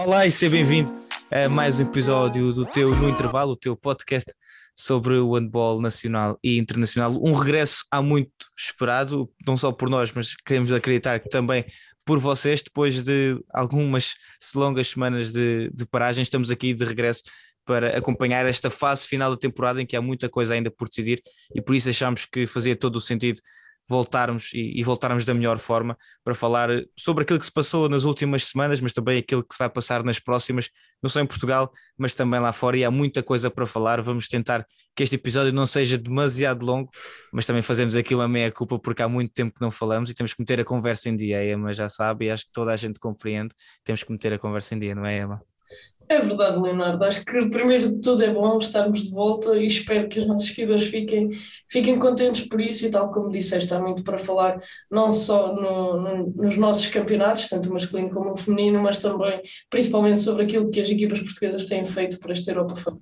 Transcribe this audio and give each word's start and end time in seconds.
Olá 0.00 0.26
e 0.26 0.32
seja 0.32 0.56
bem-vindo 0.56 0.90
a 1.30 1.46
mais 1.50 1.78
um 1.78 1.82
episódio 1.82 2.54
do 2.54 2.64
teu 2.64 2.96
No 2.96 3.06
Intervalo, 3.06 3.52
o 3.52 3.56
teu 3.56 3.76
podcast 3.76 4.32
sobre 4.74 5.18
o 5.18 5.34
handball 5.34 5.78
nacional 5.78 6.38
e 6.42 6.58
internacional. 6.58 7.22
Um 7.22 7.34
regresso 7.34 7.84
há 7.90 8.00
muito 8.00 8.30
esperado, 8.56 9.30
não 9.46 9.58
só 9.58 9.70
por 9.70 9.90
nós, 9.90 10.10
mas 10.10 10.34
queremos 10.34 10.72
acreditar 10.72 11.20
que 11.20 11.28
também 11.28 11.66
por 12.02 12.18
vocês, 12.18 12.62
depois 12.62 13.02
de 13.02 13.38
algumas 13.52 14.14
longas 14.54 14.88
semanas 14.88 15.32
de, 15.32 15.70
de 15.70 15.84
paragem, 15.84 16.22
estamos 16.22 16.50
aqui 16.50 16.72
de 16.72 16.84
regresso 16.86 17.24
para 17.66 17.98
acompanhar 17.98 18.46
esta 18.46 18.70
fase 18.70 19.06
final 19.06 19.30
da 19.30 19.36
temporada 19.36 19.82
em 19.82 19.86
que 19.86 19.96
há 19.96 20.00
muita 20.00 20.30
coisa 20.30 20.54
ainda 20.54 20.70
por 20.70 20.88
decidir 20.88 21.20
e 21.54 21.60
por 21.60 21.76
isso 21.76 21.90
achamos 21.90 22.24
que 22.24 22.46
fazia 22.46 22.74
todo 22.74 22.96
o 22.96 23.00
sentido 23.02 23.38
voltarmos 23.90 24.52
e, 24.54 24.78
e, 24.80 24.84
voltarmos 24.84 25.24
da 25.24 25.34
melhor 25.34 25.58
forma 25.58 25.98
para 26.24 26.34
falar 26.34 26.68
sobre 26.96 27.24
aquilo 27.24 27.38
que 27.38 27.44
se 27.44 27.52
passou 27.52 27.88
nas 27.88 28.04
últimas 28.04 28.44
semanas, 28.44 28.80
mas 28.80 28.92
também 28.92 29.18
aquilo 29.18 29.42
que 29.42 29.54
se 29.54 29.58
vai 29.58 29.68
passar 29.68 30.04
nas 30.04 30.18
próximas, 30.18 30.70
não 31.02 31.10
só 31.10 31.20
em 31.20 31.26
Portugal, 31.26 31.70
mas 31.98 32.14
também 32.14 32.40
lá 32.40 32.52
fora, 32.52 32.76
e 32.76 32.84
há 32.84 32.90
muita 32.90 33.22
coisa 33.22 33.50
para 33.50 33.66
falar. 33.66 34.00
Vamos 34.00 34.28
tentar 34.28 34.64
que 34.94 35.02
este 35.02 35.16
episódio 35.16 35.52
não 35.52 35.66
seja 35.66 35.98
demasiado 35.98 36.64
longo, 36.64 36.90
mas 37.32 37.44
também 37.46 37.62
fazemos 37.62 37.96
aqui 37.96 38.14
uma 38.14 38.28
meia-culpa 38.28 38.78
porque 38.78 39.02
há 39.02 39.08
muito 39.08 39.32
tempo 39.32 39.54
que 39.54 39.60
não 39.60 39.70
falamos 39.70 40.10
e 40.10 40.14
temos 40.14 40.32
que 40.32 40.40
meter 40.40 40.60
a 40.60 40.64
conversa 40.64 41.08
em 41.08 41.16
dia, 41.16 41.44
Emma 41.44 41.72
já 41.72 41.88
sabe, 41.88 42.26
e 42.26 42.30
acho 42.30 42.46
que 42.46 42.52
toda 42.52 42.72
a 42.72 42.76
gente 42.76 42.98
compreende, 42.98 43.54
temos 43.84 44.02
que 44.02 44.12
meter 44.12 44.32
a 44.32 44.38
conversa 44.38 44.74
em 44.74 44.78
dia, 44.78 44.94
não 44.94 45.04
é, 45.06 45.18
Emma? 45.18 45.49
É 46.10 46.20
verdade, 46.20 46.60
Leonardo. 46.60 47.04
Acho 47.04 47.24
que 47.24 47.48
primeiro 47.50 47.88
de 47.88 48.00
tudo 48.00 48.24
é 48.24 48.34
bom 48.34 48.58
estarmos 48.58 49.04
de 49.04 49.10
volta 49.12 49.56
e 49.56 49.68
espero 49.68 50.08
que 50.08 50.18
os 50.18 50.26
nossos 50.26 50.48
seguidores 50.48 50.82
fiquem, 50.82 51.30
fiquem 51.68 52.00
contentes 52.00 52.48
por 52.48 52.60
isso 52.60 52.84
e 52.84 52.90
tal 52.90 53.12
como 53.12 53.30
disseste, 53.30 53.72
há 53.72 53.78
muito 53.78 54.02
para 54.02 54.18
falar, 54.18 54.58
não 54.90 55.12
só 55.12 55.54
no, 55.54 56.00
no, 56.00 56.26
nos 56.34 56.56
nossos 56.56 56.88
campeonatos, 56.88 57.48
tanto 57.48 57.70
o 57.70 57.72
masculino 57.74 58.10
como 58.10 58.32
o 58.32 58.36
feminino, 58.36 58.82
mas 58.82 58.98
também 58.98 59.40
principalmente 59.70 60.18
sobre 60.18 60.42
aquilo 60.42 60.68
que 60.68 60.80
as 60.80 60.90
equipas 60.90 61.20
portuguesas 61.20 61.66
têm 61.66 61.86
feito 61.86 62.18
para 62.18 62.32
esta 62.32 62.50
Europa 62.50 62.98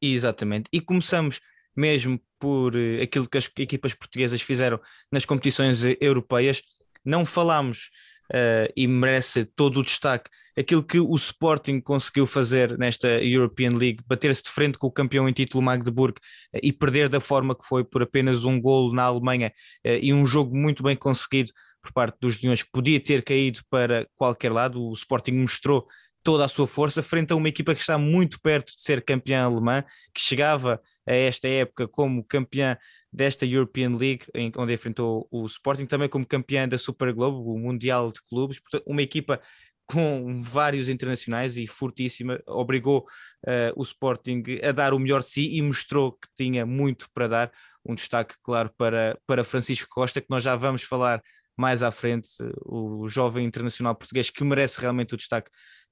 Exatamente. 0.00 0.68
E 0.72 0.80
começamos 0.80 1.40
mesmo 1.76 2.20
por 2.38 2.76
uh, 2.76 3.02
aquilo 3.02 3.28
que 3.28 3.38
as 3.38 3.50
equipas 3.58 3.92
portuguesas 3.92 4.40
fizeram 4.40 4.80
nas 5.10 5.24
competições 5.24 5.82
europeias. 6.00 6.62
Não 7.04 7.26
falámos 7.26 7.90
uh, 8.30 8.72
e 8.76 8.86
merece 8.86 9.44
todo 9.44 9.80
o 9.80 9.82
destaque 9.82 10.30
aquilo 10.56 10.82
que 10.82 10.98
o 11.00 11.14
Sporting 11.14 11.80
conseguiu 11.80 12.26
fazer 12.26 12.78
nesta 12.78 13.08
European 13.22 13.70
League, 13.70 14.02
bater-se 14.06 14.42
de 14.42 14.50
frente 14.50 14.78
com 14.78 14.86
o 14.86 14.92
campeão 14.92 15.28
em 15.28 15.32
título 15.32 15.62
Magdeburg 15.62 16.14
eh, 16.52 16.60
e 16.62 16.72
perder 16.72 17.08
da 17.08 17.20
forma 17.20 17.54
que 17.54 17.64
foi 17.66 17.84
por 17.84 18.02
apenas 18.02 18.44
um 18.44 18.60
golo 18.60 18.92
na 18.92 19.04
Alemanha 19.04 19.52
eh, 19.82 19.98
e 20.02 20.12
um 20.12 20.24
jogo 20.24 20.56
muito 20.56 20.82
bem 20.82 20.96
conseguido 20.96 21.50
por 21.82 21.92
parte 21.92 22.16
dos 22.20 22.40
Leões 22.40 22.62
que 22.62 22.70
podia 22.72 22.98
ter 22.98 23.22
caído 23.22 23.60
para 23.68 24.06
qualquer 24.16 24.52
lado. 24.52 24.82
O 24.82 24.92
Sporting 24.92 25.32
mostrou 25.32 25.86
toda 26.22 26.44
a 26.44 26.48
sua 26.48 26.66
força 26.66 27.02
frente 27.02 27.32
a 27.32 27.36
uma 27.36 27.48
equipa 27.48 27.74
que 27.74 27.80
está 27.82 27.98
muito 27.98 28.40
perto 28.40 28.74
de 28.74 28.80
ser 28.80 29.04
campeã 29.04 29.44
alemã, 29.44 29.84
que 30.14 30.20
chegava 30.20 30.80
a 31.06 31.12
esta 31.12 31.46
época 31.46 31.86
como 31.86 32.24
campeã 32.24 32.78
desta 33.12 33.44
European 33.44 33.90
League, 33.90 34.24
onde 34.56 34.72
enfrentou 34.72 35.28
o 35.30 35.44
Sporting, 35.44 35.84
também 35.84 36.08
como 36.08 36.26
campeã 36.26 36.66
da 36.66 36.78
Super 36.78 37.12
Globo, 37.12 37.52
o 37.52 37.58
Mundial 37.58 38.10
de 38.10 38.22
Clubes, 38.22 38.58
portanto, 38.58 38.84
uma 38.86 39.02
equipa 39.02 39.38
com 39.86 40.40
vários 40.40 40.88
internacionais 40.88 41.56
e 41.56 41.66
fortíssima, 41.66 42.40
obrigou 42.46 43.06
uh, 43.46 43.72
o 43.76 43.82
Sporting 43.82 44.42
a 44.62 44.72
dar 44.72 44.94
o 44.94 44.98
melhor 44.98 45.20
de 45.20 45.28
si 45.28 45.56
e 45.56 45.62
mostrou 45.62 46.12
que 46.12 46.28
tinha 46.36 46.64
muito 46.64 47.08
para 47.12 47.28
dar. 47.28 47.52
Um 47.86 47.94
destaque, 47.94 48.34
claro, 48.42 48.70
para, 48.78 49.18
para 49.26 49.44
Francisco 49.44 49.86
Costa, 49.90 50.20
que 50.20 50.30
nós 50.30 50.42
já 50.42 50.56
vamos 50.56 50.82
falar 50.82 51.22
mais 51.56 51.82
à 51.82 51.90
frente, 51.90 52.28
o 52.64 53.06
jovem 53.08 53.46
internacional 53.46 53.94
português 53.94 54.30
que 54.30 54.42
merece 54.42 54.80
realmente 54.80 55.14
o 55.14 55.16
destaque 55.16 55.50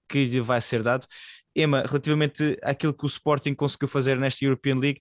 que 0.08 0.24
lhe 0.24 0.40
vai 0.40 0.60
ser 0.60 0.82
dado. 0.82 1.06
Emma, 1.54 1.82
relativamente 1.82 2.58
àquilo 2.62 2.94
que 2.94 3.04
o 3.04 3.06
Sporting 3.06 3.54
conseguiu 3.54 3.88
fazer 3.88 4.18
nesta 4.18 4.44
European 4.44 4.76
League, 4.78 5.00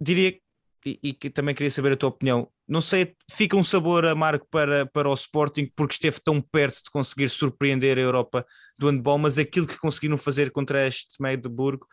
diria 0.00 0.38
e, 0.84 0.98
e 1.02 1.12
que 1.12 1.30
também 1.30 1.54
queria 1.54 1.70
saber 1.70 1.92
a 1.92 1.96
tua 1.96 2.08
opinião. 2.08 2.48
Não 2.66 2.80
sei, 2.80 3.14
fica 3.30 3.56
um 3.56 3.64
sabor 3.64 4.04
amargo 4.04 4.46
para, 4.50 4.86
para 4.86 5.08
o 5.08 5.14
Sporting 5.14 5.70
porque 5.74 5.94
esteve 5.94 6.20
tão 6.24 6.40
perto 6.40 6.82
de 6.84 6.90
conseguir 6.90 7.28
surpreender 7.28 7.98
a 7.98 8.00
Europa 8.00 8.46
do 8.78 8.88
handball, 8.88 9.18
mas 9.18 9.38
aquilo 9.38 9.66
que 9.66 9.78
conseguiram 9.78 10.16
fazer 10.16 10.50
contra 10.50 10.86
este 10.86 11.20
Magdeburgo 11.20 11.86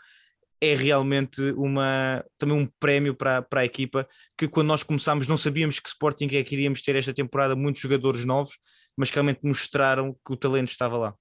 é 0.61 0.73
realmente 0.73 1.41
uma, 1.51 2.23
também 2.37 2.57
um 2.57 2.67
prémio 2.79 3.15
para, 3.15 3.41
para 3.41 3.61
a 3.61 3.65
equipa 3.65 4.07
que 4.37 4.47
quando 4.47 4.67
nós 4.67 4.83
começámos 4.83 5.27
não 5.27 5.37
sabíamos 5.37 5.79
que 5.79 5.89
Sporting 5.89 6.29
é 6.31 6.43
que 6.43 6.55
iríamos 6.55 6.81
ter 6.81 6.95
esta 6.95 7.13
temporada 7.13 7.55
muitos 7.55 7.81
jogadores 7.81 8.25
novos, 8.25 8.57
mas 8.95 9.09
que 9.09 9.15
realmente 9.15 9.41
mostraram 9.43 10.13
que 10.25 10.33
o 10.33 10.35
talento 10.35 10.69
estava 10.69 10.97
lá. 10.97 11.15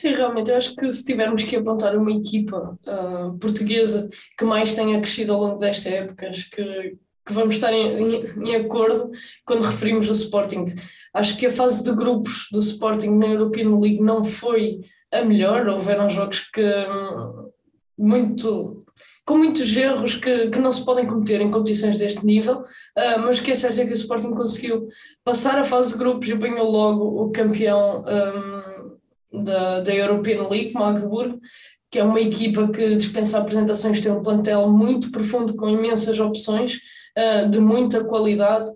Sim, 0.00 0.14
realmente, 0.14 0.50
eu 0.50 0.56
acho 0.56 0.74
que 0.74 0.88
se 0.88 1.04
tivermos 1.04 1.42
que 1.42 1.54
apontar 1.56 1.94
uma 1.94 2.10
equipa 2.10 2.74
uh, 2.86 3.38
portuguesa 3.38 4.08
que 4.38 4.46
mais 4.46 4.72
tenha 4.72 4.98
crescido 4.98 5.34
ao 5.34 5.40
longo 5.42 5.60
desta 5.60 5.90
época, 5.90 6.30
acho 6.30 6.50
que, 6.50 6.96
que 7.26 7.32
vamos 7.34 7.56
estar 7.56 7.70
em, 7.70 8.00
em, 8.00 8.22
em, 8.46 8.56
acordo 8.56 9.10
quando 9.44 9.60
referimos 9.60 10.08
o 10.08 10.12
Sporting. 10.12 10.72
Acho 11.12 11.36
que 11.36 11.44
a 11.44 11.52
fase 11.52 11.84
de 11.84 11.94
grupos 11.94 12.48
do 12.50 12.60
Sporting 12.60 13.10
na 13.10 13.26
European 13.26 13.78
League 13.78 14.02
não 14.02 14.24
foi 14.24 14.80
a 15.12 15.22
melhor, 15.22 15.68
houveram 15.68 16.08
jogos 16.08 16.48
que 16.50 16.64
hum, 16.64 17.50
muito 17.98 18.86
com 19.26 19.36
muitos 19.36 19.76
erros 19.76 20.14
que, 20.14 20.48
que 20.48 20.58
não 20.58 20.72
se 20.72 20.82
podem 20.82 21.06
cometer 21.06 21.42
em 21.42 21.50
competições 21.50 21.98
deste 21.98 22.24
nível, 22.24 22.60
uh, 22.62 23.18
mas 23.18 23.38
o 23.38 23.42
que 23.42 23.50
é 23.50 23.54
certo 23.54 23.80
é 23.80 23.84
que 23.84 23.92
o 23.92 23.94
Sporting 23.94 24.34
conseguiu 24.34 24.88
passar 25.22 25.58
a 25.58 25.64
fase 25.64 25.92
de 25.92 25.98
grupos 25.98 26.26
e 26.26 26.32
apanhou 26.32 26.70
logo 26.70 27.22
o 27.22 27.30
campeão 27.30 28.02
um, 28.02 28.59
da, 29.32 29.80
da 29.80 29.94
European 29.94 30.48
League, 30.48 30.74
Magdeburgo, 30.74 31.40
que 31.90 31.98
é 31.98 32.04
uma 32.04 32.20
equipa 32.20 32.68
que 32.68 32.96
dispensa 32.96 33.38
apresentações, 33.38 34.00
tem 34.00 34.12
um 34.12 34.22
plantel 34.22 34.70
muito 34.70 35.10
profundo 35.10 35.56
com 35.56 35.68
imensas 35.68 36.20
opções, 36.20 36.78
uh, 37.18 37.48
de 37.48 37.58
muita 37.58 38.04
qualidade, 38.04 38.68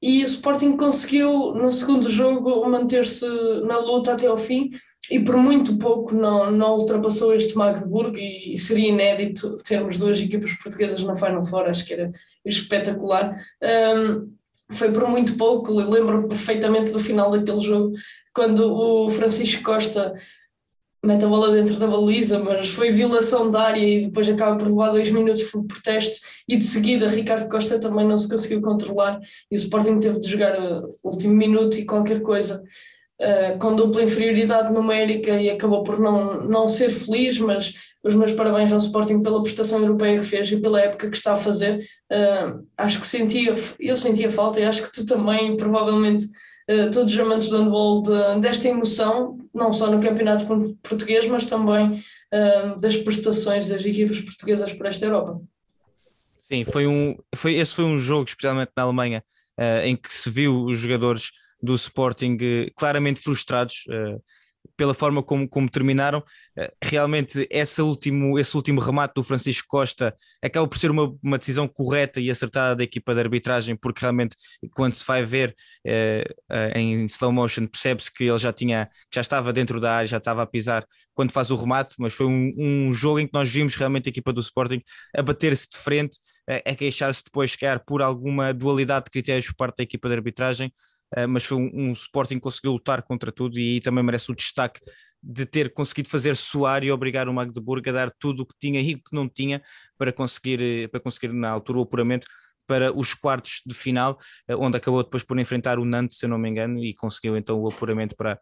e 0.00 0.22
o 0.22 0.26
Sporting 0.26 0.76
conseguiu 0.76 1.54
no 1.54 1.72
segundo 1.72 2.10
jogo 2.10 2.68
manter-se 2.68 3.26
na 3.66 3.78
luta 3.78 4.12
até 4.12 4.26
ao 4.26 4.36
fim 4.36 4.68
e 5.10 5.18
por 5.18 5.36
muito 5.36 5.78
pouco 5.78 6.14
não, 6.14 6.50
não 6.50 6.76
ultrapassou 6.76 7.34
este 7.34 7.56
Magdeburgo 7.56 8.18
e, 8.18 8.56
seria 8.58 8.90
inédito 8.90 9.56
termos 9.62 9.98
duas 9.98 10.20
equipas 10.20 10.52
portuguesas 10.62 11.02
na 11.02 11.16
Final 11.16 11.46
Four, 11.46 11.70
acho 11.70 11.86
que 11.86 11.94
era 11.94 12.10
espetacular. 12.44 13.34
Um, 13.62 14.30
foi 14.70 14.90
por 14.92 15.08
muito 15.08 15.36
pouco, 15.36 15.72
lembro-me 15.72 16.28
perfeitamente 16.28 16.92
do 16.92 17.00
final 17.00 17.30
daquele 17.30 17.60
jogo, 17.60 17.92
quando 18.34 18.72
o 18.72 19.10
Francisco 19.10 19.62
Costa 19.62 20.14
mete 21.04 21.24
a 21.24 21.28
bola 21.28 21.52
dentro 21.52 21.76
da 21.76 21.86
baliza, 21.86 22.38
mas 22.38 22.70
foi 22.70 22.90
violação 22.90 23.50
da 23.50 23.62
área 23.62 23.80
e 23.80 24.06
depois 24.06 24.28
acaba 24.28 24.56
por 24.56 24.68
levar 24.68 24.90
dois 24.90 25.10
minutos 25.10 25.42
por 25.44 25.64
protesto. 25.64 26.18
E 26.48 26.56
de 26.56 26.64
seguida 26.64 27.08
Ricardo 27.08 27.48
Costa 27.48 27.78
também 27.78 28.06
não 28.06 28.16
se 28.16 28.28
conseguiu 28.28 28.62
controlar 28.62 29.20
e 29.50 29.54
o 29.54 29.56
Sporting 29.56 30.00
teve 30.00 30.18
de 30.18 30.30
jogar 30.30 30.58
o 30.58 30.94
último 31.04 31.34
minuto 31.34 31.76
e 31.76 31.84
qualquer 31.84 32.22
coisa 32.22 32.64
uh, 33.20 33.58
com 33.58 33.76
dupla 33.76 34.02
inferioridade 34.02 34.72
numérica 34.72 35.40
e 35.40 35.50
acabou 35.50 35.82
por 35.82 35.98
não, 35.98 36.42
não 36.42 36.68
ser 36.68 36.90
feliz, 36.90 37.38
mas 37.38 37.72
os 38.02 38.14
meus 38.14 38.32
parabéns 38.32 38.72
ao 38.72 38.78
Sporting 38.78 39.22
pela 39.22 39.42
prestação 39.42 39.80
europeia 39.80 40.20
que 40.20 40.26
fez 40.26 40.50
e 40.50 40.60
pela 40.60 40.80
época 40.80 41.10
que 41.10 41.16
está 41.16 41.32
a 41.32 41.36
fazer. 41.36 41.78
Uh, 42.10 42.62
acho 42.76 43.00
que 43.00 43.06
sentia, 43.06 43.54
eu 43.78 43.96
sentia 43.96 44.30
falta 44.30 44.60
e 44.60 44.64
acho 44.64 44.82
que 44.82 44.92
tu 44.92 45.06
também, 45.06 45.56
provavelmente, 45.56 46.24
uh, 46.70 46.90
todos 46.92 47.12
os 47.12 47.18
amantes 47.18 47.48
do 47.48 47.58
handball, 47.58 48.02
de, 48.02 48.40
desta 48.40 48.68
emoção, 48.68 49.38
não 49.54 49.72
só 49.72 49.90
no 49.90 50.00
campeonato 50.00 50.46
português, 50.82 51.26
mas 51.26 51.46
também 51.46 52.02
das 52.80 52.96
prestações 52.96 53.68
das 53.68 53.84
equipas 53.84 54.20
portuguesas 54.20 54.72
por 54.72 54.86
esta 54.86 55.06
Europa. 55.06 55.40
Sim, 56.40 56.64
foi 56.64 56.84
um, 56.84 57.16
foi, 57.32 57.54
esse 57.54 57.72
foi 57.72 57.84
um 57.84 57.96
jogo, 57.96 58.24
especialmente 58.24 58.72
na 58.76 58.82
Alemanha, 58.82 59.22
em 59.84 59.94
que 59.94 60.12
se 60.12 60.28
viu 60.28 60.64
os 60.64 60.76
jogadores 60.76 61.30
do 61.64 61.74
Sporting 61.74 62.36
eh, 62.40 62.70
claramente 62.76 63.20
frustrados 63.20 63.84
eh, 63.90 64.16
pela 64.76 64.94
forma 64.94 65.22
como, 65.22 65.48
como 65.48 65.68
terminaram. 65.68 66.22
Eh, 66.56 66.72
realmente, 66.82 67.46
esse 67.50 67.82
último, 67.82 68.38
esse 68.38 68.56
último 68.56 68.80
remate 68.80 69.14
do 69.14 69.24
Francisco 69.24 69.66
Costa 69.68 70.14
acaba 70.42 70.66
por 70.68 70.78
ser 70.78 70.90
uma, 70.90 71.14
uma 71.22 71.38
decisão 71.38 71.66
correta 71.66 72.20
e 72.20 72.30
acertada 72.30 72.76
da 72.76 72.84
equipa 72.84 73.14
de 73.14 73.20
arbitragem, 73.20 73.76
porque 73.76 74.00
realmente, 74.00 74.36
quando 74.74 74.94
se 74.94 75.04
vai 75.04 75.24
ver 75.24 75.54
em 76.74 77.04
slow 77.06 77.32
motion, 77.32 77.66
percebe-se 77.66 78.12
que 78.12 78.24
ele 78.24 78.38
já 78.38 78.52
tinha, 78.52 78.88
já 79.12 79.20
estava 79.20 79.52
dentro 79.52 79.80
da 79.80 79.92
área, 79.92 80.06
já 80.06 80.18
estava 80.18 80.42
a 80.42 80.46
pisar 80.46 80.86
quando 81.14 81.30
faz 81.30 81.50
o 81.50 81.56
remate, 81.56 81.94
mas 81.98 82.12
foi 82.12 82.26
um, 82.26 82.52
um 82.58 82.92
jogo 82.92 83.20
em 83.20 83.26
que 83.26 83.32
nós 83.32 83.50
vimos 83.50 83.74
realmente 83.74 84.08
a 84.08 84.10
equipa 84.10 84.32
do 84.32 84.40
Sporting 84.40 84.82
a 85.16 85.22
bater-se 85.22 85.68
de 85.70 85.78
frente, 85.78 86.18
a, 86.48 86.70
a 86.70 86.74
queixar-se 86.74 87.22
depois, 87.24 87.52
se 87.52 87.58
calhar, 87.58 87.82
por 87.84 88.02
alguma 88.02 88.52
dualidade 88.52 89.04
de 89.06 89.10
critérios 89.10 89.46
por 89.46 89.54
parte 89.54 89.76
da 89.78 89.84
equipa 89.84 90.08
de 90.08 90.14
arbitragem. 90.14 90.72
Eh, 91.16 91.26
mas 91.26 91.44
foi 91.44 91.58
um, 91.58 91.70
um 91.72 91.92
Sporting 91.92 92.36
que 92.36 92.40
conseguiu 92.40 92.72
lutar 92.72 93.02
contra 93.02 93.30
tudo 93.30 93.58
e 93.58 93.74
aí 93.74 93.80
também 93.80 94.02
merece 94.02 94.30
o 94.30 94.34
destaque 94.34 94.80
de 95.22 95.46
ter 95.46 95.72
conseguido 95.72 96.08
fazer 96.08 96.36
soar 96.36 96.84
e 96.84 96.92
obrigar 96.92 97.28
o 97.28 97.34
Magdeburgo 97.34 97.88
a 97.88 97.92
dar 97.92 98.10
tudo 98.10 98.42
o 98.42 98.46
que 98.46 98.54
tinha 98.58 98.80
e 98.80 98.94
o 98.94 98.98
que 98.98 99.14
não 99.14 99.28
tinha 99.28 99.62
para 99.96 100.12
conseguir, 100.12 100.60
eh, 100.62 100.88
para 100.88 101.00
conseguir 101.00 101.32
na 101.32 101.50
altura 101.50 101.78
o 101.78 101.82
apuramento 101.82 102.26
para 102.66 102.92
os 102.96 103.14
quartos 103.14 103.62
de 103.66 103.74
final, 103.74 104.18
eh, 104.48 104.56
onde 104.56 104.76
acabou 104.76 105.02
depois 105.02 105.22
por 105.22 105.38
enfrentar 105.38 105.78
o 105.78 105.84
Nantes, 105.84 106.18
se 106.18 106.26
não 106.26 106.38
me 106.38 106.48
engano, 106.48 106.78
e 106.82 106.94
conseguiu 106.94 107.36
então 107.36 107.58
o 107.60 107.68
apuramento 107.68 108.16
para, 108.16 108.38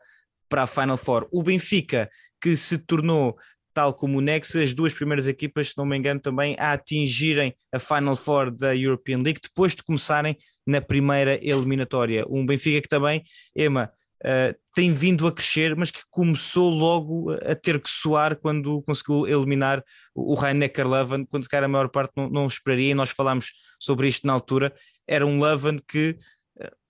para 0.48 0.62
a 0.64 0.66
Final 0.66 0.96
Four. 0.96 1.28
O 1.32 1.42
Benfica, 1.42 2.08
que 2.40 2.56
se 2.56 2.78
tornou 2.78 3.36
tal 3.72 3.94
como 3.94 4.18
o 4.18 4.20
Nex, 4.20 4.54
as 4.56 4.74
duas 4.74 4.92
primeiras 4.92 5.28
equipas, 5.28 5.68
se 5.68 5.78
não 5.78 5.86
me 5.86 5.96
engano, 5.96 6.20
também 6.20 6.56
a 6.58 6.72
atingirem 6.72 7.54
a 7.72 7.78
Final 7.78 8.16
Four 8.16 8.50
da 8.50 8.74
European 8.76 9.18
League 9.18 9.40
depois 9.42 9.74
de 9.74 9.82
começarem 9.82 10.36
na 10.66 10.80
primeira 10.80 11.34
eliminatória. 11.42 12.24
Um 12.28 12.46
Benfica 12.46 12.80
que 12.82 12.88
também, 12.88 13.22
Ema, 13.56 13.90
uh, 14.24 14.54
tem 14.74 14.92
vindo 14.92 15.26
a 15.26 15.32
crescer, 15.32 15.76
mas 15.76 15.90
que 15.90 16.00
começou 16.10 16.70
logo 16.70 17.30
a 17.30 17.54
ter 17.54 17.80
que 17.80 17.90
soar 17.90 18.36
quando 18.36 18.82
conseguiu 18.82 19.26
eliminar 19.26 19.82
o 20.14 20.34
Rhein-Neckar 20.34 20.88
Leuven, 20.88 21.26
quando 21.26 21.42
se 21.42 21.48
calhar 21.48 21.64
a 21.64 21.68
maior 21.68 21.88
parte 21.88 22.12
não, 22.16 22.28
não 22.28 22.46
esperaria, 22.46 22.90
e 22.90 22.94
nós 22.94 23.10
falámos 23.10 23.52
sobre 23.78 24.08
isto 24.08 24.26
na 24.26 24.32
altura, 24.32 24.72
era 25.06 25.26
um 25.26 25.42
Leuven 25.42 25.78
que 25.86 26.16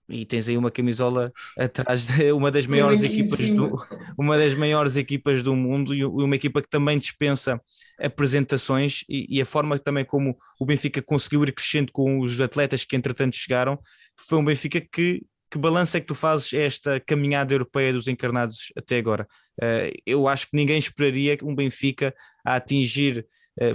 e 0.09 0.25
tens 0.25 0.49
aí 0.49 0.57
uma 0.57 0.71
camisola 0.71 1.31
atrás 1.57 2.05
de 2.05 2.31
uma 2.33 2.51
das 2.51 2.65
maiores 2.65 3.03
equipas 3.03 3.49
do, 3.49 3.73
uma 4.17 4.37
das 4.37 4.53
maiores 4.53 4.95
equipas 4.95 5.41
do 5.41 5.55
mundo 5.55 5.93
e 5.93 6.03
uma 6.03 6.35
equipa 6.35 6.61
que 6.61 6.69
também 6.69 6.97
dispensa 6.97 7.61
apresentações 7.99 9.03
e, 9.07 9.37
e, 9.37 9.41
a 9.41 9.45
forma 9.45 9.77
também 9.79 10.03
como 10.03 10.37
o 10.59 10.65
Benfica 10.65 11.01
conseguiu 11.01 11.43
ir 11.43 11.53
crescendo 11.53 11.91
com 11.91 12.19
os 12.19 12.41
atletas 12.41 12.83
que 12.83 12.95
entretanto 12.95 13.35
chegaram 13.35 13.79
foi 14.17 14.37
um 14.37 14.45
Benfica 14.45 14.81
que 14.81 15.21
que 15.53 15.59
balanço 15.59 15.95
é 15.95 15.99
que 15.99 16.07
tu 16.07 16.15
fazes 16.15 16.51
esta 16.51 16.99
caminhada 16.99 17.53
europeia 17.53 17.93
dos 17.93 18.07
encarnados 18.07 18.73
até 18.75 18.97
agora? 18.97 19.27
Uh, 19.61 19.93
eu 20.03 20.27
acho 20.27 20.49
que 20.49 20.57
ninguém 20.57 20.79
esperaria 20.79 21.37
um 21.43 21.53
Benfica 21.53 22.11
a 22.43 22.55
atingir 22.55 23.19
eh, 23.19 23.25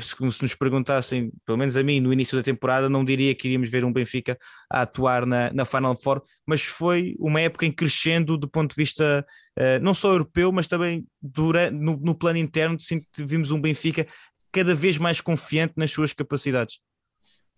se, 0.01 0.15
se 0.31 0.43
nos 0.43 0.55
perguntassem, 0.55 1.31
pelo 1.47 1.59
menos 1.59 1.77
a 1.77 1.83
mim, 1.83 2.01
no 2.01 2.13
início 2.13 2.37
da 2.37 2.43
temporada, 2.43 2.89
não 2.89 3.05
diria 3.05 3.35
que 3.35 3.47
iríamos 3.49 3.71
ver 3.71 3.85
um 3.85 3.93
Benfica 3.93 4.39
a 4.71 4.83
atuar 4.83 5.25
na, 5.25 5.53
na 5.53 5.65
Final 5.65 5.97
Four, 5.97 6.23
mas 6.47 6.63
foi 6.63 7.15
uma 7.19 7.41
época 7.41 7.65
em 7.67 7.73
crescendo 7.73 8.37
do 8.37 8.49
ponto 8.49 8.71
de 8.71 8.77
vista 8.77 9.25
uh, 9.59 9.83
não 9.83 9.95
só 9.95 10.13
europeu, 10.13 10.51
mas 10.51 10.67
também 10.67 11.07
durante, 11.23 11.75
no, 11.75 11.97
no 11.97 12.15
plano 12.15 12.39
interno, 12.39 12.77
vimos 13.19 13.51
um 13.51 13.61
Benfica 13.61 14.07
cada 14.51 14.75
vez 14.75 14.99
mais 14.99 15.21
confiante 15.21 15.75
nas 15.77 15.91
suas 15.91 16.13
capacidades. 16.13 16.79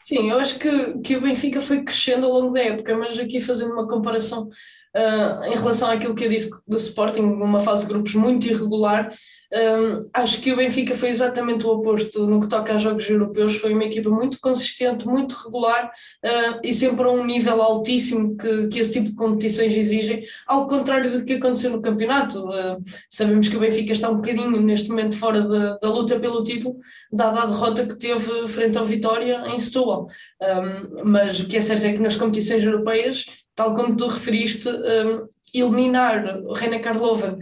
Sim, 0.03 0.31
eu 0.31 0.39
acho 0.39 0.59
que, 0.59 0.99
que 1.01 1.17
o 1.17 1.21
Benfica 1.21 1.61
foi 1.61 1.85
crescendo 1.85 2.27
ao 2.27 2.33
longo 2.33 2.55
da 2.55 2.61
época, 2.61 2.97
mas 2.97 3.19
aqui 3.19 3.39
fazendo 3.39 3.73
uma 3.73 3.87
comparação 3.87 4.49
uh, 4.97 5.45
em 5.45 5.57
relação 5.57 5.91
àquilo 5.91 6.15
que 6.15 6.25
eu 6.25 6.29
disse 6.29 6.51
do 6.67 6.77
Sporting, 6.77 7.23
numa 7.23 7.61
fase 7.61 7.83
de 7.83 7.93
grupos 7.93 8.15
muito 8.15 8.47
irregular, 8.47 9.13
um, 9.53 9.99
acho 10.15 10.41
que 10.41 10.53
o 10.53 10.57
Benfica 10.57 10.95
foi 10.95 11.09
exatamente 11.09 11.67
o 11.67 11.71
oposto 11.71 12.25
no 12.25 12.39
que 12.39 12.49
toca 12.49 12.73
a 12.73 12.77
jogos 12.77 13.09
europeus. 13.11 13.57
Foi 13.57 13.75
uma 13.75 13.85
equipa 13.85 14.09
muito 14.09 14.39
consistente, 14.41 15.07
muito 15.07 15.33
regular 15.33 15.91
uh, 16.25 16.61
e 16.63 16.73
sempre 16.73 17.05
a 17.05 17.11
um 17.11 17.25
nível 17.25 17.61
altíssimo 17.61 18.37
que, 18.37 18.69
que 18.69 18.79
esse 18.79 18.93
tipo 18.93 19.07
de 19.07 19.17
competições 19.17 19.73
exigem, 19.73 20.25
ao 20.47 20.69
contrário 20.69 21.11
do 21.11 21.25
que 21.25 21.35
aconteceu 21.35 21.71
no 21.71 21.83
campeonato. 21.83 22.45
Uh, 22.49 22.81
sabemos 23.09 23.49
que 23.49 23.57
o 23.57 23.61
Benfica 23.61 23.93
está 23.93 24.09
um 24.09 24.17
bocadinho 24.17 24.61
neste 24.61 24.89
momento 24.89 25.17
fora 25.17 25.43
de, 25.43 25.81
da 25.81 25.89
luta 25.89 26.21
pelo 26.21 26.45
título, 26.45 26.77
dada 27.13 27.43
a 27.43 27.47
derrota 27.47 27.87
que 27.87 27.99
teve 27.99 28.47
frente 28.47 28.79
ao 28.79 28.85
Vitória 28.85 29.43
em 29.49 29.59
Setúbal. 29.59 30.07
Um, 30.41 31.11
mas 31.11 31.41
o 31.41 31.47
que 31.47 31.57
é 31.57 31.61
certo 31.61 31.87
é 31.87 31.93
que 31.93 31.99
nas 31.99 32.17
competições 32.17 32.63
europeias, 32.63 33.27
tal 33.61 33.75
como 33.75 33.95
tu 33.95 34.07
referiste, 34.07 34.71
um, 34.71 35.29
eliminar 35.53 36.41
Reina 36.55 36.79
Karloven 36.79 37.37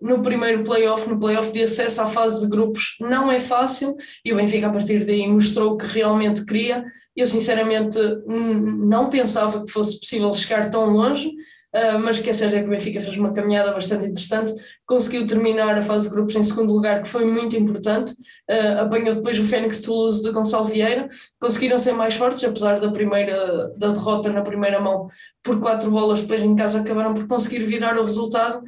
no 0.00 0.22
primeiro 0.22 0.62
playoff, 0.62 1.08
no 1.08 1.18
playoff 1.18 1.50
de 1.50 1.64
acesso 1.64 2.00
à 2.00 2.06
fase 2.06 2.44
de 2.44 2.48
grupos, 2.48 2.96
não 3.00 3.32
é 3.32 3.40
fácil 3.40 3.96
e 4.24 4.32
o 4.32 4.36
Benfica 4.36 4.68
a 4.68 4.72
partir 4.72 5.04
daí 5.04 5.26
mostrou 5.26 5.76
que 5.76 5.86
realmente 5.86 6.44
queria. 6.44 6.84
Eu 7.16 7.26
sinceramente 7.26 7.98
não 8.24 9.10
pensava 9.10 9.64
que 9.64 9.72
fosse 9.72 9.98
possível 9.98 10.32
chegar 10.32 10.70
tão 10.70 10.90
longe, 10.90 11.32
uh, 11.74 11.98
mas 11.98 12.18
o 12.18 12.22
que 12.22 12.30
é 12.30 12.32
certo 12.32 12.54
é 12.54 12.60
que 12.60 12.66
o 12.66 12.70
Benfica 12.70 13.00
fez 13.00 13.16
uma 13.16 13.32
caminhada 13.32 13.72
bastante 13.72 14.06
interessante, 14.06 14.52
conseguiu 14.86 15.26
terminar 15.26 15.76
a 15.76 15.82
fase 15.82 16.08
de 16.08 16.14
grupos 16.14 16.34
em 16.34 16.42
segundo 16.42 16.72
lugar, 16.72 17.02
que 17.02 17.08
foi 17.08 17.24
muito 17.24 17.56
importante, 17.56 18.12
uh, 18.50 18.80
apanhou 18.80 19.14
depois 19.14 19.38
o 19.38 19.44
Fênix 19.44 19.80
Toulouse 19.80 20.22
de 20.22 20.30
Gonçalo 20.30 20.66
Vieira, 20.66 21.08
conseguiram 21.40 21.78
ser 21.78 21.92
mais 21.92 22.14
fortes, 22.14 22.44
apesar 22.44 22.80
da 22.80 22.90
primeira 22.90 23.68
da 23.76 23.88
derrota 23.88 24.30
na 24.30 24.42
primeira 24.42 24.80
mão 24.80 25.08
por 25.42 25.60
quatro 25.60 25.90
bolas, 25.90 26.22
depois 26.22 26.42
em 26.42 26.54
casa 26.54 26.80
acabaram 26.80 27.14
por 27.14 27.26
conseguir 27.26 27.64
virar 27.64 27.98
o 27.98 28.04
resultado. 28.04 28.62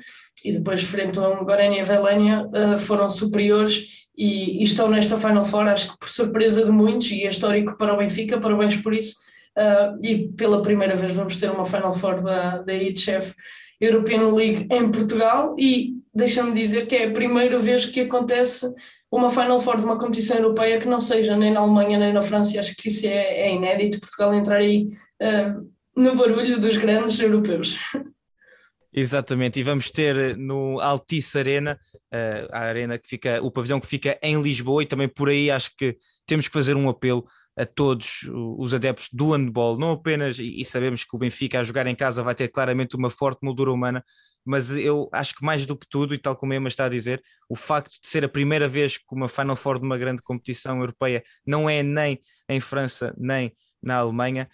E 0.44 0.53
depois 0.53 0.82
frente 0.82 1.19
ao 1.19 1.44
Gorénia 1.44 1.81
e 1.81 1.85
Velénia 1.85 2.47
uh, 2.47 2.79
foram 2.79 3.11
superiores 3.11 4.06
e, 4.17 4.61
e, 4.61 4.64
estão 4.64 4.88
nesta 4.88 5.19
Final 5.19 5.44
Four, 5.44 5.69
acho 5.69 5.93
que 5.93 5.99
por 5.99 6.08
surpresa 6.08 6.64
de 6.64 6.70
muitos 6.70 7.11
e 7.11 7.25
é 7.25 7.31
histórico 7.31 7.76
para 7.76 7.93
o 7.93 7.99
Benfica, 7.99 8.41
parabéns 8.41 8.76
por 8.76 8.94
isso 8.94 9.17
uh, 9.56 9.99
e 10.03 10.29
pela 10.29 10.62
primeira 10.62 10.94
vez 10.97 11.14
vamos 11.14 11.38
ter 11.38 11.50
uma 11.50 11.67
Final 11.67 11.94
Four 11.94 12.23
da, 12.23 12.58
da 12.62 12.75
IHF 12.75 13.35
European 13.81 14.32
League 14.35 14.67
em 14.70 14.91
Portugal 14.91 15.55
e 15.58 15.94
deixa-me 16.14 16.55
dizer 16.55 16.87
que 16.87 16.97
é 16.97 17.06
a 17.06 17.12
primeira 17.12 17.58
vez 17.58 17.87
que 17.87 18.00
acontece 18.00 18.73
uma 19.11 19.31
Final 19.31 19.61
Four 19.61 19.79
de 19.79 19.85
uma 19.85 19.99
competição 19.99 20.37
europeia 20.37 20.79
que 20.79 20.88
não 20.88 21.00
seja 21.00 21.37
nem 21.37 21.53
na 21.53 21.61
Alemanha 21.61 21.99
nem 21.99 22.12
na 22.12 22.23
França, 22.23 22.58
acho 22.58 22.75
que 22.76 22.88
isso 22.88 23.06
é, 23.06 23.49
é 23.49 23.55
inédito, 23.55 24.00
Portugal 24.00 24.35
entrar 24.35 24.56
aí 24.56 24.88
uh, 25.23 25.70
no 25.97 26.14
barulho 26.17 26.61
dos 26.61 26.76
grandes 26.76 27.19
europeus. 27.19 27.79
Exatamente, 28.93 29.61
e 29.61 29.62
vamos 29.62 29.91
ter 29.91 30.37
no 30.38 30.81
Altice 30.81 31.38
Arena, 31.38 31.79
uh, 31.94 32.49
a 32.50 32.61
arena 32.61 32.99
que 32.99 33.06
fica, 33.06 33.43
o 33.43 33.50
pavilhão 33.50 33.79
que 33.79 33.87
fica 33.87 34.19
em 34.23 34.41
Lisboa, 34.41 34.82
e 34.82 34.87
também 34.87 35.06
por 35.06 35.29
aí 35.29 35.50
acho 35.50 35.76
que 35.76 35.99
temos 36.26 36.49
que 36.49 36.55
fazer 36.55 36.75
um 36.75 36.88
apelo 36.88 37.26
a 37.56 37.64
todos 37.64 38.29
os 38.58 38.75
adeptos 38.75 39.08
do 39.12 39.32
handball, 39.32 39.79
não 39.79 39.93
apenas, 39.93 40.38
e, 40.38 40.64
sabemos 40.64 41.05
que 41.05 41.17
o 41.17 41.19
Benfica 41.19 41.58
a 41.58 41.64
jogar 41.64 41.87
em 41.87 41.94
casa 41.94 42.23
vai 42.23 42.35
ter 42.35 42.49
claramente 42.49 42.97
uma 42.97 43.08
forte 43.08 43.38
moldura 43.43 43.73
humana, 43.73 44.05
mas 44.44 44.70
eu 44.70 45.08
acho 45.12 45.35
que 45.35 45.44
mais 45.44 45.64
do 45.64 45.76
que 45.76 45.88
tudo, 45.88 46.14
e 46.14 46.19
tal 46.19 46.37
como 46.37 46.53
a 46.53 46.56
Emma 46.56 46.69
está 46.69 46.85
a 46.85 46.88
dizer, 46.88 47.23
o 47.49 47.56
facto 47.56 47.93
de 48.00 48.06
ser 48.06 48.25
a 48.25 48.29
primeira 48.29 48.69
vez 48.69 48.99
que 48.99 49.05
uma 49.11 49.29
Final 49.29 49.56
Four 49.56 49.79
de 49.79 49.87
uma 49.87 49.97
grande 49.97 50.23
competição 50.23 50.79
europeia 50.81 51.25
não 51.47 51.69
é 51.69 51.82
nem 51.82 52.20
em 52.49 52.61
França 52.61 53.14
nem 53.17 53.53
na 53.82 53.97
Alemanha, 53.97 54.49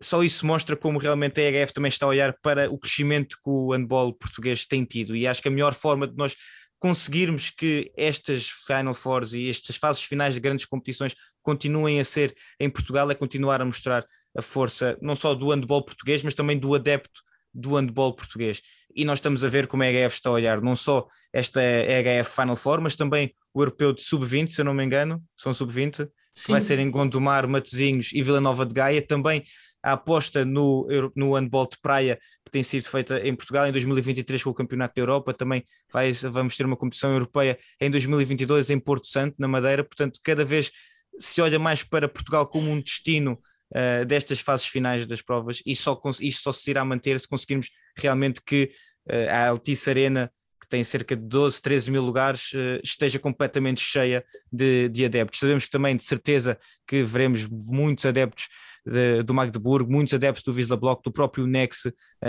só 0.00 0.22
isso 0.22 0.46
mostra 0.46 0.76
como 0.76 0.98
realmente 0.98 1.40
a 1.40 1.44
EHF 1.44 1.72
também 1.72 1.88
está 1.88 2.06
a 2.06 2.08
olhar 2.08 2.34
para 2.42 2.70
o 2.70 2.78
crescimento 2.78 3.36
que 3.36 3.50
o 3.50 3.72
handball 3.72 4.12
português 4.12 4.66
tem 4.66 4.84
tido. 4.84 5.14
E 5.14 5.26
acho 5.26 5.40
que 5.40 5.48
a 5.48 5.50
melhor 5.50 5.74
forma 5.74 6.06
de 6.06 6.16
nós 6.16 6.34
conseguirmos 6.78 7.50
que 7.50 7.90
estas 7.96 8.48
Final 8.48 8.94
Fours 8.94 9.32
e 9.32 9.48
estas 9.48 9.76
fases 9.76 10.02
finais 10.02 10.34
de 10.34 10.40
grandes 10.40 10.66
competições 10.66 11.14
continuem 11.46 12.00
a 12.00 12.04
ser 12.04 12.34
em 12.58 12.68
Portugal 12.68 13.08
é 13.08 13.14
continuar 13.14 13.62
a 13.62 13.64
mostrar 13.64 14.04
a 14.36 14.42
força 14.42 14.98
não 15.00 15.14
só 15.14 15.32
do 15.32 15.50
handball 15.50 15.84
português, 15.84 16.20
mas 16.24 16.34
também 16.34 16.58
do 16.58 16.74
adepto 16.74 17.20
do 17.54 17.76
handball 17.76 18.12
português. 18.12 18.60
E 18.92 19.04
nós 19.04 19.18
estamos 19.18 19.44
a 19.44 19.48
ver 19.48 19.68
como 19.68 19.84
a 19.84 19.86
EHF 19.86 20.16
está 20.16 20.28
a 20.28 20.32
olhar 20.32 20.60
não 20.60 20.74
só 20.74 21.06
esta 21.32 21.62
EHF 21.62 22.34
Final 22.34 22.56
Four, 22.56 22.80
mas 22.80 22.96
também 22.96 23.32
o 23.54 23.62
europeu 23.62 23.92
de 23.92 24.02
sub-20, 24.02 24.48
se 24.48 24.60
eu 24.60 24.64
não 24.64 24.74
me 24.74 24.84
engano, 24.84 25.22
são 25.36 25.52
sub-20, 25.54 26.08
que 26.34 26.50
vai 26.50 26.60
ser 26.60 26.80
em 26.80 26.90
Gondomar, 26.90 27.48
Matosinhos 27.48 28.10
e 28.12 28.22
Vila 28.22 28.40
Nova 28.40 28.66
de 28.66 28.74
Gaia, 28.74 29.00
também 29.00 29.44
a 29.82 29.92
aposta 29.92 30.44
no, 30.44 30.88
no 31.14 31.34
handball 31.34 31.68
de 31.68 31.78
praia 31.80 32.18
que 32.44 32.50
tem 32.50 32.62
sido 32.62 32.88
feita 32.88 33.20
em 33.20 33.36
Portugal 33.36 33.68
em 33.68 33.72
2023 33.72 34.42
com 34.42 34.50
o 34.50 34.54
Campeonato 34.54 34.96
da 34.96 35.00
Europa, 35.00 35.32
também 35.32 35.64
vai, 35.92 36.12
vamos 36.12 36.56
ter 36.56 36.66
uma 36.66 36.76
competição 36.76 37.12
europeia 37.12 37.56
em 37.80 37.88
2022 37.88 38.70
em 38.70 38.80
Porto 38.80 39.06
Santo, 39.06 39.36
na 39.38 39.46
Madeira, 39.46 39.84
portanto 39.84 40.18
cada 40.24 40.44
vez 40.44 40.72
se 41.18 41.40
olha 41.40 41.58
mais 41.58 41.82
para 41.82 42.08
Portugal 42.08 42.46
como 42.46 42.70
um 42.70 42.80
destino 42.80 43.38
uh, 43.74 44.04
destas 44.04 44.40
fases 44.40 44.66
finais 44.66 45.06
das 45.06 45.22
provas 45.22 45.62
e 45.64 45.74
só, 45.74 46.00
isto 46.20 46.42
só 46.42 46.52
se 46.52 46.70
irá 46.70 46.84
manter 46.84 47.18
se 47.18 47.28
conseguirmos 47.28 47.70
realmente 47.96 48.40
que 48.44 48.72
uh, 49.10 49.30
a 49.30 49.48
Altice 49.48 49.90
Arena 49.90 50.32
que 50.60 50.68
tem 50.68 50.82
cerca 50.82 51.14
de 51.14 51.22
12, 51.22 51.60
13 51.62 51.90
mil 51.90 52.02
lugares, 52.02 52.52
uh, 52.52 52.80
esteja 52.82 53.18
completamente 53.18 53.80
cheia 53.80 54.24
de, 54.50 54.88
de 54.88 55.04
adeptos. 55.04 55.38
Sabemos 55.38 55.66
que 55.66 55.70
também, 55.70 55.94
de 55.94 56.02
certeza, 56.02 56.58
que 56.86 57.02
veremos 57.02 57.46
muitos 57.46 58.06
adeptos 58.06 58.48
de, 58.84 59.22
do 59.22 59.34
Magdeburgo, 59.34 59.92
muitos 59.92 60.14
adeptos 60.14 60.42
do 60.42 60.52
Wisla 60.52 60.76
Block, 60.76 61.02
do 61.04 61.12
próprio 61.12 61.46
Nex, 61.46 61.82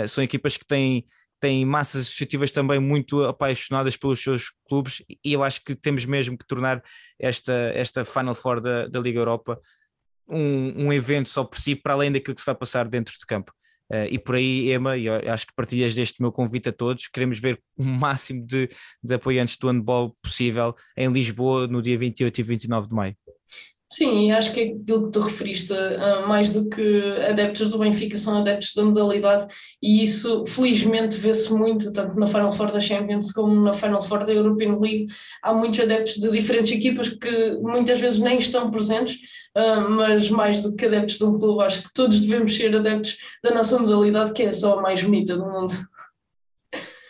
são 0.06 0.22
equipas 0.22 0.56
que 0.56 0.66
têm, 0.66 1.06
têm 1.40 1.64
massas 1.64 2.02
associativas 2.02 2.52
também 2.52 2.78
muito 2.78 3.24
apaixonadas 3.24 3.96
pelos 3.96 4.22
seus 4.22 4.50
clubes 4.68 5.02
e 5.24 5.32
eu 5.32 5.42
acho 5.42 5.62
que 5.64 5.74
temos 5.74 6.04
mesmo 6.04 6.36
que 6.36 6.46
tornar 6.46 6.82
esta, 7.18 7.52
esta 7.74 8.04
Final 8.04 8.34
Four 8.34 8.60
da, 8.60 8.86
da 8.88 9.00
Liga 9.00 9.20
Europa 9.20 9.60
um, 10.28 10.86
um 10.86 10.92
evento 10.92 11.28
só 11.28 11.44
por 11.44 11.58
si, 11.58 11.74
para 11.74 11.94
além 11.94 12.12
daquilo 12.12 12.34
que 12.34 12.40
se 12.40 12.46
vai 12.46 12.54
passar 12.54 12.86
dentro 12.86 13.14
de 13.18 13.26
campo. 13.26 13.52
Uh, 13.90 14.04
e 14.10 14.18
por 14.18 14.34
aí, 14.34 14.70
Emma, 14.70 14.98
e 14.98 15.08
acho 15.08 15.46
que 15.46 15.54
partilhas 15.54 15.94
deste 15.94 16.20
meu 16.20 16.30
convite 16.30 16.68
a 16.68 16.72
todos, 16.72 17.06
queremos 17.06 17.38
ver 17.38 17.58
o 17.74 17.82
máximo 17.82 18.44
de, 18.44 18.68
de 19.02 19.14
apoiantes 19.14 19.56
do 19.56 19.68
handball 19.68 20.14
possível 20.22 20.74
em 20.94 21.10
Lisboa 21.10 21.66
no 21.66 21.80
dia 21.80 21.96
28 21.96 22.38
e 22.38 22.42
29 22.42 22.88
de 22.88 22.94
maio. 22.94 23.16
Sim, 23.90 24.32
acho 24.32 24.52
que 24.52 24.60
é 24.60 24.64
aquilo 24.64 25.06
que 25.06 25.12
tu 25.12 25.20
referiste, 25.20 25.72
uh, 25.72 26.28
mais 26.28 26.52
do 26.52 26.68
que 26.68 27.02
adeptos 27.26 27.70
do 27.70 27.78
Benfica, 27.78 28.18
são 28.18 28.36
adeptos 28.36 28.74
da 28.74 28.84
modalidade 28.84 29.46
e 29.82 30.02
isso 30.02 30.44
felizmente 30.46 31.16
vê-se 31.16 31.50
muito, 31.54 31.90
tanto 31.90 32.14
na 32.20 32.26
Final 32.26 32.52
Four 32.52 32.70
da 32.70 32.80
Champions 32.80 33.32
como 33.32 33.62
na 33.62 33.72
Final 33.72 34.02
Four 34.02 34.26
da 34.26 34.32
European 34.34 34.78
League. 34.78 35.06
Há 35.42 35.54
muitos 35.54 35.80
adeptos 35.80 36.16
de 36.16 36.30
diferentes 36.30 36.70
equipas 36.70 37.08
que 37.08 37.52
muitas 37.62 37.98
vezes 37.98 38.18
nem 38.18 38.38
estão 38.38 38.70
presentes, 38.70 39.20
uh, 39.56 39.88
mas 39.88 40.28
mais 40.28 40.62
do 40.62 40.76
que 40.76 40.84
adeptos 40.84 41.16
de 41.16 41.24
um 41.24 41.38
clube, 41.38 41.64
acho 41.64 41.82
que 41.82 41.94
todos 41.94 42.20
devemos 42.20 42.54
ser 42.54 42.76
adeptos 42.76 43.16
da 43.42 43.54
nossa 43.54 43.78
modalidade, 43.78 44.34
que 44.34 44.42
é 44.42 44.52
só 44.52 44.78
a 44.78 44.82
mais 44.82 45.02
bonita 45.02 45.34
do 45.34 45.46
mundo. 45.46 45.72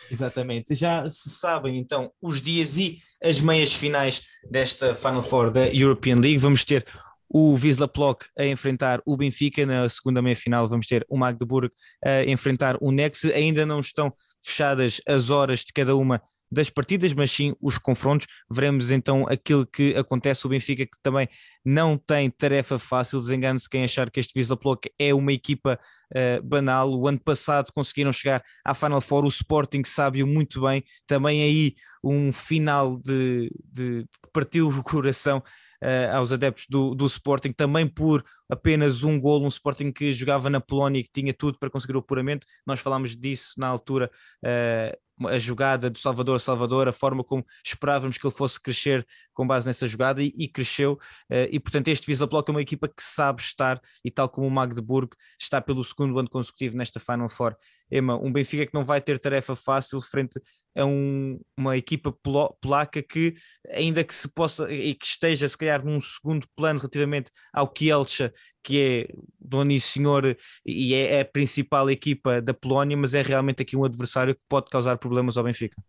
Exatamente. 0.09 0.73
Já 0.73 1.09
se 1.09 1.29
sabem 1.29 1.77
então 1.77 2.09
os 2.21 2.41
dias 2.41 2.77
e 2.77 2.99
as 3.23 3.41
meias 3.41 3.73
finais 3.73 4.23
desta 4.49 4.95
Final 4.95 5.23
Four 5.23 5.51
da 5.51 5.67
European 5.67 6.15
League. 6.15 6.37
Vamos 6.37 6.63
ter 6.63 6.85
o 7.29 7.53
Wisla 7.53 7.87
Plock 7.87 8.25
a 8.37 8.45
enfrentar 8.45 9.01
o 9.05 9.15
Benfica, 9.15 9.65
na 9.65 9.87
segunda 9.87 10.21
meia-final 10.21 10.67
vamos 10.67 10.87
ter 10.87 11.05
o 11.07 11.15
Magdeburg 11.15 11.69
a 12.03 12.23
enfrentar 12.23 12.75
o 12.81 12.91
Nexe, 12.91 13.31
ainda 13.31 13.65
não 13.65 13.79
estão 13.79 14.11
fechadas 14.43 14.99
as 15.07 15.29
horas 15.29 15.59
de 15.59 15.71
cada 15.71 15.95
uma 15.95 16.21
das 16.51 16.69
partidas, 16.69 17.13
mas 17.13 17.31
sim 17.31 17.53
os 17.61 17.77
confrontos. 17.77 18.27
Veremos 18.49 18.89
então 18.89 19.27
aquilo 19.27 19.65
que 19.65 19.95
acontece. 19.95 20.45
O 20.45 20.49
Benfica, 20.49 20.85
que 20.85 20.97
também 21.03 21.29
não 21.63 21.97
tem 21.97 22.29
tarefa 22.29 22.79
fácil, 22.79 23.19
desengane-se 23.19 23.69
quem 23.69 23.83
achar 23.83 24.09
que 24.09 24.19
este 24.19 24.33
Visa 24.33 24.55
Block 24.55 24.89
é 24.97 25.13
uma 25.13 25.31
equipa 25.31 25.79
uh, 26.11 26.43
banal. 26.43 26.91
O 26.91 27.07
ano 27.07 27.19
passado 27.19 27.71
conseguiram 27.71 28.11
chegar 28.11 28.43
à 28.65 28.73
Final 28.73 29.01
Four, 29.01 29.25
o 29.25 29.27
Sporting 29.27 29.83
sabe-o 29.85 30.25
muito 30.25 30.61
bem. 30.61 30.83
Também 31.05 31.43
aí 31.43 31.75
um 32.03 32.31
final 32.31 32.97
de, 32.97 33.51
de, 33.65 34.01
de 34.01 34.03
que 34.03 34.31
partiu 34.31 34.69
o 34.69 34.83
coração. 34.83 35.43
Uh, 35.81 36.13
aos 36.13 36.33
adeptos 36.33 36.65
do, 36.69 36.93
do 36.93 37.05
Sporting, 37.05 37.53
também 37.53 37.87
por 37.87 38.21
apenas 38.49 39.03
um 39.03 39.17
gol, 39.17 39.41
um 39.41 39.47
Sporting 39.47 39.93
que 39.93 40.11
jogava 40.11 40.49
na 40.49 40.59
Polónia 40.59 40.99
e 40.99 41.03
que 41.03 41.09
tinha 41.09 41.33
tudo 41.33 41.57
para 41.57 41.69
conseguir 41.69 41.95
o 41.95 41.99
apuramento. 41.99 42.45
Nós 42.67 42.81
falámos 42.81 43.15
disso 43.15 43.53
na 43.57 43.67
altura, 43.69 44.11
uh, 44.43 45.27
a 45.29 45.37
jogada 45.37 45.89
do 45.89 45.97
Salvador 45.97 46.41
Salvador, 46.41 46.89
a 46.89 46.91
forma 46.91 47.23
como 47.23 47.45
esperávamos 47.63 48.17
que 48.17 48.27
ele 48.27 48.33
fosse 48.33 48.61
crescer 48.61 49.07
com 49.33 49.47
base 49.47 49.65
nessa 49.65 49.87
jogada 49.87 50.21
e, 50.21 50.33
e 50.37 50.49
cresceu. 50.49 50.99
Uh, 51.31 51.47
e 51.49 51.61
portanto, 51.61 51.87
este 51.87 52.05
Visa 52.05 52.27
Block 52.27 52.49
é 52.49 52.51
uma 52.51 52.61
equipa 52.61 52.89
que 52.89 53.01
sabe 53.01 53.41
estar, 53.41 53.79
e 54.03 54.11
tal 54.11 54.27
como 54.27 54.47
o 54.47 54.51
Magdeburg 54.51 55.15
está 55.39 55.61
pelo 55.61 55.81
segundo 55.81 56.19
ano 56.19 56.29
consecutivo 56.29 56.75
nesta 56.75 56.99
Final 56.99 57.29
Four. 57.29 57.55
Emma, 57.91 58.15
um 58.17 58.31
Benfica 58.31 58.65
que 58.65 58.73
não 58.73 58.85
vai 58.85 59.01
ter 59.01 59.19
tarefa 59.19 59.55
fácil 59.55 60.01
frente 60.01 60.39
a 60.75 60.85
um, 60.85 61.39
uma 61.57 61.75
equipa 61.77 62.13
polaca 62.61 63.01
que, 63.01 63.33
ainda 63.69 64.03
que 64.03 64.13
se 64.13 64.27
possa 64.31 64.71
e 64.71 64.93
que 64.93 65.05
esteja 65.05 65.47
se 65.47 65.57
calhar 65.57 65.83
num 65.83 65.99
segundo 65.99 66.47
plano 66.55 66.79
relativamente 66.79 67.31
ao 67.53 67.67
Kielce, 67.67 68.31
que 68.63 68.79
é 68.79 69.13
dono 69.39 69.71
e 69.71 69.79
senhor 69.79 70.37
e 70.65 70.93
é 70.93 71.21
a 71.21 71.25
principal 71.25 71.89
equipa 71.89 72.41
da 72.41 72.53
Polónia, 72.53 72.95
mas 72.95 73.13
é 73.13 73.21
realmente 73.21 73.61
aqui 73.61 73.75
um 73.75 73.83
adversário 73.83 74.35
que 74.35 74.41
pode 74.47 74.67
causar 74.69 74.97
problemas 74.97 75.37
ao 75.37 75.43
Benfica. 75.43 75.81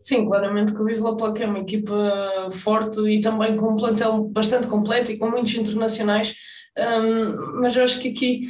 Sim, 0.00 0.26
claramente 0.26 0.72
que 0.72 0.80
o 0.80 0.84
Wisla 0.84 1.16
Plak 1.16 1.42
é 1.42 1.46
uma 1.46 1.60
equipa 1.60 2.48
forte 2.52 3.00
e 3.00 3.20
também 3.20 3.56
com 3.56 3.72
um 3.72 3.76
plantel 3.76 4.28
bastante 4.28 4.66
completo 4.66 5.12
e 5.12 5.18
com 5.18 5.30
muitos 5.30 5.54
internacionais, 5.54 6.34
um, 6.76 7.60
mas 7.60 7.76
eu 7.76 7.84
acho 7.84 8.00
que 8.00 8.08
aqui 8.08 8.48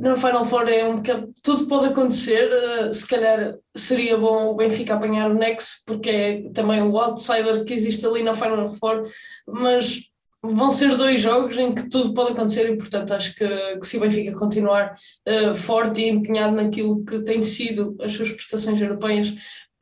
no 0.00 0.16
Final 0.16 0.44
Four 0.44 0.68
é 0.68 0.86
um 0.86 0.96
bocado, 0.96 1.30
tudo 1.42 1.66
pode 1.66 1.86
acontecer, 1.86 2.50
uh, 2.50 2.92
se 2.92 3.06
calhar 3.06 3.56
seria 3.74 4.16
bom 4.16 4.50
o 4.50 4.54
Benfica 4.54 4.94
apanhar 4.94 5.30
o 5.30 5.34
Nex, 5.34 5.82
porque 5.86 6.10
é 6.10 6.42
também 6.52 6.82
o 6.82 6.98
outsider 6.98 7.64
que 7.64 7.74
existe 7.74 8.06
ali 8.06 8.22
na 8.22 8.34
Final 8.34 8.68
Four, 8.68 9.02
mas 9.46 10.00
vão 10.42 10.70
ser 10.70 10.96
dois 10.96 11.20
jogos 11.20 11.56
em 11.56 11.74
que 11.74 11.88
tudo 11.88 12.14
pode 12.14 12.32
acontecer 12.32 12.70
e, 12.70 12.76
portanto, 12.76 13.12
acho 13.12 13.34
que, 13.34 13.78
que 13.78 13.86
se 13.86 13.96
o 13.96 14.00
Benfica 14.00 14.36
continuar 14.38 14.94
uh, 15.26 15.54
forte 15.54 16.02
e 16.02 16.08
empenhado 16.08 16.54
naquilo 16.54 17.04
que 17.04 17.22
tem 17.22 17.42
sido 17.42 17.96
as 18.00 18.12
suas 18.12 18.30
prestações 18.30 18.80
europeias, 18.80 19.34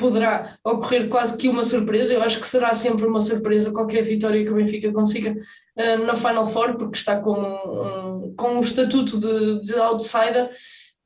poderá 0.05 0.59
ocorrer 0.63 1.09
quase 1.09 1.37
que 1.39 1.49
uma 1.49 1.65
surpresa. 1.65 2.13
Eu 2.13 2.23
acho 2.23 2.39
que 2.39 2.47
será 2.47 2.75
sempre 2.75 3.07
uma 3.07 3.23
surpresa 3.23 3.73
qualquer 3.73 4.03
vitória 4.03 4.45
que 4.45 4.51
o 4.51 4.57
Benfica 4.57 4.93
consiga 4.93 5.33
uh, 5.33 6.05
na 6.05 6.15
Final 6.15 6.47
Four, 6.47 6.77
porque 6.77 6.99
está 6.99 7.19
com 7.21 7.33
um, 7.33 8.35
com 8.37 8.49
um 8.59 8.61
estatuto 8.61 9.19
de, 9.19 9.61
de 9.63 9.79
outsider 9.79 10.51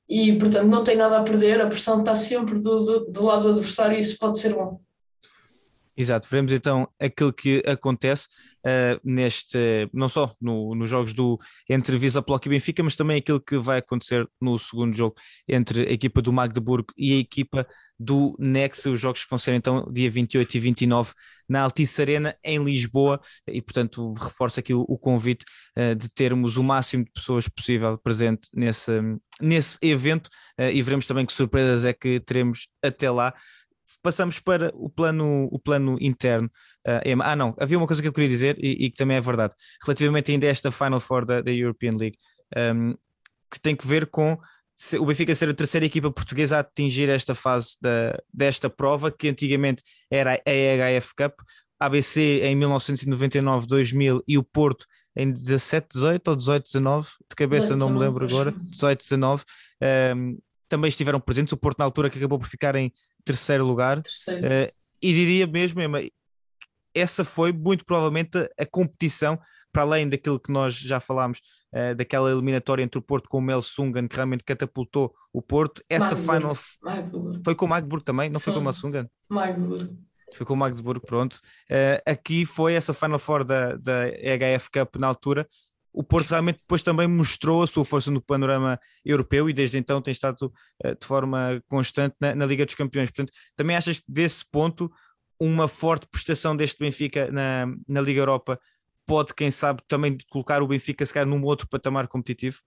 e, 0.09 0.33
portanto, 0.33 0.67
não 0.67 0.83
tem 0.83 0.97
nada 0.97 1.19
a 1.19 1.23
perder. 1.23 1.61
A 1.61 1.69
pressão 1.69 2.01
está 2.01 2.17
sempre 2.17 2.59
do, 2.59 2.81
do, 2.81 3.05
do 3.07 3.25
lado 3.25 3.45
do 3.45 3.51
adversário 3.51 3.97
e 3.97 4.01
isso 4.01 4.19
pode 4.19 4.41
ser 4.41 4.55
bom. 4.55 4.81
Exato, 6.01 6.29
veremos 6.31 6.53
então 6.53 6.89
aquilo 7.01 7.33
que 7.33 7.61
acontece 7.67 8.29
uh, 8.65 9.01
neste, 9.03 9.59
não 9.93 10.09
só 10.09 10.33
no, 10.41 10.73
nos 10.77 10.89
jogos 10.89 11.13
do 11.13 11.37
entre 11.69 11.99
Visa 11.99 12.23
Plock 12.23 12.47
e 12.47 12.51
Benfica, 12.51 12.85
mas 12.85 12.95
também 12.95 13.19
aquilo 13.19 13.41
que 13.41 13.59
vai 13.59 13.79
acontecer 13.79 14.25
no 14.41 14.57
segundo 14.61 14.95
jogo 14.97 15.17
entre 15.49 15.89
a 15.89 15.93
equipa 15.93 16.23
do 16.23 16.33
Magdeburgo 16.33 16.95
e 16.97 17.15
a 17.15 17.17
equipa 17.17 17.67
do 17.99 18.37
Nexa, 18.39 18.91
os 18.91 19.01
jogos 19.01 19.25
que 19.25 19.31
vão 19.31 19.39
ser 19.39 19.55
então 19.55 19.91
dia 19.93 20.09
28 20.09 20.57
e 20.57 20.61
29 20.61 21.13
na 21.49 21.63
Altice 21.63 22.01
Arena 22.01 22.37
em 22.45 22.63
Lisboa. 22.63 23.21
E 23.49 23.61
portanto 23.61 24.13
reforço 24.13 24.61
aqui 24.61 24.73
o, 24.73 24.83
o 24.83 24.97
convite 24.97 25.45
uh, 25.77 25.97
de 25.97 26.09
termos 26.09 26.57
o 26.57 26.63
máximo 26.63 27.05
de 27.07 27.11
pessoas 27.11 27.49
possível 27.49 27.99
presente 27.99 28.49
nesse, 28.55 28.93
nesse 29.41 29.79
evento 29.83 30.29
uh, 30.61 30.71
e 30.73 30.81
veremos 30.81 31.07
também 31.07 31.27
que 31.27 31.33
surpresas 31.33 31.85
é 31.85 31.93
que 31.93 32.21
teremos 32.21 32.69
até 32.81 33.11
lá 33.11 33.35
passamos 34.03 34.39
para 34.39 34.71
o 34.75 34.89
plano, 34.89 35.49
o 35.51 35.59
plano 35.59 35.97
interno. 36.01 36.51
Uh, 36.87 37.23
ah, 37.23 37.37
não, 37.37 37.55
havia 37.59 37.79
uma 37.79 37.87
coisa 37.87 38.03
que 38.03 38.09
eu 38.09 38.13
queria 38.13 38.29
dizer 38.29 38.57
e, 38.59 38.87
e, 38.87 38.91
que 38.91 38.97
também 38.97 39.17
é 39.17 39.21
verdade, 39.21 39.55
relativamente 39.85 40.31
ainda 40.33 40.47
a 40.47 40.51
esta 40.51 40.71
Final 40.71 41.01
Four 41.01 41.25
da, 41.25 41.41
da 41.41 41.53
European 41.53 41.97
League, 41.97 42.17
um, 42.57 42.95
que 43.51 43.61
tem 43.61 43.77
que 43.77 43.87
ver 43.87 44.07
com 44.07 44.39
o 45.01 45.07
Benfica 45.07 45.35
ser 45.35 45.49
a 45.49 45.55
terceira 45.55 45.85
equipa 45.85 46.11
portuguesa 46.11 46.57
a 46.57 46.61
atingir 46.61 47.09
esta 47.09 47.35
fase 47.35 47.77
da, 47.81 48.17
desta 48.33 48.71
prova, 48.71 49.11
que 49.11 49.29
antigamente 49.29 49.83
era 50.11 50.35
a 50.35 50.51
EHF 50.51 51.15
Cup, 51.17 51.35
ABC 51.81 52.41
em 52.45 52.55
1999, 52.55 53.67
2000 53.67 54.23
e 54.27 54.39
o 54.39 54.43
Porto 54.43 54.87
em 55.17 55.33
17, 55.33 55.89
18 55.95 56.29
ou 56.29 56.37
18, 56.37 56.65
19, 56.65 57.09
de 57.29 57.37
cabeça 57.37 57.75
18, 57.75 57.81
não 57.81 57.91
me 57.91 57.99
lembro 57.99 58.25
agora, 58.25 58.53
18, 58.53 59.01
19. 59.01 59.45
Um, 60.15 60.39
também 60.69 60.89
estiveram 60.89 61.19
presentes, 61.19 61.53
o 61.53 61.57
Porto 61.57 61.79
na 61.79 61.85
altura 61.85 62.09
que 62.09 62.19
acabou 62.19 62.39
por 62.39 62.47
ficar 62.47 62.77
em 62.77 62.93
terceiro 63.29 63.65
lugar. 63.65 64.01
Terceiro. 64.03 64.47
Uh, 64.47 64.73
e 65.03 65.13
diria 65.13 65.47
mesmo, 65.47 65.81
Emma, 65.81 66.01
essa 66.95 67.25
foi 67.25 67.53
muito 67.53 67.85
provavelmente 67.85 68.39
a, 68.39 68.49
a, 68.63 68.67
competição, 68.67 69.39
para 69.71 69.83
além 69.83 70.09
daquilo 70.09 70.41
que 70.41 70.51
nós 70.51 70.75
já 70.75 70.99
falámos, 70.99 71.41
uh, 71.73 71.95
daquela 71.95 72.31
eliminatória 72.31 72.83
entre 72.83 72.99
o 72.99 73.03
Porto 73.03 73.29
com 73.29 73.39
o 73.39 73.43
Mel 73.43 73.61
Sungan, 73.61 74.09
que 74.09 74.17
realmente 74.17 74.45
catapultou 74.45 75.15
o 75.33 75.43
Porto. 75.43 75.83
Essa 75.89 76.17
Magdeburg. 76.17 76.39
final 76.39 76.59
Magdeburg. 76.83 77.41
foi 77.45 77.55
com 77.55 77.67
o 77.67 77.69
Magdeburg 77.69 78.05
também, 78.05 78.31
não 78.31 78.41
Sim. 78.41 78.45
foi 78.45 78.55
com 78.55 78.61
o 78.61 78.63
Mel 78.63 78.73
Sungan? 78.73 79.11
Magdeburg. 79.29 79.97
Foi 80.35 80.45
com 80.47 80.55
o 80.55 80.57
Magdeburg, 80.57 81.01
pronto. 81.07 81.35
Uh, 81.71 82.03
aqui 82.05 82.45
foi 82.45 82.75
essa 82.75 82.93
Final 82.93 83.19
Four 83.19 83.45
da, 83.45 83.77
da 83.77 84.09
EHF 84.09 84.71
Cup 84.71 84.97
na 84.97 85.07
altura, 85.07 85.49
o 85.93 86.03
Porto 86.03 86.29
realmente 86.29 86.59
depois 86.59 86.83
também 86.83 87.07
mostrou 87.07 87.63
a 87.63 87.67
sua 87.67 87.85
força 87.85 88.11
no 88.11 88.21
panorama 88.21 88.79
europeu 89.05 89.49
e 89.49 89.53
desde 89.53 89.79
então 89.79 90.01
tem 90.01 90.13
estado 90.13 90.53
uh, 90.85 90.95
de 90.99 91.07
forma 91.07 91.63
constante 91.69 92.15
na, 92.21 92.35
na, 92.35 92.47
Liga 92.47 92.65
dos 92.65 92.75
Campeões. 92.75 93.11
Portanto, 93.11 93.33
também 93.57 93.77
achas 93.77 93.99
que 93.99 94.11
desse 94.11 94.45
ponto 94.51 94.91
uma 95.41 95.69
forte 95.69 96.07
prestação 96.11 96.57
deste 96.57 96.79
Benfica 96.79 97.31
na, 97.31 97.67
na 97.87 98.01
Liga 98.01 98.21
Europa 98.21 98.61
pode, 99.07 99.35
quem 99.35 99.51
sabe, 99.51 99.83
também 99.89 100.19
colocar 100.31 100.63
o 100.63 100.69
Benfica 100.69 101.05
se 101.07 101.15
calhar 101.15 101.29
num 101.29 101.43
outro 101.45 101.67
patamar 101.69 102.09
competitivo? 102.09 102.59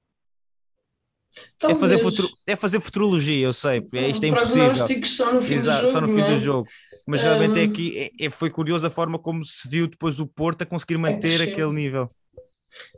É 1.64 1.76
fazer, 1.76 2.00
futuro, 2.00 2.30
é 2.46 2.56
fazer 2.58 2.82
futurologia, 2.82 3.46
eu 3.46 3.54
sei, 3.54 3.88
é, 3.94 4.10
isto 4.10 4.24
é 4.26 4.28
impossível. 4.28 4.76
Só 5.06 5.34
no 5.34 5.42
fim 5.42 5.54
Exato, 5.54 5.86
do 5.86 5.88
jogo. 5.88 5.92
Só 5.94 6.02
no 6.02 6.08
fim 6.14 6.22
é? 6.22 6.28
do 6.28 6.38
jogo. 6.38 6.68
Mas 7.08 7.22
realmente 7.22 7.58
um... 7.58 7.64
é 7.64 7.68
que 7.70 7.98
é, 7.98 8.26
é, 8.26 8.30
foi 8.30 8.50
curioso 8.50 8.86
a 8.86 8.90
forma 8.90 9.18
como 9.18 9.44
se 9.46 9.68
viu 9.70 9.88
depois 9.88 10.20
o 10.20 10.28
Porto 10.28 10.64
a 10.64 10.66
conseguir 10.66 10.98
manter 10.98 11.40
é 11.40 11.46
aquele 11.46 11.72
nível. 11.72 12.12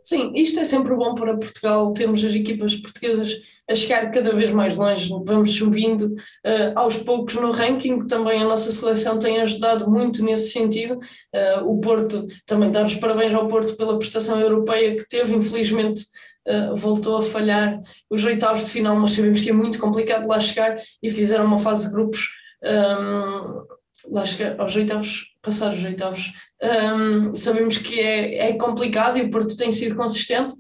Sim, 0.03 0.33
isto 0.35 0.59
é 0.59 0.63
sempre 0.63 0.95
bom 0.95 1.15
para 1.15 1.37
Portugal, 1.37 1.93
temos 1.93 2.23
as 2.23 2.33
equipas 2.33 2.75
portuguesas 2.75 3.39
a 3.69 3.75
chegar 3.75 4.11
cada 4.11 4.31
vez 4.31 4.51
mais 4.51 4.75
longe, 4.75 5.09
vamos 5.25 5.55
subindo 5.55 6.07
uh, 6.45 6.73
aos 6.75 6.97
poucos 6.97 7.35
no 7.35 7.51
ranking, 7.51 8.05
também 8.07 8.41
a 8.41 8.45
nossa 8.45 8.71
seleção 8.71 9.17
tem 9.17 9.39
ajudado 9.39 9.89
muito 9.89 10.23
nesse 10.23 10.51
sentido. 10.51 10.99
Uh, 11.33 11.65
o 11.65 11.79
Porto, 11.79 12.27
também 12.45 12.69
dar 12.69 12.85
os 12.85 12.95
parabéns 12.95 13.33
ao 13.33 13.47
Porto 13.47 13.75
pela 13.77 13.97
prestação 13.97 14.39
europeia 14.39 14.95
que 14.97 15.07
teve, 15.07 15.33
infelizmente 15.33 16.03
uh, 16.47 16.75
voltou 16.75 17.17
a 17.17 17.21
falhar 17.21 17.81
os 18.09 18.23
oitavos 18.25 18.65
de 18.65 18.69
final, 18.69 18.97
mas 18.97 19.13
sabemos 19.13 19.39
que 19.39 19.49
é 19.49 19.53
muito 19.53 19.79
complicado 19.79 20.27
lá 20.27 20.39
chegar 20.39 20.75
e 21.01 21.09
fizeram 21.09 21.45
uma 21.45 21.59
fase 21.59 21.87
de 21.87 21.93
grupos. 21.93 22.27
Um, 22.61 22.67
ehm, 22.69 23.72
lá 24.09 24.25
chegar 24.25 24.59
aos 24.59 24.75
oitavos, 24.75 25.33
passar 25.41 25.73
os 25.73 25.83
oitavos, 25.83 26.33
um, 26.61 27.35
sabemos 27.35 27.77
que 27.77 27.99
é, 27.99 28.49
é 28.49 28.53
complicado 28.53 29.17
e 29.17 29.21
o 29.21 29.29
Porto 29.29 29.55
tem 29.57 29.71
sido 29.71 29.95
consistente, 29.95 30.55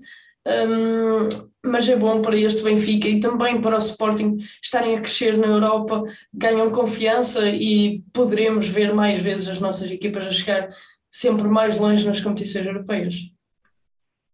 um, 0.45 1.29
mas 1.65 1.87
é 1.87 1.95
bom 1.95 2.21
para 2.21 2.37
este 2.37 2.61
Benfica 2.61 3.07
e 3.07 3.19
também 3.19 3.61
para 3.61 3.75
o 3.75 3.79
Sporting 3.79 4.37
estarem 4.61 4.97
a 4.97 5.01
crescer 5.01 5.37
na 5.37 5.47
Europa, 5.47 6.03
ganham 6.33 6.71
confiança 6.71 7.47
e 7.49 8.03
poderemos 8.11 8.67
ver 8.67 8.93
mais 8.93 9.19
vezes 9.19 9.47
as 9.47 9.59
nossas 9.59 9.89
equipas 9.89 10.27
a 10.27 10.31
chegar 10.31 10.69
sempre 11.09 11.47
mais 11.47 11.77
longe 11.77 12.05
nas 12.05 12.19
competições 12.19 12.65
europeias. 12.65 13.15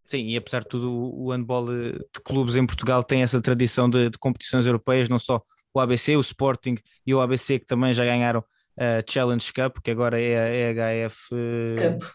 Sim, 0.07 0.25
e 0.29 0.37
apesar 0.37 0.61
de 0.61 0.69
tudo, 0.69 0.91
o 0.91 1.29
handball 1.29 1.67
de 1.67 2.21
clubes 2.25 2.55
em 2.55 2.65
Portugal 2.65 3.03
tem 3.03 3.21
essa 3.21 3.39
tradição 3.39 3.87
de, 3.87 4.09
de 4.09 4.17
competições 4.17 4.65
europeias, 4.65 5.07
não 5.07 5.19
só 5.19 5.39
o 5.71 5.79
ABC, 5.79 6.17
o 6.17 6.21
Sporting 6.21 6.77
e 7.05 7.13
o 7.13 7.21
ABC 7.21 7.59
que 7.59 7.65
também 7.67 7.93
já 7.93 8.03
ganharam 8.03 8.43
a 8.79 9.03
Challenge 9.05 9.53
Cup, 9.53 9.77
que 9.83 9.91
agora 9.91 10.19
é 10.19 10.73
a 10.73 11.05
EHF 11.05 11.29
Cup. 11.77 12.09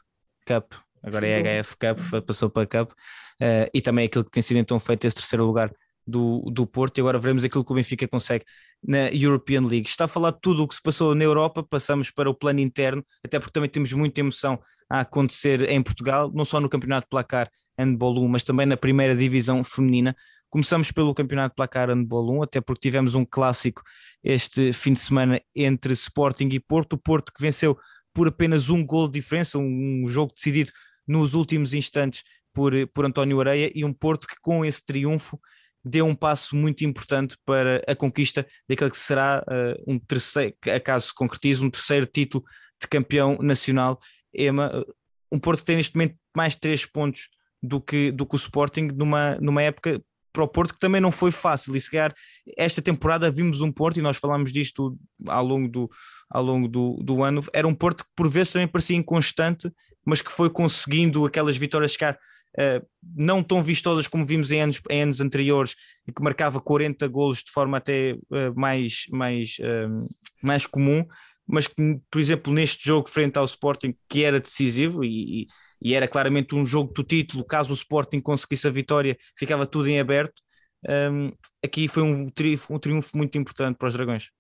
Cup. 0.47 0.73
Agora 1.03 1.27
é 1.27 1.35
a 1.37 1.61
EHF 1.61 1.77
Cup, 1.77 2.25
passou 2.27 2.49
para 2.49 2.67
Cup, 2.67 2.93
uh, 2.93 3.71
e 3.73 3.83
também 3.83 4.07
aquilo 4.07 4.25
que 4.25 4.31
tem 4.31 4.43
sido 4.43 4.57
então 4.57 4.81
feito 4.81 5.07
esse 5.07 5.17
terceiro 5.17 5.45
lugar 5.45 5.71
do, 6.07 6.43
do 6.51 6.67
Porto 6.67 6.99
e 6.99 7.01
agora 7.01 7.19
veremos 7.19 7.45
aquilo 7.45 7.65
que 7.65 7.73
o 7.73 7.75
Benfica 7.75 8.07
consegue 8.09 8.45
na 8.83 9.11
European 9.11 9.63
League. 9.63 9.89
Está 9.89 10.05
a 10.05 10.09
falar 10.09 10.33
de 10.33 10.41
tudo 10.41 10.63
o 10.63 10.69
que 10.69 10.75
se 10.75 10.83
passou 10.83 11.15
na 11.15 11.25
Europa, 11.25 11.63
passamos 11.63 12.11
para 12.11 12.29
o 12.29 12.35
plano 12.35 12.61
interno, 12.61 13.05
até 13.25 13.39
porque 13.39 13.53
também 13.53 13.71
temos 13.71 13.93
muita 13.93 14.21
emoção 14.21 14.59
a 14.89 15.01
acontecer 15.01 15.69
em 15.69 15.83
Portugal, 15.83 16.31
não 16.35 16.45
só 16.45 16.61
no 16.61 16.69
Campeonato 16.69 17.07
de 17.07 17.11
Placar 17.11 17.51
Handball 17.79 18.23
1, 18.23 18.29
mas 18.29 18.45
também 18.45 18.67
na 18.67 18.77
primeira 18.77 19.17
divisão 19.17 19.65
feminina. 19.65 20.15
Começamos 20.55 20.93
pelo 20.93 21.13
Campeonato 21.13 21.57
Placar 21.57 21.89
Handball 21.89 22.39
1, 22.39 22.43
até 22.45 22.61
porque 22.61 22.83
tivemos 22.83 23.17
um 23.17 23.25
clássico 23.25 23.83
este 24.23 24.73
fim 24.73 24.93
de 24.93 25.01
semana 25.01 25.43
entre 25.53 25.93
Sporting 25.95 26.49
e 26.53 26.61
Porto, 26.61 26.93
o 26.93 26.97
Porto 26.97 27.33
que 27.33 27.43
venceu 27.43 27.77
por 28.13 28.29
apenas 28.29 28.71
um 28.71 28.87
gol 28.87 29.09
de 29.09 29.15
diferença, 29.15 29.59
um, 29.59 30.05
jogo 30.07 30.33
decidido 30.33 30.71
nos 31.09 31.35
últimos 31.35 31.75
instantes 31.75 32.23
por, 32.53 32.73
por 32.95 33.05
António 33.05 33.41
Areia 33.41 33.73
e 33.75 33.85
um 33.85 33.93
Porto 33.93 34.29
que 34.29 34.37
com 34.41 34.65
esse 34.65 34.87
triunfo 34.87 35.41
deu 35.85 36.07
um 36.07 36.15
passo 36.15 36.55
muito 36.55 36.85
importante 36.85 37.37
para 37.45 37.83
a 37.89 37.97
conquista 37.97 38.47
daquele 38.69 38.93
que 38.93 38.97
será 38.97 39.45
uh, 39.49 39.93
um 39.93 39.99
terceiro, 39.99 40.55
acaso 40.73 41.09
se 41.09 41.15
concretize, 41.17 41.65
um 41.65 41.69
terceiro 41.69 42.07
título 42.07 42.45
de 42.81 42.87
campeão 42.87 43.39
nacional. 43.41 43.99
Ema, 44.33 44.85
um 45.33 45.39
Porto 45.41 45.59
que 45.59 45.67
tem 45.67 45.79
neste 45.79 45.97
momento 45.97 46.15
mais 46.33 46.55
três 46.55 46.87
pontos 46.87 47.29
do 47.61 47.81
que, 47.81 48.13
do 48.13 48.25
que 48.25 48.37
o 48.37 48.39
Sporting 48.39 48.93
numa, 48.95 49.35
numa 49.41 49.61
época 49.61 50.01
para 50.35 50.43
o 50.43 50.49
Porto 50.49 50.75
que 50.75 50.81
também 50.81 51.01
não 51.01 51.13
foi 51.13 51.31
fácil. 51.31 51.75
E 51.77 51.81
se 51.81 51.91
calhar 51.91 52.13
esta 52.59 52.83
temporada 52.83 53.31
vimos 53.31 53.61
um 53.61 53.71
Porto, 53.73 53.99
e 53.99 54.03
nós 54.03 54.17
falámos 54.17 54.53
disto 54.53 54.99
ao 55.27 55.45
longo 55.45 55.69
do, 55.69 55.91
ao 56.29 56.43
longo 56.43 56.69
do, 56.69 56.99
do 57.03 57.23
ano, 57.23 57.41
era 57.53 57.67
um 57.67 57.75
Porto 57.75 58.05
que 58.05 58.11
por 58.17 58.29
vezes 58.29 58.53
também 58.53 58.67
parecia 58.67 58.97
inconstante, 58.97 59.73
mas 60.05 60.21
que 60.21 60.33
foi 60.33 60.51
conseguindo 60.51 61.25
aquelas 61.25 61.57
vitórias 61.57 61.93
chegar 61.93 62.15
uh, 62.59 62.85
não 63.17 63.45
tão 63.45 63.63
vistosas 63.63 64.09
como 64.09 64.27
vimos 64.27 64.51
em 64.51 64.61
anos, 64.61 64.81
em 64.91 65.03
anos 65.03 65.21
anteriores 65.21 65.77
e 66.07 66.13
que 66.13 66.23
marcava 66.23 66.61
40 66.61 67.07
golos 67.07 67.39
de 67.39 67.53
forma 67.53 67.79
até 67.79 68.15
uh, 68.15 68.59
mais, 68.59 69.05
mais, 69.11 69.57
uh, 69.61 70.09
mais 70.43 70.67
comum, 70.67 71.07
mas 71.47 71.69
que, 71.69 71.75
por 72.11 72.21
exemplo, 72.21 72.53
neste 72.53 72.85
jogo 72.85 73.09
frente 73.09 73.39
ao 73.39 73.45
Sporting, 73.45 73.95
que 74.09 74.25
era 74.25 74.41
decisivo 74.41 75.05
e 75.05 75.47
era 75.93 76.09
claramente 76.09 76.55
um 76.55 76.65
jogo 76.65 76.93
do 76.95 77.05
título, 77.05 77.45
caso 77.45 77.71
o 77.73 77.75
Sporting 77.75 78.21
conseguisse 78.21 78.67
a 78.67 78.71
vitória, 78.71 79.17
ficava 79.37 79.67
tudo 79.67 79.89
em 79.89 80.01
aberto. 80.01 80.41
Um, 80.89 81.31
aqui 81.63 81.89
foi 81.89 82.03
um 82.03 82.29
triunfo, 82.29 82.73
um 82.75 82.79
triunfo 82.79 83.17
muito 83.17 83.37
importante 83.37 83.77
para 83.77 83.89
os 83.89 83.95
Dragões. 83.95 84.31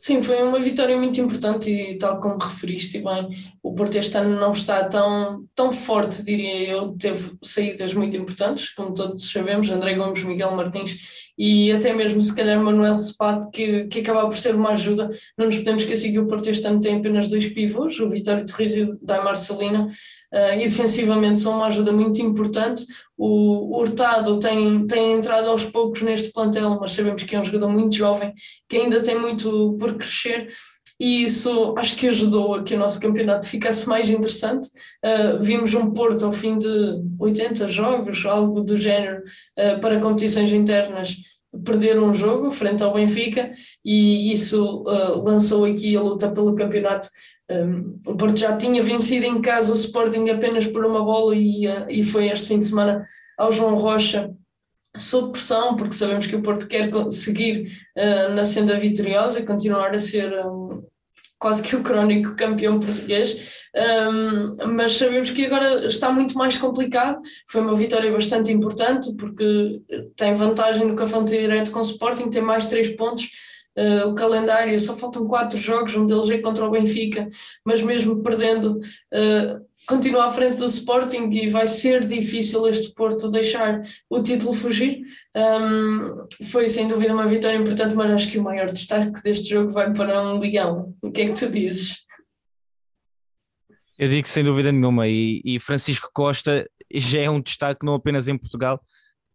Sim, 0.00 0.22
foi 0.22 0.40
uma 0.42 0.60
vitória 0.60 0.96
muito 0.96 1.20
importante 1.20 1.70
e 1.70 1.98
tal 1.98 2.20
como 2.20 2.38
referiste 2.38 2.98
bem, 3.00 3.28
o 3.62 3.74
Porto 3.74 3.96
este 3.96 4.16
ano 4.16 4.38
não 4.38 4.52
está 4.52 4.84
tão, 4.84 5.44
tão 5.56 5.72
forte, 5.72 6.22
diria 6.22 6.68
eu, 6.68 6.96
teve 6.96 7.32
saídas 7.42 7.92
muito 7.92 8.16
importantes, 8.16 8.70
como 8.74 8.94
todos 8.94 9.28
sabemos, 9.30 9.68
André 9.70 9.94
Gomes, 9.94 10.22
Miguel 10.22 10.52
Martins 10.52 10.96
e 11.38 11.70
até 11.70 11.92
mesmo 11.92 12.20
se 12.20 12.34
calhar 12.34 12.60
Manuel 12.60 12.96
Spad, 12.96 13.50
que, 13.52 13.84
que 13.86 14.00
acaba 14.00 14.26
por 14.28 14.36
ser 14.36 14.56
uma 14.56 14.70
ajuda, 14.70 15.08
não 15.36 15.46
nos 15.46 15.56
podemos 15.56 15.82
esquecer 15.82 16.10
que 16.10 16.18
o 16.18 16.26
Porto 16.26 16.48
este 16.48 16.66
ano 16.66 16.80
tem 16.80 16.96
apenas 16.96 17.28
dois 17.28 17.46
pivôs, 17.46 17.98
o 18.00 18.10
Vitório 18.10 18.44
Torres 18.44 18.74
e 18.74 18.82
o 18.82 18.98
Daimar 19.00 19.36
Salina, 19.36 19.86
uh, 19.86 20.54
e 20.54 20.64
defensivamente 20.64 21.38
são 21.38 21.54
uma 21.54 21.68
ajuda 21.68 21.92
muito 21.92 22.20
importante. 22.20 22.84
O, 23.18 23.76
Hurtado 23.76 24.38
tem, 24.38 24.86
tem 24.86 25.14
entrado 25.14 25.50
aos 25.50 25.64
poucos 25.64 26.02
neste 26.02 26.32
plantel, 26.32 26.78
mas 26.80 26.92
sabemos 26.92 27.22
que 27.24 27.34
é 27.34 27.40
um 27.40 27.44
jogador 27.44 27.68
muito 27.68 27.96
jovem, 27.96 28.32
que 28.68 28.76
ainda 28.76 29.02
tem 29.02 29.18
muito 29.18 29.76
por 29.78 29.94
crescer 29.94 30.48
e 31.00 31.22
isso 31.22 31.74
acho 31.78 31.96
que 31.96 32.08
ajudou 32.08 32.54
a 32.54 32.62
que 32.62 32.74
o 32.74 32.78
nosso 32.78 33.00
campeonato 33.00 33.46
ficasse 33.46 33.88
mais 33.88 34.10
interessante. 34.10 34.66
Uh, 35.04 35.40
vimos 35.40 35.72
um 35.72 35.92
Porto 35.92 36.26
ao 36.26 36.32
fim 36.32 36.58
de 36.58 36.68
80 37.20 37.68
jogos, 37.68 38.26
algo 38.26 38.60
do 38.62 38.76
género, 38.76 39.22
uh, 39.56 39.80
para 39.80 40.00
competições 40.00 40.52
internas, 40.52 41.14
perder 41.64 42.00
um 42.00 42.14
jogo 42.14 42.50
frente 42.50 42.82
ao 42.82 42.92
Benfica, 42.92 43.52
e 43.84 44.32
isso 44.32 44.82
uh, 44.82 45.22
lançou 45.22 45.64
aqui 45.64 45.96
a 45.96 46.02
luta 46.02 46.30
pelo 46.30 46.56
campeonato 46.56 47.08
um, 47.50 47.98
o 48.06 48.16
Porto 48.16 48.36
já 48.36 48.56
tinha 48.56 48.82
vencido 48.82 49.24
em 49.24 49.40
casa 49.40 49.72
o 49.72 49.76
Sporting 49.76 50.28
apenas 50.28 50.66
por 50.66 50.84
uma 50.84 51.02
bola 51.02 51.34
e, 51.34 51.66
uh, 51.66 51.86
e 51.88 52.02
foi 52.02 52.28
este 52.28 52.48
fim 52.48 52.58
de 52.58 52.66
semana 52.66 53.06
ao 53.38 53.50
João 53.50 53.74
Rocha 53.74 54.30
sob 54.96 55.32
pressão, 55.32 55.76
porque 55.76 55.94
sabemos 55.94 56.26
que 56.26 56.36
o 56.36 56.42
Porto 56.42 56.66
quer 56.66 56.90
seguir 57.10 57.72
uh, 57.96 58.34
na 58.34 58.44
senda 58.44 58.78
vitoriosa 58.78 59.40
e 59.40 59.46
continuar 59.46 59.94
a 59.94 59.98
ser 59.98 60.32
um, 60.44 60.82
quase 61.38 61.62
que 61.62 61.76
o 61.76 61.82
crónico 61.82 62.34
campeão 62.34 62.80
português, 62.80 63.62
um, 63.74 64.66
mas 64.74 64.94
sabemos 64.94 65.30
que 65.30 65.46
agora 65.46 65.86
está 65.86 66.10
muito 66.10 66.36
mais 66.36 66.56
complicado. 66.56 67.20
Foi 67.48 67.60
uma 67.60 67.76
vitória 67.76 68.10
bastante 68.10 68.52
importante, 68.52 69.14
porque 69.16 69.80
tem 70.16 70.34
vantagem 70.34 70.86
no 70.86 70.96
confronto 70.96 71.30
direto 71.30 71.70
com 71.70 71.78
o 71.78 71.82
Sporting, 71.82 72.28
tem 72.28 72.42
mais 72.42 72.66
três 72.66 72.88
pontos 72.96 73.28
Uh, 73.78 74.08
o 74.08 74.14
calendário, 74.16 74.78
só 74.80 74.96
faltam 74.96 75.28
quatro 75.28 75.56
jogos, 75.56 75.94
um 75.94 76.04
deles 76.04 76.28
é 76.30 76.38
contra 76.38 76.64
o 76.64 76.70
Benfica, 76.70 77.28
mas 77.64 77.80
mesmo 77.80 78.20
perdendo, 78.24 78.80
uh, 78.80 79.64
continua 79.86 80.24
à 80.24 80.30
frente 80.30 80.56
do 80.56 80.64
Sporting 80.64 81.30
e 81.30 81.48
vai 81.48 81.64
ser 81.64 82.04
difícil 82.04 82.66
este 82.66 82.92
Porto 82.92 83.30
deixar 83.30 83.82
o 84.10 84.20
título 84.20 84.52
fugir. 84.52 85.02
Um, 85.36 86.26
foi 86.50 86.68
sem 86.68 86.88
dúvida 86.88 87.14
uma 87.14 87.28
vitória 87.28 87.56
importante, 87.56 87.94
mas 87.94 88.10
acho 88.10 88.32
que 88.32 88.38
o 88.38 88.42
maior 88.42 88.66
destaque 88.66 89.22
deste 89.22 89.48
jogo 89.48 89.70
vai 89.70 89.92
para 89.92 90.22
um 90.22 90.40
Leão. 90.40 90.92
O 91.00 91.12
que 91.12 91.20
é 91.20 91.26
que 91.26 91.34
tu 91.34 91.48
dizes? 91.48 91.98
Eu 93.96 94.08
digo 94.08 94.26
sem 94.26 94.42
dúvida 94.42 94.72
nenhuma, 94.72 95.06
e, 95.06 95.40
e 95.44 95.60
Francisco 95.60 96.10
Costa 96.12 96.68
já 96.92 97.20
é 97.20 97.30
um 97.30 97.40
destaque 97.40 97.86
não 97.86 97.94
apenas 97.94 98.26
em 98.26 98.36
Portugal, 98.36 98.80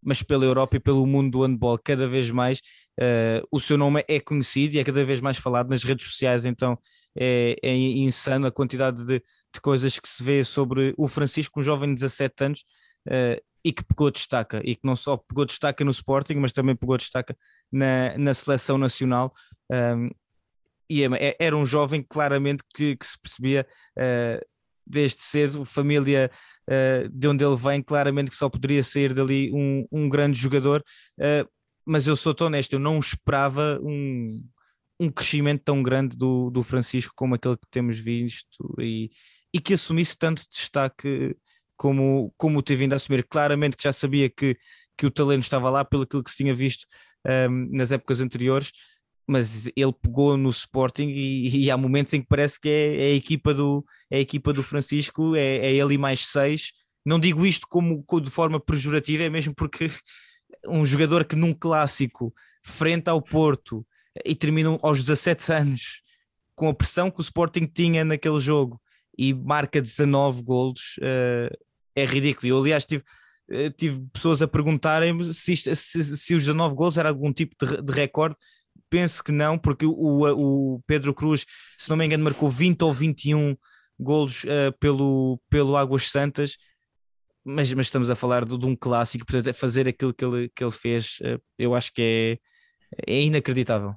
mas 0.05 0.21
pela 0.21 0.45
Europa 0.45 0.75
e 0.75 0.79
pelo 0.79 1.05
mundo 1.05 1.31
do 1.31 1.43
handball 1.43 1.77
cada 1.77 2.07
vez 2.07 2.29
mais. 2.29 2.59
Uh, 2.99 3.45
o 3.51 3.59
seu 3.59 3.77
nome 3.77 4.03
é 4.07 4.19
conhecido 4.19 4.75
e 4.75 4.79
é 4.79 4.83
cada 4.83 5.03
vez 5.03 5.21
mais 5.21 5.37
falado 5.37 5.69
nas 5.69 5.83
redes 5.83 6.07
sociais, 6.07 6.45
então 6.45 6.77
é, 7.17 7.55
é 7.61 7.75
insano 7.75 8.47
a 8.47 8.51
quantidade 8.51 9.05
de, 9.05 9.19
de, 9.19 9.61
coisas 9.61 9.99
que 9.99 10.07
se 10.07 10.23
vê 10.23 10.43
sobre 10.43 10.93
o 10.97 11.07
Francisco, 11.07 11.59
um 11.59 11.63
jovem 11.63 11.89
de 11.89 11.95
17 11.95 12.43
anos, 12.43 12.59
uh, 13.07 13.41
e 13.63 13.71
que 13.71 13.83
pegou 13.83 14.11
destaca, 14.11 14.61
e 14.63 14.75
que 14.75 14.81
não 14.83 14.95
só 14.95 15.15
pegou 15.15 15.45
destaca 15.45 15.85
no 15.85 15.91
Sporting, 15.91 16.35
mas 16.35 16.51
também 16.51 16.75
pegou 16.75 16.97
destaca 16.97 17.35
na, 17.71 18.17
na 18.17 18.33
seleção 18.33 18.77
nacional. 18.77 19.33
Um, 19.71 20.09
e 20.89 21.03
é, 21.03 21.07
é, 21.13 21.35
era 21.39 21.55
um 21.55 21.65
jovem 21.65 22.03
claramente 22.03 22.61
que, 22.75 22.97
que 22.97 23.05
se 23.05 23.17
percebia 23.19 23.65
uh, 23.97 24.45
desde 24.85 25.21
cedo, 25.21 25.63
família 25.63 26.29
uh, 26.69 27.09
de 27.09 27.27
onde 27.27 27.43
ele 27.43 27.55
vem, 27.55 27.81
claramente 27.81 28.29
que 28.29 28.35
só 28.35 28.49
poderia 28.49 28.83
sair 28.83 29.13
dali 29.13 29.51
um, 29.53 29.85
um 29.91 30.09
grande 30.09 30.39
jogador, 30.39 30.83
uh, 31.19 31.49
mas 31.85 32.07
eu 32.07 32.15
sou 32.15 32.33
tão 32.33 32.47
honesto, 32.47 32.73
eu 32.73 32.79
não 32.79 32.99
esperava 32.99 33.79
um, 33.81 34.43
um 34.99 35.09
crescimento 35.11 35.63
tão 35.63 35.83
grande 35.83 36.15
do, 36.15 36.49
do 36.49 36.63
Francisco 36.63 37.13
como 37.15 37.35
aquele 37.35 37.57
que 37.57 37.67
temos 37.69 37.99
visto 37.99 38.75
e, 38.79 39.11
e 39.53 39.59
que 39.59 39.73
assumisse 39.73 40.17
tanto 40.17 40.43
destaque 40.51 41.35
como, 41.75 42.33
como 42.37 42.61
teve 42.61 42.83
vindo 42.85 42.93
a 42.93 42.95
assumir. 42.95 43.25
Claramente 43.27 43.75
que 43.75 43.83
já 43.83 43.91
sabia 43.91 44.29
que, 44.29 44.57
que 44.97 45.05
o 45.05 45.11
talento 45.11 45.43
estava 45.43 45.69
lá 45.69 45.83
pelo 45.83 46.03
aquilo 46.03 46.23
que 46.23 46.31
se 46.31 46.37
tinha 46.37 46.53
visto 46.53 46.85
um, 47.25 47.29
ehm, 47.31 47.69
nas 47.71 47.91
épocas 47.91 48.21
anteriores, 48.21 48.71
mas 49.27 49.67
ele 49.75 49.93
pegou 49.93 50.37
no 50.37 50.49
Sporting 50.49 51.07
e, 51.07 51.65
e, 51.65 51.71
há 51.71 51.77
momentos 51.77 52.13
em 52.13 52.21
que 52.21 52.27
parece 52.27 52.59
que 52.59 52.67
é, 52.69 52.95
é, 52.95 53.11
a, 53.11 53.15
equipa 53.15 53.53
do, 53.53 53.85
a 54.15 54.19
equipa 54.19 54.53
do 54.53 54.61
Francisco, 54.61 55.35
é, 55.35 55.57
é 55.57 55.73
ele 55.73 55.95
e 55.95 55.97
mais 55.97 56.25
seis. 56.25 56.71
Não 57.05 57.19
digo 57.19 57.45
isto 57.45 57.67
como, 57.67 58.05
de 58.21 58.29
forma 58.29 58.59
pejorativa, 58.59 59.23
é 59.23 59.29
mesmo 59.29 59.53
porque 59.55 59.91
um 60.67 60.85
jogador 60.85 61.25
que 61.25 61.35
num 61.35 61.53
clássico 61.53 62.33
frente 62.63 63.09
ao 63.09 63.21
Porto 63.21 63.85
e 64.23 64.35
termina 64.35 64.77
aos 64.81 65.01
17 65.01 65.51
anos 65.51 66.01
com 66.55 66.69
a 66.69 66.73
pressão 66.73 67.09
que 67.09 67.19
o 67.19 67.21
Sporting 67.21 67.65
tinha 67.65 68.05
naquele 68.05 68.39
jogo 68.39 68.79
e 69.17 69.33
marca 69.33 69.81
19 69.81 70.43
golos 70.43 70.95
uh, 70.99 71.57
é 71.95 72.05
ridículo. 72.05 72.47
Eu 72.47 72.59
aliás 72.59 72.85
tive, 72.85 73.03
uh, 73.49 73.71
tive 73.75 74.05
pessoas 74.13 74.41
a 74.41 74.47
perguntarem-me 74.47 75.25
se, 75.33 75.57
se, 75.57 75.75
se, 75.75 76.35
os 76.35 76.43
19 76.43 76.75
golos 76.75 76.97
era 76.97 77.09
algum 77.09 77.33
tipo 77.33 77.55
de, 77.59 77.81
de 77.81 77.91
recorde 77.91 78.35
penso 78.89 79.23
que 79.23 79.31
não, 79.31 79.57
porque 79.57 79.87
o, 79.87 79.95
o 79.95 80.79
Pedro 80.85 81.15
Cruz, 81.15 81.47
se 81.75 81.89
não 81.89 81.97
me 81.97 82.05
engano, 82.05 82.23
marcou 82.23 82.47
20 82.47 82.83
ou 82.83 82.93
21 82.93 83.57
golos 83.99 84.43
uh, 84.43 84.71
pelo, 84.79 85.39
pelo 85.49 85.75
Águas 85.75 86.09
Santas, 86.09 86.57
mas, 87.43 87.73
mas 87.73 87.87
estamos 87.87 88.09
a 88.09 88.15
falar 88.15 88.45
de, 88.45 88.57
de 88.57 88.65
um 88.65 88.75
clássico, 88.75 89.25
portanto, 89.25 89.49
é 89.49 89.53
fazer 89.53 89.87
aquilo 89.87 90.13
que 90.13 90.23
ele, 90.23 90.49
que 90.55 90.63
ele 90.63 90.71
fez, 90.71 91.19
uh, 91.21 91.41
eu 91.57 91.75
acho 91.75 91.93
que 91.93 92.39
é, 93.07 93.13
é 93.13 93.21
inacreditável. 93.21 93.95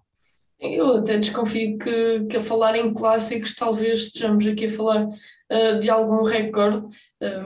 Eu 0.58 0.96
até 0.96 1.18
desconfio 1.18 1.76
que, 1.76 2.24
que 2.30 2.36
a 2.38 2.40
falar 2.40 2.76
em 2.76 2.92
clássicos 2.92 3.54
talvez 3.54 4.04
estejamos 4.04 4.46
aqui 4.46 4.66
a 4.66 4.70
falar 4.70 5.06
uh, 5.06 5.78
de 5.78 5.90
algum 5.90 6.24
recorde, 6.24 6.86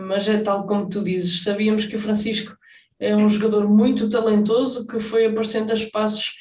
mas 0.02 0.28
é 0.28 0.38
tal 0.38 0.64
como 0.64 0.88
tu 0.88 1.02
dizes, 1.02 1.42
sabíamos 1.42 1.86
que 1.86 1.96
o 1.96 2.00
Francisco 2.00 2.56
é 3.00 3.16
um 3.16 3.28
jogador 3.28 3.68
muito 3.68 4.08
talentoso 4.08 4.86
que 4.86 5.00
foi 5.00 5.26
aparecendo 5.26 5.70
a 5.70 5.74
espaços 5.74 6.34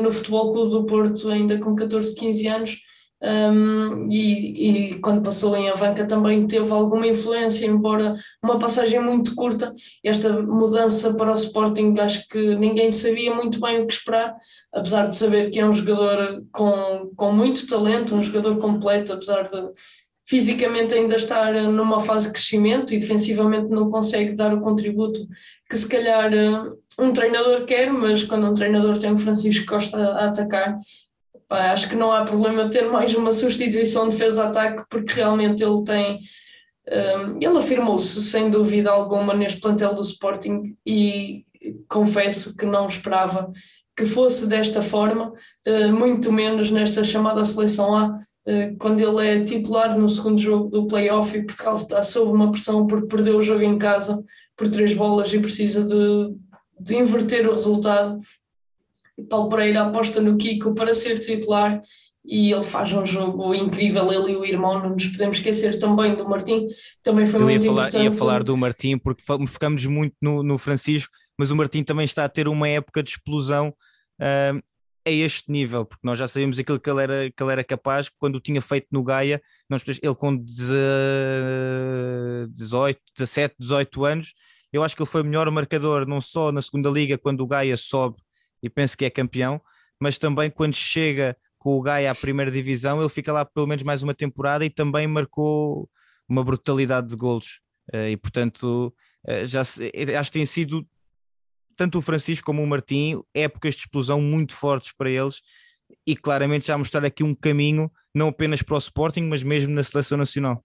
no 0.00 0.10
Futebol 0.10 0.52
Clube 0.52 0.70
do 0.70 0.86
Porto 0.86 1.28
ainda 1.28 1.58
com 1.58 1.74
14, 1.76 2.14
15 2.14 2.46
anos 2.46 2.80
um, 3.22 4.10
e, 4.10 4.92
e, 4.92 5.00
quando 5.00 5.22
passou 5.22 5.54
em 5.54 5.68
Avanca 5.68 6.06
também 6.06 6.46
teve 6.46 6.72
alguma 6.72 7.06
influência, 7.06 7.66
embora 7.66 8.16
uma 8.42 8.58
passagem 8.58 8.98
muito 8.98 9.34
curta. 9.34 9.74
Esta 10.02 10.32
mudança 10.42 11.12
para 11.14 11.32
o 11.32 11.34
Sporting, 11.34 11.94
acho 11.98 12.26
que 12.28 12.54
ninguém 12.56 12.90
sabia 12.90 13.34
muito 13.34 13.60
bem 13.60 13.80
o 13.80 13.86
que 13.86 13.92
esperar, 13.92 14.34
apesar 14.72 15.06
de 15.06 15.16
saber 15.16 15.50
que 15.50 15.60
é 15.60 15.66
um 15.66 15.74
jogador 15.74 16.44
com, 16.50 17.12
com 17.14 17.32
muito 17.32 17.66
talento, 17.66 18.14
um 18.14 18.22
jogador 18.22 18.56
completo, 18.58 19.12
apesar 19.12 19.42
de 19.42 19.68
fisicamente 20.26 20.94
ainda 20.94 21.16
estar 21.16 21.52
numa 21.52 22.00
fase 22.00 22.28
de 22.28 22.34
crescimento 22.34 22.94
e 22.94 22.98
defensivamente 22.98 23.68
não 23.68 23.90
consegue 23.90 24.32
dar 24.32 24.54
o 24.54 24.60
contributo 24.60 25.26
que 25.68 25.76
se 25.76 25.88
calhar 25.88 26.30
um 26.98 27.12
treinador 27.12 27.66
quer, 27.66 27.92
mas 27.92 28.22
quando 28.22 28.46
um 28.46 28.54
treinador 28.54 28.96
tem 28.96 29.12
o 29.12 29.18
Francisco 29.18 29.66
Costa 29.66 29.98
a 30.12 30.28
atacar, 30.28 30.78
Pá, 31.50 31.72
acho 31.72 31.88
que 31.88 31.96
não 31.96 32.12
há 32.12 32.24
problema 32.24 32.70
ter 32.70 32.88
mais 32.88 33.12
uma 33.12 33.32
substituição 33.32 34.08
de 34.08 34.16
defesa-ataque, 34.16 34.84
porque 34.88 35.14
realmente 35.14 35.64
ele 35.64 35.82
tem. 35.82 36.20
Um, 36.88 37.38
ele 37.40 37.58
afirmou-se 37.58 38.22
sem 38.22 38.48
dúvida 38.48 38.88
alguma 38.88 39.34
neste 39.34 39.60
plantel 39.60 39.92
do 39.92 40.02
Sporting 40.02 40.76
e 40.86 41.44
confesso 41.88 42.56
que 42.56 42.64
não 42.64 42.88
esperava 42.88 43.50
que 43.96 44.06
fosse 44.06 44.46
desta 44.46 44.80
forma, 44.80 45.32
uh, 45.66 45.92
muito 45.92 46.32
menos 46.32 46.70
nesta 46.70 47.02
chamada 47.02 47.44
seleção 47.44 47.96
A, 47.96 48.06
uh, 48.06 48.76
quando 48.78 49.00
ele 49.00 49.28
é 49.28 49.44
titular 49.44 49.98
no 49.98 50.08
segundo 50.08 50.38
jogo 50.38 50.70
do 50.70 50.86
playoff 50.86 51.36
e 51.36 51.44
Portugal 51.44 51.74
está 51.74 52.02
sob 52.04 52.30
uma 52.30 52.52
pressão 52.52 52.86
porque 52.86 53.08
perdeu 53.08 53.36
o 53.38 53.42
jogo 53.42 53.62
em 53.62 53.76
casa 53.76 54.22
por 54.56 54.68
três 54.68 54.94
bolas 54.94 55.32
e 55.34 55.40
precisa 55.40 55.84
de, 55.84 56.32
de 56.78 56.94
inverter 56.94 57.48
o 57.48 57.52
resultado 57.52 58.20
Paulo 59.28 59.48
Pereira 59.48 59.82
aposta 59.82 60.20
no 60.20 60.36
Kiko 60.36 60.74
para 60.74 60.94
ser 60.94 61.18
titular 61.18 61.82
e 62.24 62.52
ele 62.52 62.62
faz 62.62 62.92
um 62.92 63.04
jogo 63.06 63.54
incrível, 63.54 64.12
ele 64.12 64.32
e 64.32 64.36
o 64.36 64.44
irmão, 64.44 64.78
não 64.78 64.90
nos 64.90 65.06
podemos 65.06 65.38
esquecer 65.38 65.78
também 65.78 66.14
do 66.14 66.28
Martim, 66.28 66.68
também 67.02 67.26
foi 67.26 67.40
Eu 67.40 67.44
muito 67.44 67.64
ia 67.64 67.70
falar, 67.70 67.88
importante. 67.88 68.04
ia 68.04 68.12
falar 68.12 68.42
do 68.42 68.56
Martim 68.56 68.98
porque 68.98 69.22
ficamos 69.48 69.86
muito 69.86 70.14
no, 70.20 70.42
no, 70.42 70.58
Francisco, 70.58 71.12
mas 71.38 71.50
o 71.50 71.56
Martim 71.56 71.82
também 71.82 72.04
está 72.04 72.24
a 72.24 72.28
ter 72.28 72.46
uma 72.46 72.68
época 72.68 73.02
de 73.02 73.10
explosão 73.10 73.74
uh, 74.20 74.62
a 75.06 75.10
este 75.10 75.50
nível, 75.50 75.86
porque 75.86 76.06
nós 76.06 76.18
já 76.18 76.28
sabíamos 76.28 76.58
aquilo 76.58 76.78
que 76.78 76.90
ele 76.90 77.02
era, 77.02 77.30
que 77.30 77.42
ele 77.42 77.52
era 77.52 77.64
capaz 77.64 78.10
quando 78.10 78.36
o 78.36 78.40
tinha 78.40 78.60
feito 78.60 78.88
no 78.90 79.02
Gaia, 79.02 79.40
nós, 79.68 79.82
ele 79.88 80.14
com 80.14 80.36
18, 80.36 83.00
17, 83.16 83.54
18 83.58 84.04
anos, 84.04 84.34
eu 84.70 84.84
acho 84.84 84.94
que 84.94 85.02
ele 85.02 85.08
foi 85.08 85.22
o 85.22 85.24
melhor 85.24 85.50
marcador, 85.50 86.06
não 86.06 86.20
só 86.20 86.52
na 86.52 86.60
segunda 86.60 86.90
liga, 86.90 87.16
quando 87.16 87.40
o 87.40 87.46
Gaia 87.46 87.78
sobe 87.78 88.18
e 88.62 88.68
penso 88.68 88.96
que 88.96 89.04
é 89.04 89.10
campeão, 89.10 89.60
mas 90.00 90.18
também 90.18 90.50
quando 90.50 90.74
chega 90.74 91.36
com 91.58 91.76
o 91.76 91.82
Gaia 91.82 92.10
à 92.10 92.14
primeira 92.14 92.50
divisão, 92.50 93.00
ele 93.00 93.08
fica 93.08 93.32
lá 93.32 93.44
pelo 93.44 93.66
menos 93.66 93.82
mais 93.82 94.02
uma 94.02 94.14
temporada 94.14 94.64
e 94.64 94.70
também 94.70 95.06
marcou 95.06 95.88
uma 96.26 96.42
brutalidade 96.42 97.08
de 97.08 97.16
golos. 97.16 97.60
Eh, 97.92 98.12
e 98.12 98.16
portanto, 98.16 98.94
eh, 99.26 99.44
já 99.44 99.62
eh, 99.92 100.16
acho 100.16 100.30
que 100.30 100.38
tem 100.38 100.46
sido 100.46 100.86
tanto 101.76 101.98
o 101.98 102.02
Francisco 102.02 102.46
como 102.46 102.62
o 102.62 102.66
Martim 102.66 103.22
épocas 103.34 103.74
de 103.74 103.82
explosão 103.82 104.20
muito 104.20 104.54
fortes 104.54 104.92
para 104.92 105.10
eles 105.10 105.42
e 106.06 106.16
claramente 106.16 106.66
já 106.68 106.78
mostrar 106.78 107.04
aqui 107.04 107.22
um 107.22 107.34
caminho, 107.34 107.90
não 108.14 108.28
apenas 108.28 108.62
para 108.62 108.76
o 108.76 108.78
Sporting, 108.78 109.22
mas 109.22 109.42
mesmo 109.42 109.74
na 109.74 109.82
seleção 109.82 110.16
nacional. 110.16 110.64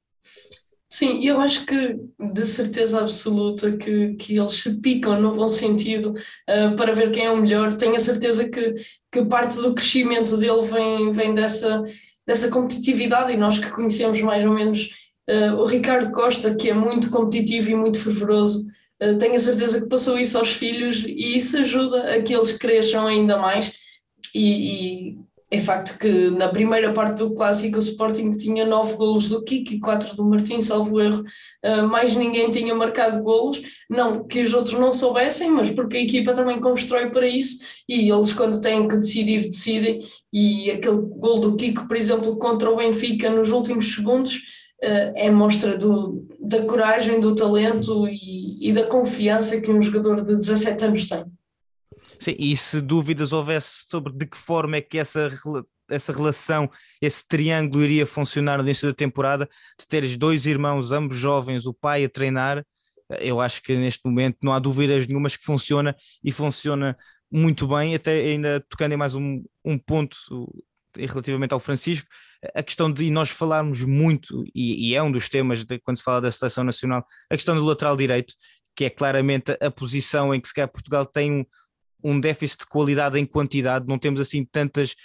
Sim, 0.95 1.25
eu 1.25 1.41
acho 1.41 1.65
que 1.65 1.99
de 2.17 2.45
certeza 2.45 3.01
absoluta 3.01 3.75
que, 3.75 4.13
que 4.13 4.37
eles 4.37 4.53
se 4.61 4.79
picam 4.79 5.19
no 5.19 5.33
bom 5.35 5.49
sentido 5.49 6.11
uh, 6.11 6.73
para 6.77 6.93
ver 6.93 7.11
quem 7.11 7.25
é 7.25 7.31
o 7.31 7.35
melhor. 7.35 7.75
Tenho 7.75 7.95
a 7.95 7.99
certeza 7.99 8.47
que, 8.47 8.75
que 9.11 9.25
parte 9.25 9.57
do 9.57 9.73
crescimento 9.75 10.37
dele 10.37 10.61
vem, 10.61 11.11
vem 11.11 11.33
dessa, 11.35 11.83
dessa 12.25 12.49
competitividade 12.49 13.33
e 13.33 13.35
nós 13.35 13.59
que 13.59 13.69
conhecemos 13.71 14.21
mais 14.21 14.45
ou 14.45 14.53
menos 14.53 14.89
uh, 15.29 15.55
o 15.57 15.65
Ricardo 15.65 16.13
Costa, 16.13 16.55
que 16.55 16.69
é 16.69 16.73
muito 16.73 17.11
competitivo 17.11 17.71
e 17.71 17.75
muito 17.75 17.99
fervoroso, 17.99 18.65
uh, 19.03 19.17
tenho 19.17 19.35
a 19.35 19.39
certeza 19.39 19.81
que 19.81 19.89
passou 19.89 20.17
isso 20.17 20.37
aos 20.37 20.53
filhos 20.53 21.03
e 21.05 21.35
isso 21.35 21.57
ajuda 21.57 22.13
a 22.13 22.21
que 22.21 22.33
eles 22.33 22.53
cresçam 22.53 23.05
ainda 23.05 23.37
mais. 23.37 23.73
E, 24.33 25.09
e 25.11 25.24
é 25.55 25.59
facto 25.59 25.97
que 25.97 26.29
na 26.29 26.49
primeira 26.49 26.91
parte 26.93 27.19
do 27.19 27.33
clássico 27.33 27.77
o 27.77 27.79
Sporting 27.79 28.31
tinha 28.31 28.65
nove 28.65 28.95
golos 28.95 29.29
do 29.29 29.43
Kiki 29.43 29.75
e 29.75 29.79
quatro 29.79 30.15
do 30.15 30.25
Martim, 30.25 30.59
salvo 30.59 30.99
erro, 30.99 31.23
uh, 31.65 31.87
mais 31.87 32.15
ninguém 32.15 32.51
tinha 32.51 32.75
marcado 32.75 33.23
golos, 33.23 33.61
não 33.89 34.25
que 34.25 34.41
os 34.41 34.53
outros 34.53 34.79
não 34.79 34.91
soubessem, 34.91 35.49
mas 35.49 35.69
porque 35.71 35.97
a 35.97 36.01
equipa 36.01 36.33
também 36.33 36.59
constrói 36.59 37.09
para 37.09 37.27
isso 37.27 37.63
e 37.87 38.09
eles 38.09 38.33
quando 38.33 38.59
têm 38.59 38.87
que 38.87 38.97
decidir, 38.97 39.41
decidem. 39.41 39.99
E 40.33 40.71
aquele 40.71 40.97
gol 40.97 41.39
do 41.39 41.55
Kiko, 41.55 41.87
por 41.87 41.95
exemplo, 41.95 42.37
contra 42.37 42.69
o 42.69 42.75
Benfica 42.75 43.29
nos 43.29 43.51
últimos 43.51 43.95
segundos 43.95 44.35
uh, 44.83 45.13
é 45.15 45.31
mostra 45.31 45.77
do, 45.77 46.27
da 46.39 46.65
coragem, 46.65 47.19
do 47.19 47.33
talento 47.33 48.07
e, 48.07 48.69
e 48.69 48.73
da 48.73 48.83
confiança 48.83 49.61
que 49.61 49.71
um 49.71 49.81
jogador 49.81 50.23
de 50.23 50.35
17 50.35 50.85
anos 50.85 51.07
tem. 51.07 51.23
Sim, 52.25 52.35
e 52.39 52.57
se 52.57 52.81
dúvidas 52.81 53.31
houvesse 53.31 53.85
sobre 53.87 54.11
de 54.11 54.25
que 54.25 54.35
forma 54.35 54.77
é 54.77 54.81
que 54.81 54.97
essa, 54.97 55.29
essa 55.87 56.11
relação, 56.11 56.67
esse 56.99 57.23
triângulo 57.27 57.83
iria 57.83 58.07
funcionar 58.07 58.57
no 58.57 58.63
início 58.63 58.87
da 58.87 58.95
temporada, 58.95 59.47
de 59.79 59.87
teres 59.87 60.17
dois 60.17 60.47
irmãos, 60.47 60.91
ambos 60.91 61.17
jovens, 61.17 61.67
o 61.67 61.73
pai 61.73 62.03
a 62.03 62.09
treinar, 62.09 62.65
eu 63.19 63.39
acho 63.39 63.61
que 63.61 63.75
neste 63.75 64.01
momento 64.03 64.37
não 64.41 64.53
há 64.53 64.57
dúvidas 64.57 65.05
nenhumas 65.05 65.35
que 65.35 65.45
funciona 65.45 65.95
e 66.23 66.31
funciona 66.31 66.97
muito 67.31 67.67
bem, 67.67 67.93
até 67.93 68.13
ainda 68.13 68.59
tocando 68.67 68.93
em 68.93 68.97
mais 68.97 69.13
um, 69.13 69.43
um 69.63 69.77
ponto 69.77 70.17
relativamente 70.97 71.53
ao 71.53 71.59
Francisco, 71.59 72.07
a 72.55 72.63
questão 72.63 72.91
de 72.91 73.11
nós 73.11 73.29
falarmos 73.29 73.83
muito, 73.83 74.43
e, 74.55 74.89
e 74.89 74.95
é 74.95 75.03
um 75.03 75.11
dos 75.11 75.29
temas 75.29 75.63
de, 75.63 75.77
quando 75.77 75.97
se 75.97 76.03
fala 76.03 76.21
da 76.21 76.31
seleção 76.31 76.63
nacional, 76.63 77.05
a 77.29 77.35
questão 77.35 77.55
do 77.55 77.63
lateral 77.63 77.95
direito, 77.95 78.33
que 78.75 78.85
é 78.85 78.89
claramente 78.89 79.55
a, 79.61 79.69
posição 79.69 80.33
em 80.33 80.41
que 80.41 80.47
se 80.47 80.53
calhar 80.55 80.69
Portugal 80.71 81.05
tem 81.05 81.31
um, 81.31 81.45
um 82.05 82.19
déficit 82.19 82.59
de 82.59 82.67
qualidade 82.67 83.19
em 83.19 83.25
quantidade, 83.25 83.87
não 83.87 83.97
temos 83.97 84.21
assim 84.21 84.45
tantas, 84.45 84.95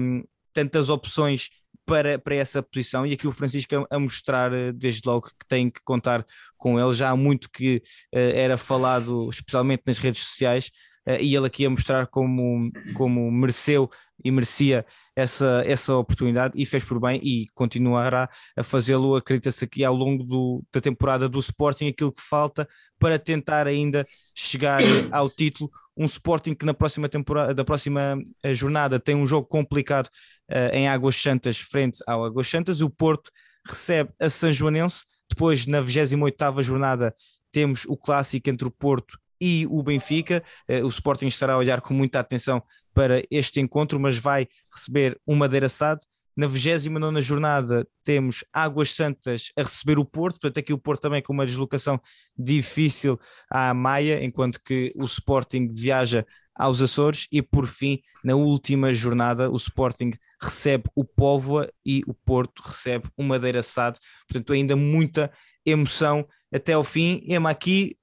um, 0.00 0.24
tantas 0.54 0.88
opções 0.88 1.50
para, 1.84 2.18
para 2.18 2.36
essa 2.36 2.62
posição. 2.62 3.06
E 3.06 3.12
aqui 3.12 3.26
o 3.26 3.32
Francisco 3.32 3.86
a, 3.90 3.98
mostrar 3.98 4.52
eh, 4.52 4.72
desde 4.72 5.02
logo 5.06 5.28
que 5.28 5.46
tem 5.46 5.70
que 5.70 5.80
contar 5.82 6.24
com 6.58 6.80
ele, 6.80 6.92
já 6.92 7.10
há 7.10 7.16
muito 7.16 7.50
que 7.50 7.82
uh, 8.14 8.18
era 8.18 8.56
falado, 8.56 9.28
especialmente 9.30 9.82
nas 9.86 9.98
redes 9.98 10.22
sociais, 10.22 10.70
uh, 11.06 11.20
e 11.20 11.34
ele 11.34 11.46
aqui 11.46 11.66
a 11.66 11.70
mostrar 11.70 12.06
como, 12.06 12.70
como 12.94 13.30
mereceu 13.30 13.90
e 14.24 14.30
merecia 14.30 14.84
essa, 15.14 15.62
essa 15.66 15.96
oportunidade 15.96 16.54
e 16.56 16.64
fez 16.64 16.84
por 16.84 17.00
bem 17.00 17.20
e 17.22 17.46
continuará 17.54 18.28
a 18.56 18.62
fazê-lo, 18.62 19.16
acredita-se 19.16 19.64
aqui 19.64 19.84
ao 19.84 19.94
longo 19.94 20.22
do, 20.22 20.62
da 20.72 20.80
temporada 20.80 21.28
do 21.28 21.38
Sporting, 21.38 21.88
aquilo 21.88 22.12
que 22.12 22.22
falta 22.22 22.68
para 22.98 23.18
tentar 23.18 23.66
ainda 23.66 24.06
chegar 24.34 24.80
ao 25.10 25.28
título. 25.28 25.70
Um 25.96 26.04
Sporting 26.04 26.54
que 26.54 26.64
na 26.64 26.72
próxima 26.72 27.08
temporada, 27.08 27.52
da 27.52 27.64
próxima 27.64 28.16
eh, 28.42 28.54
jornada 28.54 29.00
tem 29.00 29.16
um 29.16 29.26
jogo 29.26 29.48
complicado 29.48 30.06
uh, 30.50 30.72
em 30.72 30.88
Águas 30.88 31.16
Santas 31.16 31.58
frente 31.58 31.98
ao 32.06 32.24
Águas 32.24 32.46
Santas. 32.46 32.80
O 32.80 32.88
Porto 32.88 33.30
recebe 33.66 34.10
a 34.20 34.30
São 34.30 34.52
Joanense. 34.52 35.04
Depois, 35.28 35.66
na 35.66 35.82
28ª 35.82 36.62
jornada, 36.62 37.14
temos 37.50 37.84
o 37.86 37.96
clássico 37.96 38.48
entre 38.48 38.68
o 38.68 38.70
Porto 38.70 39.18
e 39.40 39.66
o 39.68 39.82
Benfica. 39.82 40.42
Uh, 40.68 40.84
o 40.84 40.88
Sporting 40.88 41.26
estará 41.26 41.54
a 41.54 41.58
olhar 41.58 41.80
com 41.80 41.94
muita 41.94 42.20
atenção 42.20 42.62
para 42.94 43.22
este 43.30 43.60
encontro, 43.60 43.98
mas 44.00 44.18
vai 44.18 44.48
receber 44.74 45.20
o 45.26 45.34
Madeira 45.34 45.68
SAD. 45.68 46.00
Na 46.36 46.46
29 46.46 47.20
jornada 47.20 47.84
temos 48.04 48.44
Águas 48.52 48.94
Santas 48.94 49.50
a 49.56 49.62
receber 49.62 49.98
o 49.98 50.04
Porto, 50.04 50.38
portanto 50.40 50.58
aqui 50.58 50.72
o 50.72 50.78
Porto 50.78 51.02
também 51.02 51.20
com 51.20 51.32
uma 51.32 51.44
deslocação 51.44 52.00
difícil 52.36 53.18
à 53.50 53.74
Maia, 53.74 54.24
enquanto 54.24 54.62
que 54.62 54.92
o 54.94 55.04
Sporting 55.04 55.68
viaja 55.72 56.24
aos 56.54 56.80
Açores 56.80 57.26
e 57.32 57.42
por 57.42 57.66
fim, 57.66 58.00
na 58.22 58.36
última 58.36 58.94
jornada, 58.94 59.50
o 59.50 59.56
Sporting 59.56 60.12
recebe 60.40 60.84
o 60.94 61.04
Póvoa 61.04 61.68
e 61.84 62.02
o 62.06 62.14
Porto 62.14 62.62
recebe 62.64 63.08
o 63.16 63.22
Madeira 63.22 63.62
SAD, 63.62 63.98
portanto 64.28 64.52
ainda 64.52 64.76
muita 64.76 65.32
emoção 65.64 66.26
até 66.52 66.72
ao 66.72 66.84
fim. 66.84 67.22
Ema, 67.26 67.50
aqui 67.50 67.96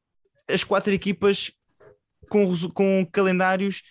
as 0.47 0.63
quatro 0.63 0.93
equipas 0.93 1.51
com, 2.29 2.53
com 2.69 3.05
calendários 3.11 3.81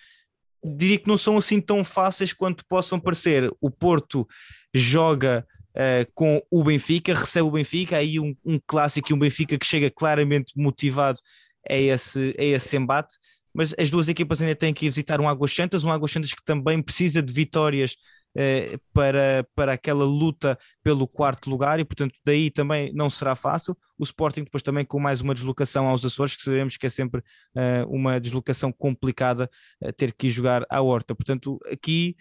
diria 0.65 0.99
que 0.99 1.09
não 1.09 1.17
são 1.17 1.37
assim 1.37 1.61
tão 1.61 1.85
fáceis 1.85 2.33
quanto 2.33 2.65
possam 2.67 2.99
parecer. 2.99 3.51
O 3.61 3.71
Porto 3.71 4.27
joga 4.73 5.47
uh, 5.75 6.11
com 6.15 6.43
o 6.51 6.65
Benfica, 6.65 7.15
recebe 7.15 7.47
o 7.47 7.51
Benfica, 7.51 7.99
aí 7.99 8.19
um, 8.19 8.35
um 8.45 8.59
clássico 8.67 9.11
e 9.11 9.15
um 9.15 9.19
Benfica 9.19 9.59
que 9.59 9.67
chega 9.67 9.91
claramente 9.91 10.53
motivado 10.57 11.21
a 11.69 11.75
esse, 11.75 12.35
a 12.39 12.43
esse 12.43 12.77
embate. 12.77 13.17
Mas 13.53 13.75
as 13.79 13.91
duas 13.91 14.09
equipas 14.09 14.41
ainda 14.41 14.55
têm 14.55 14.75
que 14.75 14.87
ir 14.87 14.89
visitar 14.89 15.21
um 15.21 15.29
Águas 15.29 15.55
Santas, 15.55 15.85
um 15.85 15.93
Águas 15.93 16.11
Santas 16.11 16.33
que 16.33 16.45
também 16.45 16.83
precisa 16.83 17.23
de 17.23 17.33
vitórias 17.33 17.97
eh, 18.37 18.79
para, 18.93 19.47
para 19.55 19.73
aquela 19.75 20.05
luta 20.05 20.59
pelo 20.83 21.07
quarto 21.07 21.49
lugar 21.49 21.79
e, 21.79 21.85
portanto, 21.85 22.19
daí 22.25 22.51
também 22.51 22.93
não 22.93 23.09
será 23.09 23.37
fácil. 23.37 23.77
O 23.97 24.03
Sporting, 24.03 24.43
depois 24.43 24.63
também 24.63 24.85
com 24.85 24.99
mais 24.99 25.21
uma 25.21 25.35
deslocação 25.35 25.87
aos 25.87 26.05
Açores, 26.05 26.35
que 26.35 26.43
sabemos 26.43 26.77
que 26.77 26.87
é 26.87 26.89
sempre 26.89 27.21
uh, 27.21 27.89
uma 27.89 28.19
deslocação 28.19 28.73
complicada 28.73 29.49
uh, 29.81 29.93
ter 29.93 30.13
que 30.13 30.27
ir 30.27 30.31
jogar 30.31 30.67
à 30.69 30.81
Horta. 30.81 31.15
Portanto, 31.15 31.59
aqui 31.71 32.17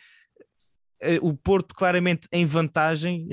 o 1.21 1.34
Porto 1.34 1.76
claramente 1.76 2.30
em 2.32 2.45
vantagem 2.45 3.28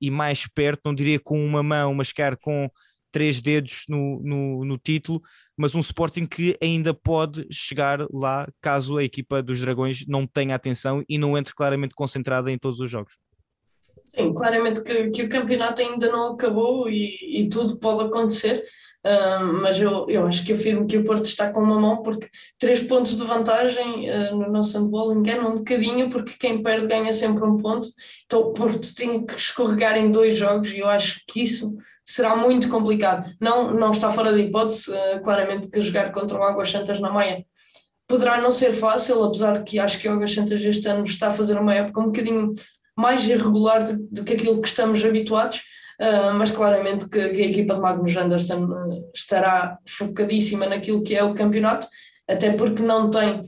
e 0.00 0.10
mais 0.10 0.48
perto, 0.48 0.80
não 0.84 0.92
diria 0.92 1.20
com 1.20 1.46
uma 1.46 1.62
mão, 1.62 1.94
mas 1.94 2.10
quer 2.10 2.36
com 2.36 2.68
três 3.14 3.40
dedos 3.40 3.84
no, 3.88 4.20
no, 4.24 4.64
no, 4.64 4.76
título, 4.76 5.22
mas 5.56 5.74
um 5.74 5.80
Sporting 5.80 6.26
que 6.26 6.56
ainda 6.60 6.92
pode 6.92 7.46
chegar 7.50 8.06
lá 8.10 8.48
caso 8.60 8.98
a 8.98 9.04
equipa 9.04 9.42
dos 9.42 9.60
Dragões 9.60 10.04
não 10.06 10.26
tenha 10.26 10.54
atenção 10.54 11.02
e 11.08 11.18
não 11.18 11.36
entre 11.38 11.54
claramente 11.54 11.94
concentrada 11.94 12.50
em 12.50 12.58
todos 12.58 12.80
os 12.80 12.90
jogos. 12.90 13.14
Sim, 14.16 14.32
claramente 14.32 14.82
que, 14.84 15.10
que 15.10 15.22
o 15.22 15.28
campeonato 15.28 15.82
ainda 15.82 16.08
não 16.08 16.34
acabou 16.34 16.88
e, 16.88 17.40
e 17.40 17.48
tudo 17.48 17.80
pode 17.80 18.04
acontecer, 18.04 18.64
uh, 19.04 19.44
mas 19.60 19.80
eu, 19.80 20.06
eu 20.08 20.24
acho 20.24 20.44
que 20.44 20.52
afirmo 20.52 20.86
que 20.86 20.98
o 20.98 21.04
Porto 21.04 21.24
está 21.24 21.52
com 21.52 21.60
uma 21.60 21.80
mão 21.80 22.00
porque 22.00 22.28
três 22.56 22.80
pontos 22.80 23.16
de 23.16 23.24
vantagem 23.24 24.08
uh, 24.08 24.36
no 24.36 24.52
nosso 24.52 24.78
handball 24.78 25.12
enganam 25.12 25.50
um 25.50 25.56
bocadinho 25.56 26.08
porque 26.10 26.34
quem 26.38 26.62
perde 26.62 26.86
ganha 26.86 27.10
sempre 27.10 27.44
um 27.44 27.56
ponto, 27.56 27.88
então 28.24 28.40
o 28.40 28.52
Porto 28.52 28.94
tem 28.94 29.26
que 29.26 29.34
escorregar 29.34 29.96
em 29.96 30.12
dois 30.12 30.36
jogos 30.36 30.70
e 30.70 30.78
eu 30.78 30.88
acho 30.88 31.20
que 31.26 31.42
isso 31.42 31.76
será 32.04 32.36
muito 32.36 32.68
complicado. 32.68 33.30
Não, 33.40 33.72
não 33.72 33.92
está 33.92 34.10
fora 34.10 34.32
de 34.32 34.42
hipótese, 34.42 34.90
uh, 34.90 35.20
claramente, 35.22 35.70
que 35.70 35.80
jogar 35.80 36.12
contra 36.12 36.38
o 36.38 36.42
Águas 36.42 36.70
Santas 36.70 37.00
na 37.00 37.10
Maia 37.10 37.44
poderá 38.06 38.40
não 38.40 38.52
ser 38.52 38.72
fácil, 38.72 39.24
apesar 39.24 39.54
de 39.54 39.64
que 39.64 39.78
acho 39.78 39.98
que 39.98 40.08
o 40.08 40.12
Águas 40.12 40.32
Santas 40.32 40.60
este 40.62 40.86
ano 40.88 41.04
está 41.06 41.28
a 41.28 41.32
fazer 41.32 41.58
uma 41.58 41.74
época 41.74 42.00
um 42.00 42.06
bocadinho 42.06 42.52
mais 42.96 43.26
irregular 43.26 43.84
do, 43.84 43.96
do 44.10 44.24
que 44.24 44.34
aquilo 44.34 44.60
que 44.60 44.68
estamos 44.68 45.04
habituados, 45.04 45.58
uh, 46.00 46.34
mas 46.34 46.50
claramente 46.50 47.08
que, 47.08 47.28
que, 47.30 47.42
a 47.42 47.46
equipa 47.46 47.74
de 47.74 47.80
Magnus 47.80 48.16
Anderson 48.16 48.64
uh, 48.66 49.10
estará 49.14 49.78
focadíssima 49.86 50.66
naquilo 50.66 51.02
que 51.02 51.16
é 51.16 51.24
o 51.24 51.34
campeonato, 51.34 51.88
até 52.28 52.52
porque 52.52 52.82
não 52.82 53.10
tem 53.10 53.42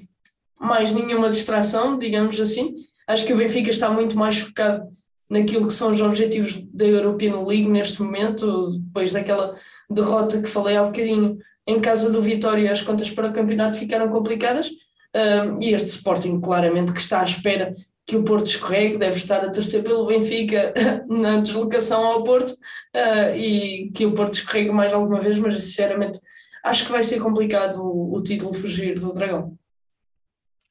mais 0.59 0.93
nenhuma 0.93 1.31
distração, 1.31 1.99
digamos 1.99 2.41
assim. 2.41 2.75
Acho 3.07 3.27
que 3.27 3.33
o 3.33 3.37
Benfica 3.37 3.71
está 3.71 3.91
muito 3.91 4.17
mais 4.19 4.39
focado 4.39 4.83
naquilo 5.29 5.67
que 5.67 5.73
são 5.73 5.93
os 5.93 6.01
objetivos 6.01 6.61
da 6.73 6.87
European 6.87 7.45
League 7.45 7.69
neste 7.69 8.03
momento, 8.03 8.79
depois 8.79 9.13
daquela 9.13 9.57
derrota 9.91 10.41
que 10.41 10.49
falei 10.49 10.77
há 10.77 10.85
bocadinho 10.85 11.39
em 11.67 11.81
casa 11.81 12.11
do 12.11 12.23
Vitória, 12.23 12.71
as 12.71 12.83
contas 12.83 13.11
para 13.11 13.29
o 13.29 13.33
campeonato 13.33 13.79
ficaram 13.79 14.09
complicadas. 14.09 14.71
E 15.61 15.73
este 15.73 15.89
Sporting, 15.89 16.41
claramente, 16.41 16.93
que 16.93 17.01
está 17.01 17.23
à 17.23 17.25
espera 17.25 17.75
que 18.07 18.17
o 18.17 18.23
Porto 18.23 18.47
escorregue, 18.47 18.99
deve 18.99 19.17
estar 19.17 19.45
a 19.45 19.51
torcer 19.51 19.83
pelo 19.83 20.07
Benfica 20.07 20.73
na 21.11 21.41
deslocação 21.41 22.05
ao 22.07 22.23
Porto 22.23 22.51
uh, 22.51 23.37
e 23.37 23.91
que 23.91 24.07
o 24.07 24.13
Porto 24.13 24.35
escorregue 24.35 24.71
mais 24.71 24.95
alguma 24.95 25.21
vez, 25.21 25.39
mas 25.39 25.63
sinceramente 25.63 26.21
acho 26.63 26.87
que 26.87 26.93
vai 26.93 27.03
ser 27.03 27.21
complicado 27.21 27.83
o, 27.83 28.15
o 28.15 28.23
título 28.23 28.55
fugir 28.55 28.95
do 28.95 29.13
Dragão. 29.13 29.59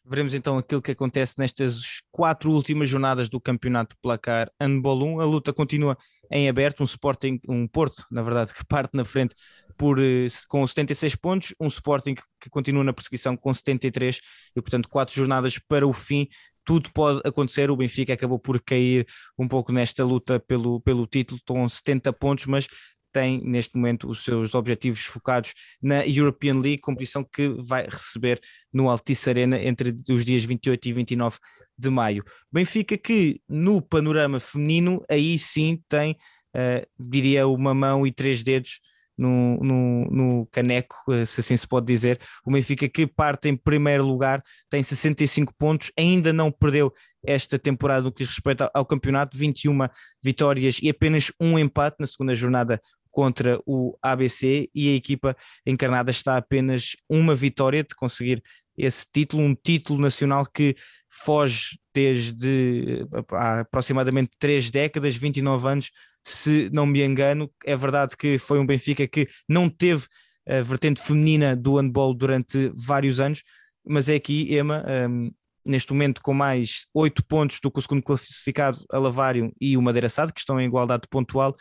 Veremos 0.07 0.35
então 0.35 0.57
aquilo 0.59 0.83
que 0.83 0.91
acontece 0.91 1.33
nestas 1.39 2.01
quatro 2.11 2.51
últimas 2.51 2.87
jornadas 2.87 3.27
do 3.27 3.41
Campeonato 3.41 3.95
Placar 4.01 4.51
Handball 4.61 5.03
1. 5.03 5.19
A 5.19 5.25
luta 5.25 5.51
continua 5.51 5.97
em 6.29 6.47
aberto, 6.47 6.81
um 6.81 6.83
Sporting, 6.83 7.39
um 7.49 7.67
Porto, 7.67 8.05
na 8.11 8.21
verdade, 8.21 8.53
que 8.53 8.63
parte 8.65 8.95
na 8.95 9.03
frente 9.03 9.33
por, 9.75 9.99
eh, 9.99 10.27
com 10.47 10.65
76 10.65 11.15
pontos, 11.15 11.55
um 11.59 11.65
Sporting 11.65 12.13
que 12.39 12.49
continua 12.51 12.83
na 12.83 12.93
perseguição 12.93 13.35
com 13.35 13.51
73 13.51 14.19
e, 14.55 14.61
portanto, 14.61 14.87
quatro 14.89 15.15
jornadas 15.15 15.57
para 15.57 15.87
o 15.87 15.93
fim 15.93 16.27
tudo 16.65 16.91
pode 16.91 17.21
acontecer. 17.23 17.69
O 17.69 17.77
Benfica 17.77 18.13
acabou 18.13 18.39
por 18.39 18.59
cair 18.61 19.05
um 19.37 19.47
pouco 19.47 19.71
nesta 19.71 20.03
luta 20.03 20.39
pelo, 20.39 20.81
pelo 20.81 21.05
título, 21.05 21.39
com 21.47 21.69
70 21.69 22.11
pontos, 22.11 22.47
mas 22.47 22.67
tem 23.15 23.41
neste 23.45 23.77
momento 23.77 24.09
os 24.09 24.25
seus 24.25 24.53
objetivos 24.53 25.05
focados 25.05 25.53
na 25.81 26.05
European 26.05 26.55
League, 26.55 26.79
competição 26.79 27.23
que 27.23 27.47
vai 27.47 27.87
receber 27.87 28.41
no 28.73 28.89
Altice 28.89 29.29
Arena 29.29 29.57
entre 29.57 29.97
os 30.09 30.25
dias 30.25 30.43
28 30.43 30.89
e 30.89 30.91
29 30.91 31.37
de 31.77 31.89
maio. 31.89 32.25
Benfica 32.51 32.97
que 32.97 33.39
no 33.47 33.81
panorama 33.81 34.37
feminino 34.37 35.01
aí 35.09 35.39
sim 35.39 35.81
tem, 35.87 36.17
uh, 36.53 36.85
diria, 36.99 37.47
uma 37.47 37.73
mão 37.73 38.05
e 38.05 38.11
três 38.11 38.43
dedos 38.43 38.81
no, 39.17 39.63
no, 39.63 40.05
no, 40.11 40.45
caneco, 40.47 40.93
eh, 41.13 41.23
se 41.23 41.39
assim 41.39 41.55
se 41.55 41.65
pode 41.65 41.85
dizer. 41.85 42.19
O 42.45 42.51
Benfica 42.51 42.89
que 42.89 43.07
parte 43.07 43.47
em 43.47 43.55
primeiro 43.55 44.05
lugar, 44.05 44.43
tem 44.69 44.83
65 44.83 45.53
pontos, 45.57 45.89
ainda 45.97 46.33
não 46.33 46.51
perdeu 46.51 46.93
esta 47.25 47.57
temporada 47.57 48.01
no 48.01 48.11
que 48.11 48.23
diz 48.23 48.27
respeito 48.27 48.63
ao, 48.63 48.71
ao 48.73 48.85
campeonato, 48.85 49.37
21 49.37 49.87
vitórias 50.21 50.79
e 50.81 50.89
apenas 50.89 51.31
um 51.39 51.57
empate 51.57 51.95
na 51.97 52.07
segunda 52.07 52.35
jornada 52.35 52.81
contra 53.15 53.57
o 53.65 53.97
ABC 54.01 54.69
e 54.75 54.89
a 54.89 54.93
equipa 54.93 55.37
encarnada 55.65 56.11
está 56.11 56.35
apenas 56.35 56.97
uma 57.09 57.33
vitória 57.33 57.81
de 57.81 57.95
conseguir 57.95 58.43
esse 58.77 59.07
título, 59.09 59.41
um 59.41 59.55
título 59.55 60.01
nacional 60.01 60.45
que 60.45 60.75
foge 61.09 61.79
desde 61.93 63.07
há 63.31 63.61
aproximadamente 63.61 64.31
três 64.37 64.69
décadas, 64.69 65.15
29 65.15 65.65
anos, 65.65 65.91
se 66.21 66.69
não 66.73 66.85
me 66.85 67.01
engano. 67.01 67.49
É 67.65 67.77
verdade 67.77 68.17
que 68.17 68.37
foi 68.37 68.59
um 68.59 68.65
Benfica 68.65 69.07
que 69.07 69.29
não 69.47 69.69
teve 69.69 70.07
a 70.45 70.61
vertente 70.61 71.01
feminina 71.01 71.55
do 71.55 71.77
handball 71.77 72.13
durante 72.13 72.69
vários 72.75 73.21
anos, 73.21 73.43
mas 73.87 74.09
é 74.09 74.15
aqui, 74.15 74.53
Emma, 74.53 74.83
um, 75.09 75.31
neste 75.65 75.91
momento 75.91 76.21
com 76.21 76.33
mais 76.33 76.85
oito 76.93 77.25
pontos 77.25 77.59
do 77.59 77.71
que 77.71 77.79
o 77.79 77.81
segundo 77.81 78.03
classificado, 78.03 78.85
a 78.91 78.97
Lavário 78.97 79.51
e 79.59 79.75
o 79.75 79.81
Madeira 79.81 80.09
Sado, 80.09 80.33
que 80.33 80.39
estão 80.39 80.59
em 80.59 80.65
igualdade 80.65 81.07
pontual, 81.09 81.55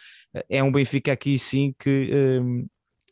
é 0.48 0.62
um 0.62 0.70
Benfica 0.70 1.12
aqui 1.12 1.38
sim 1.38 1.74
que 1.78 2.10
um, 2.40 2.66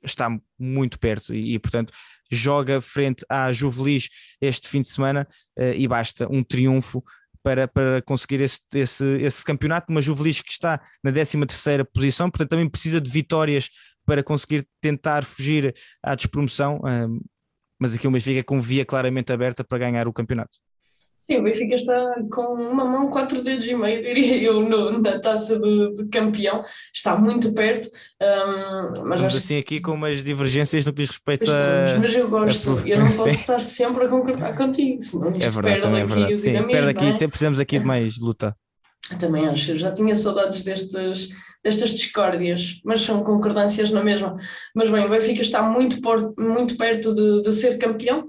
está 0.04 0.28
muito 0.58 0.98
perto 0.98 1.34
e, 1.34 1.54
e, 1.54 1.58
portanto 1.58 1.92
joga 2.30 2.80
frente 2.80 3.24
à 3.28 3.52
Juvelis 3.52 4.08
este 4.40 4.68
fim 4.68 4.80
de 4.80 4.88
semana 4.88 5.28
uh, 5.58 5.72
e 5.74 5.86
basta 5.86 6.26
um 6.30 6.42
triunfo 6.42 7.04
para, 7.42 7.66
para 7.66 8.00
conseguir 8.02 8.40
esse, 8.40 8.60
esse, 8.74 9.04
esse 9.20 9.44
campeonato, 9.44 9.90
uma 9.90 10.00
Juvelis 10.00 10.40
que 10.40 10.52
está 10.52 10.80
na 11.02 11.10
13 11.10 11.46
terceira 11.46 11.84
posição, 11.84 12.30
portanto 12.30 12.50
também 12.50 12.68
precisa 12.68 13.00
de 13.00 13.10
vitórias 13.10 13.68
para 14.06 14.22
conseguir 14.22 14.66
tentar 14.80 15.24
fugir 15.24 15.74
à 16.02 16.14
despromoção, 16.14 16.80
um, 16.84 17.20
mas 17.78 17.94
aqui 17.94 18.06
o 18.06 18.10
Benfica 18.10 18.44
com 18.44 18.60
via 18.60 18.84
claramente 18.84 19.32
aberta 19.32 19.64
para 19.64 19.78
ganhar 19.78 20.06
o 20.06 20.12
campeonato. 20.12 20.58
Sim, 21.26 21.38
o 21.38 21.42
Benfica 21.42 21.76
está 21.76 22.14
com 22.32 22.54
uma 22.54 22.84
mão, 22.84 23.08
quatro 23.08 23.42
dedos 23.42 23.66
e 23.66 23.74
meio, 23.74 24.02
diria 24.02 24.42
eu, 24.42 24.60
no, 24.60 24.98
na 24.98 25.18
taça 25.20 25.58
do, 25.58 25.94
de 25.94 26.08
campeão. 26.08 26.64
Está 26.92 27.16
muito 27.16 27.54
perto. 27.54 27.88
Um, 28.20 29.04
mas 29.04 29.20
Estamos 29.20 29.36
assim 29.36 29.58
aqui 29.58 29.80
com 29.80 29.92
umas 29.92 30.24
divergências 30.24 30.84
no 30.84 30.92
que 30.92 31.02
diz 31.02 31.10
respeito 31.10 31.50
a. 31.50 31.98
Mas 31.98 32.14
eu 32.14 32.28
gosto, 32.28 32.78
a... 32.78 32.88
eu 32.88 32.98
não 32.98 33.06
posso 33.16 33.34
estar 33.34 33.60
sempre 33.60 34.04
a 34.04 34.08
concordar 34.08 34.56
contigo, 34.56 35.00
senão 35.00 35.30
isto 35.30 35.44
é 35.44 35.50
verdade, 35.50 35.80
perde 35.80 35.96
é 35.96 36.04
verdade. 36.06 36.36
Sim, 36.36 36.66
perde 36.66 36.88
aqui, 36.88 37.06
é? 37.06 37.16
precisamos 37.18 37.60
aqui 37.60 37.78
de 37.78 37.84
mais 37.84 38.18
luta. 38.18 38.56
Também 39.18 39.46
acho, 39.46 39.72
eu 39.72 39.78
já 39.78 39.92
tinha 39.92 40.14
saudades 40.16 40.64
destes, 40.64 41.28
destas 41.62 41.90
discórdias, 41.90 42.80
mas 42.84 43.02
são 43.02 43.22
concordâncias 43.22 43.92
na 43.92 44.02
mesma. 44.02 44.36
Mas 44.74 44.90
bem, 44.90 45.04
o 45.04 45.10
Benfica 45.10 45.42
está 45.42 45.62
muito, 45.62 46.00
por, 46.00 46.34
muito 46.36 46.76
perto 46.76 47.12
de, 47.14 47.42
de 47.42 47.52
ser 47.52 47.78
campeão, 47.78 48.26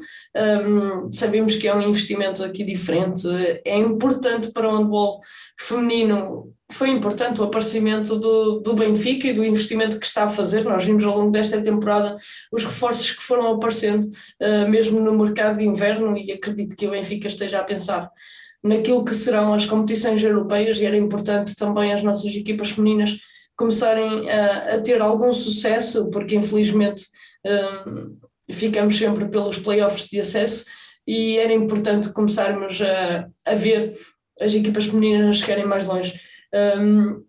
um, 0.68 1.12
sabemos 1.14 1.56
que 1.56 1.68
é 1.68 1.76
um 1.76 1.82
investimento 1.82 2.44
aqui 2.44 2.64
diferente, 2.64 3.28
é 3.66 3.78
importante 3.78 4.52
para 4.52 4.70
o 4.70 4.78
handball 4.78 5.20
feminino, 5.60 6.54
foi 6.72 6.90
importante 6.90 7.42
o 7.42 7.44
aparecimento 7.44 8.18
do, 8.18 8.60
do 8.60 8.74
Benfica 8.74 9.28
e 9.28 9.34
do 9.34 9.46
investimento 9.46 10.00
que 10.00 10.06
está 10.06 10.26
a 10.26 10.32
fazer, 10.32 10.64
nós 10.64 10.86
vimos 10.86 11.04
ao 11.04 11.18
longo 11.18 11.32
desta 11.32 11.62
temporada 11.62 12.16
os 12.52 12.64
reforços 12.64 13.12
que 13.12 13.22
foram 13.22 13.48
aparecendo, 13.48 14.06
uh, 14.42 14.70
mesmo 14.70 15.00
no 15.00 15.18
mercado 15.18 15.58
de 15.58 15.64
inverno, 15.64 16.18
e 16.18 16.32
acredito 16.32 16.76
que 16.76 16.88
o 16.88 16.92
Benfica 16.92 17.28
esteja 17.28 17.60
a 17.60 17.64
pensar 17.64 18.10
naquilo 18.64 19.04
que 19.04 19.14
serão 19.14 19.54
as 19.54 19.66
competições 19.66 20.24
europeias 20.24 20.78
e 20.80 20.86
era 20.86 20.96
importante 20.96 21.56
também 21.56 21.94
as 21.94 22.02
nossas 22.02 22.34
equipas 22.34 22.72
femininas 22.72 23.18
começarem 23.56 24.30
a, 24.32 24.76
a 24.76 24.82
ter 24.82 25.02
algum 25.02 25.34
sucesso, 25.34 26.10
porque 26.10 26.36
infelizmente 26.36 27.04
um, 27.46 28.18
ficamos 28.52 28.98
sempre 28.98 29.28
pelos 29.28 29.58
playoffs 29.58 30.08
de 30.08 30.20
acesso 30.20 30.66
e 31.06 31.38
era 31.38 31.54
importante 31.54 32.14
começarmos 32.14 32.82
a, 32.82 33.28
a 33.46 33.56
ver 33.56 33.94
as 34.40 34.54
equipas 34.54 34.86
femininas 34.86 35.38
chegarem 35.38 35.66
mais 35.66 35.86
longe. 35.86 36.20
Um, 36.54 37.24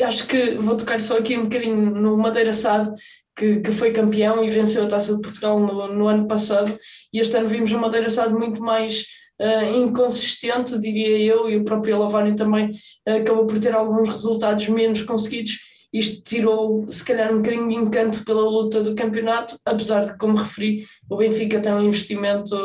acho 0.00 0.26
que 0.26 0.56
vou 0.56 0.76
tocar 0.76 1.00
só 1.00 1.18
aqui 1.18 1.36
um 1.36 1.44
bocadinho 1.44 1.90
no 1.90 2.16
Madeira 2.16 2.52
Sado, 2.52 2.94
que, 3.36 3.60
que 3.60 3.72
foi 3.72 3.92
campeão 3.92 4.44
e 4.44 4.50
venceu 4.50 4.84
a 4.84 4.88
Taça 4.88 5.14
de 5.14 5.22
Portugal 5.22 5.58
no, 5.58 5.88
no 5.94 6.08
ano 6.08 6.26
passado, 6.28 6.78
e 7.12 7.18
este 7.18 7.36
ano 7.36 7.48
vimos 7.48 7.72
o 7.72 7.78
Madeira 7.78 8.10
Sado 8.10 8.38
muito 8.38 8.60
mais 8.60 9.06
uh, 9.42 9.76
inconsistente, 9.76 10.78
diria 10.78 11.18
eu, 11.18 11.50
e 11.50 11.56
o 11.56 11.64
próprio 11.64 11.98
Lavani 11.98 12.36
também 12.36 12.70
uh, 13.08 13.16
acabou 13.16 13.46
por 13.46 13.58
ter 13.58 13.74
alguns 13.74 14.08
resultados 14.08 14.68
menos 14.68 15.02
conseguidos. 15.02 15.58
Isto 15.92 16.22
tirou, 16.22 16.90
se 16.90 17.04
calhar, 17.04 17.32
um 17.32 17.38
bocadinho 17.38 17.68
de 17.68 17.74
encanto 17.74 18.24
pela 18.24 18.42
luta 18.42 18.82
do 18.82 18.94
campeonato, 18.94 19.58
apesar 19.66 20.04
de, 20.04 20.16
como 20.16 20.38
referi, 20.38 20.86
o 21.10 21.16
Benfica 21.16 21.60
tem 21.60 21.72
um 21.72 21.82
investimento 21.82 22.56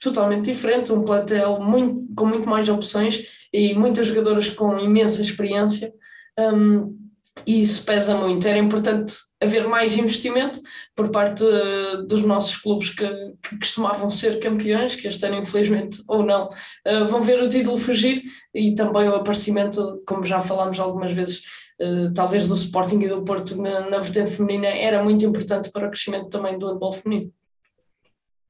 totalmente 0.00 0.46
diferente, 0.46 0.92
um 0.92 1.04
plantel 1.04 1.60
muito, 1.60 2.14
com 2.14 2.26
muito 2.26 2.48
mais 2.48 2.68
opções 2.68 3.46
e 3.52 3.74
muitas 3.74 4.06
jogadoras 4.06 4.50
com 4.50 4.78
imensa 4.78 5.22
experiência. 5.22 5.92
Um, 6.38 7.07
e 7.46 7.62
isso 7.62 7.84
pesa 7.84 8.14
muito. 8.16 8.46
Era 8.46 8.58
importante 8.58 9.14
haver 9.40 9.66
mais 9.68 9.96
investimento 9.96 10.60
por 10.94 11.10
parte 11.10 11.44
uh, 11.44 12.06
dos 12.06 12.24
nossos 12.24 12.56
clubes 12.56 12.90
que, 12.90 13.08
que, 13.42 13.58
costumavam 13.58 14.10
ser 14.10 14.40
campeões, 14.40 14.94
que 14.94 15.06
este 15.06 15.24
ano, 15.26 15.36
infelizmente 15.38 16.02
ou 16.08 16.24
não, 16.24 16.46
uh, 16.46 17.08
vão 17.08 17.22
ver 17.22 17.40
o 17.40 17.48
título 17.48 17.78
fugir 17.78 18.22
e 18.54 18.74
também 18.74 19.08
o 19.08 19.14
aparecimento, 19.14 20.02
como 20.06 20.24
já 20.24 20.40
falámos 20.40 20.78
algumas 20.80 21.12
vezes, 21.12 21.42
uh, 21.80 22.12
talvez 22.14 22.48
do 22.48 22.54
Sporting 22.54 23.00
e 23.00 23.08
do 23.08 23.22
Porto 23.22 23.60
na, 23.60 23.88
na 23.88 23.98
vertente 23.98 24.30
feminina, 24.30 24.68
era 24.68 25.02
muito 25.02 25.24
importante 25.24 25.70
para 25.70 25.86
o 25.86 25.90
crescimento 25.90 26.28
também 26.28 26.58
do 26.58 26.66
handball 26.66 26.92
feminino. 26.92 27.32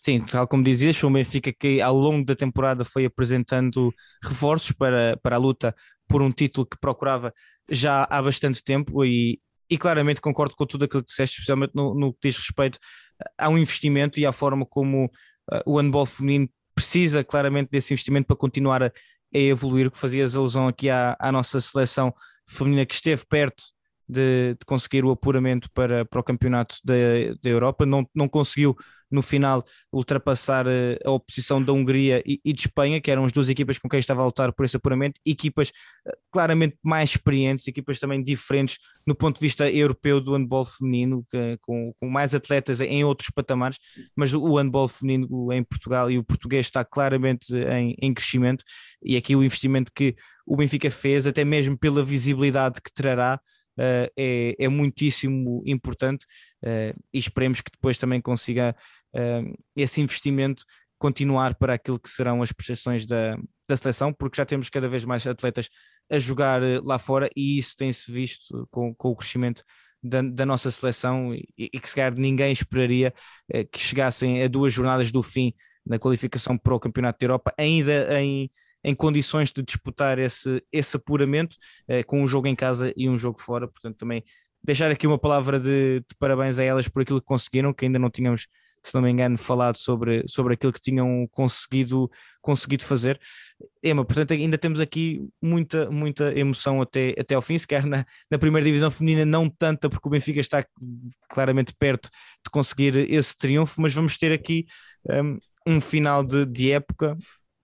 Sim, 0.01 0.21
tal 0.21 0.47
como 0.47 0.63
dizias, 0.63 1.03
o 1.03 1.11
Benfica 1.11 1.53
que 1.53 1.81
ao 1.83 1.97
longo 1.97 2.25
da 2.25 2.35
temporada 2.35 2.85
foi 2.85 3.05
apresentando 3.05 3.93
reforços 4.23 4.73
para, 4.73 5.19
para 5.23 5.37
a 5.37 5.39
luta 5.39 5.75
por 6.09 6.23
um 6.23 6.31
título 6.31 6.67
que 6.67 6.79
procurava 6.81 7.35
já 7.71 8.07
há 8.09 8.23
bastante 8.23 8.63
tempo 8.63 9.05
e, 9.05 9.41
e 9.69 9.77
claramente 9.77 10.21
concordo 10.21 10.55
com 10.57 10.67
tudo 10.67 10.85
aquilo 10.85 11.03
que 11.03 11.11
disseste, 11.11 11.37
especialmente 11.37 11.73
no, 11.75 11.95
no 11.95 12.13
que 12.13 12.29
diz 12.29 12.37
respeito 12.37 12.79
ao 13.37 13.59
investimento 13.59 14.19
e 14.21 14.27
à 14.27 14.33
forma 14.33 14.65
como 14.65 15.07
uh, 15.07 15.63
o 15.67 15.79
handball 15.79 16.07
feminino 16.07 16.49
precisa 16.75 17.25
claramente 17.25 17.71
desse 17.71 17.93
investimento 17.93 18.27
para 18.27 18.37
continuar 18.37 18.83
a, 18.83 18.87
a 18.87 19.39
evoluir, 19.39 19.91
que 19.91 19.99
fazias 19.99 20.37
alusão 20.37 20.69
aqui 20.69 20.89
à, 20.89 21.17
à 21.19 21.33
nossa 21.33 21.61
seleção 21.61 22.15
feminina 22.47 22.87
que 22.87 22.95
esteve 22.95 23.25
perto 23.29 23.65
de, 24.09 24.55
de, 24.55 24.65
conseguir 24.65 25.05
o 25.05 25.11
apuramento 25.11 25.69
para, 25.73 26.05
para 26.05 26.21
o 26.21 26.25
campeonato 26.25 26.77
da, 26.85 26.95
da 27.43 27.51
Europa, 27.51 27.85
não, 27.85 28.09
não 28.15 28.29
conseguiu 28.29 28.77
no 29.11 29.23
final 29.23 29.65
ultrapassar 29.93 30.67
eh, 30.67 30.99
a 31.05 31.11
oposição 31.11 31.63
da 31.63 31.73
Hungria 31.73 32.23
e, 32.27 32.41
e, 32.45 32.53
de 32.53 32.61
Espanha, 32.63 33.01
que 33.01 33.11
eram 33.11 33.25
as 33.25 33.33
duas 33.33 33.49
equipas 33.49 33.79
com 33.79 33.89
quem 33.89 33.99
estava 33.99 34.23
a 34.23 34.27
lutar 34.27 34.53
por 34.53 34.65
esse 34.65 34.77
apuramento, 34.77 35.21
equipas 35.25 35.73
eh, 36.07 36.17
claramente 36.31 36.77
mais 36.83 37.11
experientes, 37.11 37.67
equipas 37.67 37.99
também 37.99 38.23
diferentes 38.23 38.79
no 39.07 39.15
ponto 39.15 39.37
de 39.37 39.41
vista 39.41 39.71
europeu 39.71 40.21
do 40.21 40.35
handball 40.35 40.65
feminino, 40.65 41.25
que, 41.31 41.59
com, 41.63 41.93
com, 41.99 42.09
mais 42.09 42.35
atletas 42.35 42.81
em 42.81 43.05
outros 43.05 43.31
patamares, 43.31 43.79
mas 44.15 44.35
o 44.35 44.57
handball 44.57 44.89
feminino 44.89 45.53
em 45.53 45.63
Portugal 45.65 46.11
e 46.11 46.19
o 46.19 46.25
português 46.25 46.67
está 46.67 46.85
claramente 46.85 47.55
em, 47.55 47.97
em 48.01 48.13
crescimento, 48.13 48.65
e 49.03 49.17
aqui 49.17 49.35
o 49.35 49.43
investimento 49.43 49.91
que 49.95 50.15
o 50.47 50.57
Benfica 50.57 50.91
fez, 50.91 51.27
até 51.27 51.45
mesmo 51.45 51.79
pela 51.79 52.03
visibilidade 52.03 52.81
que 52.83 52.93
trará, 52.93 53.41
Uh, 53.79 54.11
é, 54.17 54.57
é, 54.59 54.69
muitíssimo 54.69 55.63
importante 55.65 56.27
uh, 56.65 57.01
e 57.15 57.19
esperemos 57.21 57.61
que 57.61 57.71
depois 57.71 57.97
também 57.97 58.21
consiga 58.21 58.75
esse 59.77 60.01
investimento 60.01 60.65
continuar 60.99 61.55
para 61.55 61.75
aquilo 61.75 61.99
que 61.99 62.11
serão 62.11 62.43
as 62.43 62.53
prestações 62.53 63.07
da, 63.07 63.37
da 63.69 63.77
seleção, 63.77 64.13
porque 64.13 64.37
já 64.37 64.45
temos 64.45 64.69
cada 64.69 64.89
vez 64.89 65.05
mais 65.05 65.27
atletas 65.27 65.69
a 66.11 66.19
jogar 66.19 66.63
eh, 66.63 66.81
lá 66.83 66.99
fora 66.99 67.31
e 67.37 67.59
isso 67.59 67.77
tem-se 67.77 68.11
visto 68.11 68.67
com, 68.71 68.95
com 68.95 69.11
o 69.11 69.17
crescimento 69.17 69.63
da, 70.03 70.23
da, 70.23 70.47
nossa 70.47 70.71
seleção 70.71 71.35
e, 71.35 71.47
e, 71.57 71.81
que 71.81 71.89
se 71.89 71.95
calhar 71.95 72.15
ninguém 72.17 72.53
esperaria 72.53 73.13
eh, 73.53 73.65
que 73.65 73.79
chegassem 73.79 74.43
a 74.43 74.49
duas 74.49 74.73
jornadas 74.73 75.13
do 75.13 75.23
fim 75.23 75.53
na 75.87 75.99
qualificação 75.99 76.57
para 76.59 76.75
o 76.75 76.81
Campeonato 76.81 77.19
da 77.19 77.25
Europa, 77.27 77.55
ainda 77.59 78.21
em, 78.21 78.51
em 78.85 78.95
condições 78.95 79.53
de 79.53 79.63
disputar 79.63 80.19
esse, 80.19 80.63
esse 80.73 80.97
apuramento 80.97 81.57
eh, 81.87 82.03
com 82.03 82.23
um 82.23 82.27
jogo 82.27 82.47
em 82.47 82.57
casa 82.57 82.93
e 82.97 83.09
um 83.09 83.19
jogo 83.19 83.41
fora, 83.41 83.69
portanto 83.69 83.97
também 83.97 84.25
deixar 84.63 84.91
aqui 84.91 85.07
uma 85.07 85.19
palavra 85.19 85.59
de, 85.59 86.01
de 86.01 86.15
parabéns 86.19 86.59
a 86.59 86.65
elas 86.65 86.89
por 86.89 87.03
aquilo 87.03 87.21
que 87.21 87.27
conseguiram, 87.27 87.73
que 87.73 87.85
ainda 87.85 87.99
não 87.99 88.11
tínhamos 88.11 88.47
se 88.83 88.95
não 88.95 89.03
me 89.03 89.11
engano, 89.11 89.37
falado 89.37 89.77
sobre, 89.77 90.25
sobre 90.27 90.55
aquilo 90.55 90.73
que 90.73 90.81
tinham 90.81 91.27
conseguido, 91.31 92.11
conseguido 92.41 92.85
fazer. 92.85 93.21
Ema, 93.83 94.05
portanto, 94.05 94.33
ainda 94.33 94.57
temos 94.57 94.81
aqui 94.81 95.29
muita, 95.43 95.91
muita 95.91 96.37
emoção 96.39 96.81
até, 96.81 97.15
até 97.19 97.35
ao 97.35 97.43
fim, 97.43 97.59
se 97.59 97.67
quer 97.67 97.85
na, 97.85 98.05
na 98.31 98.39
primeira 98.39 98.65
divisão 98.65 98.91
feminina, 98.91 99.25
não 99.25 99.49
tanta, 99.49 99.89
porque 99.89 100.07
o 100.07 100.11
Benfica 100.11 100.41
está 100.41 100.65
claramente 101.29 101.75
perto 101.79 102.09
de 102.09 102.51
conseguir 102.51 102.97
esse 103.11 103.37
triunfo, 103.37 103.81
mas 103.81 103.93
vamos 103.93 104.17
ter 104.17 104.33
aqui 104.33 104.67
um, 105.09 105.39
um 105.67 105.81
final 105.81 106.25
de, 106.25 106.47
de 106.47 106.71
época 106.71 107.17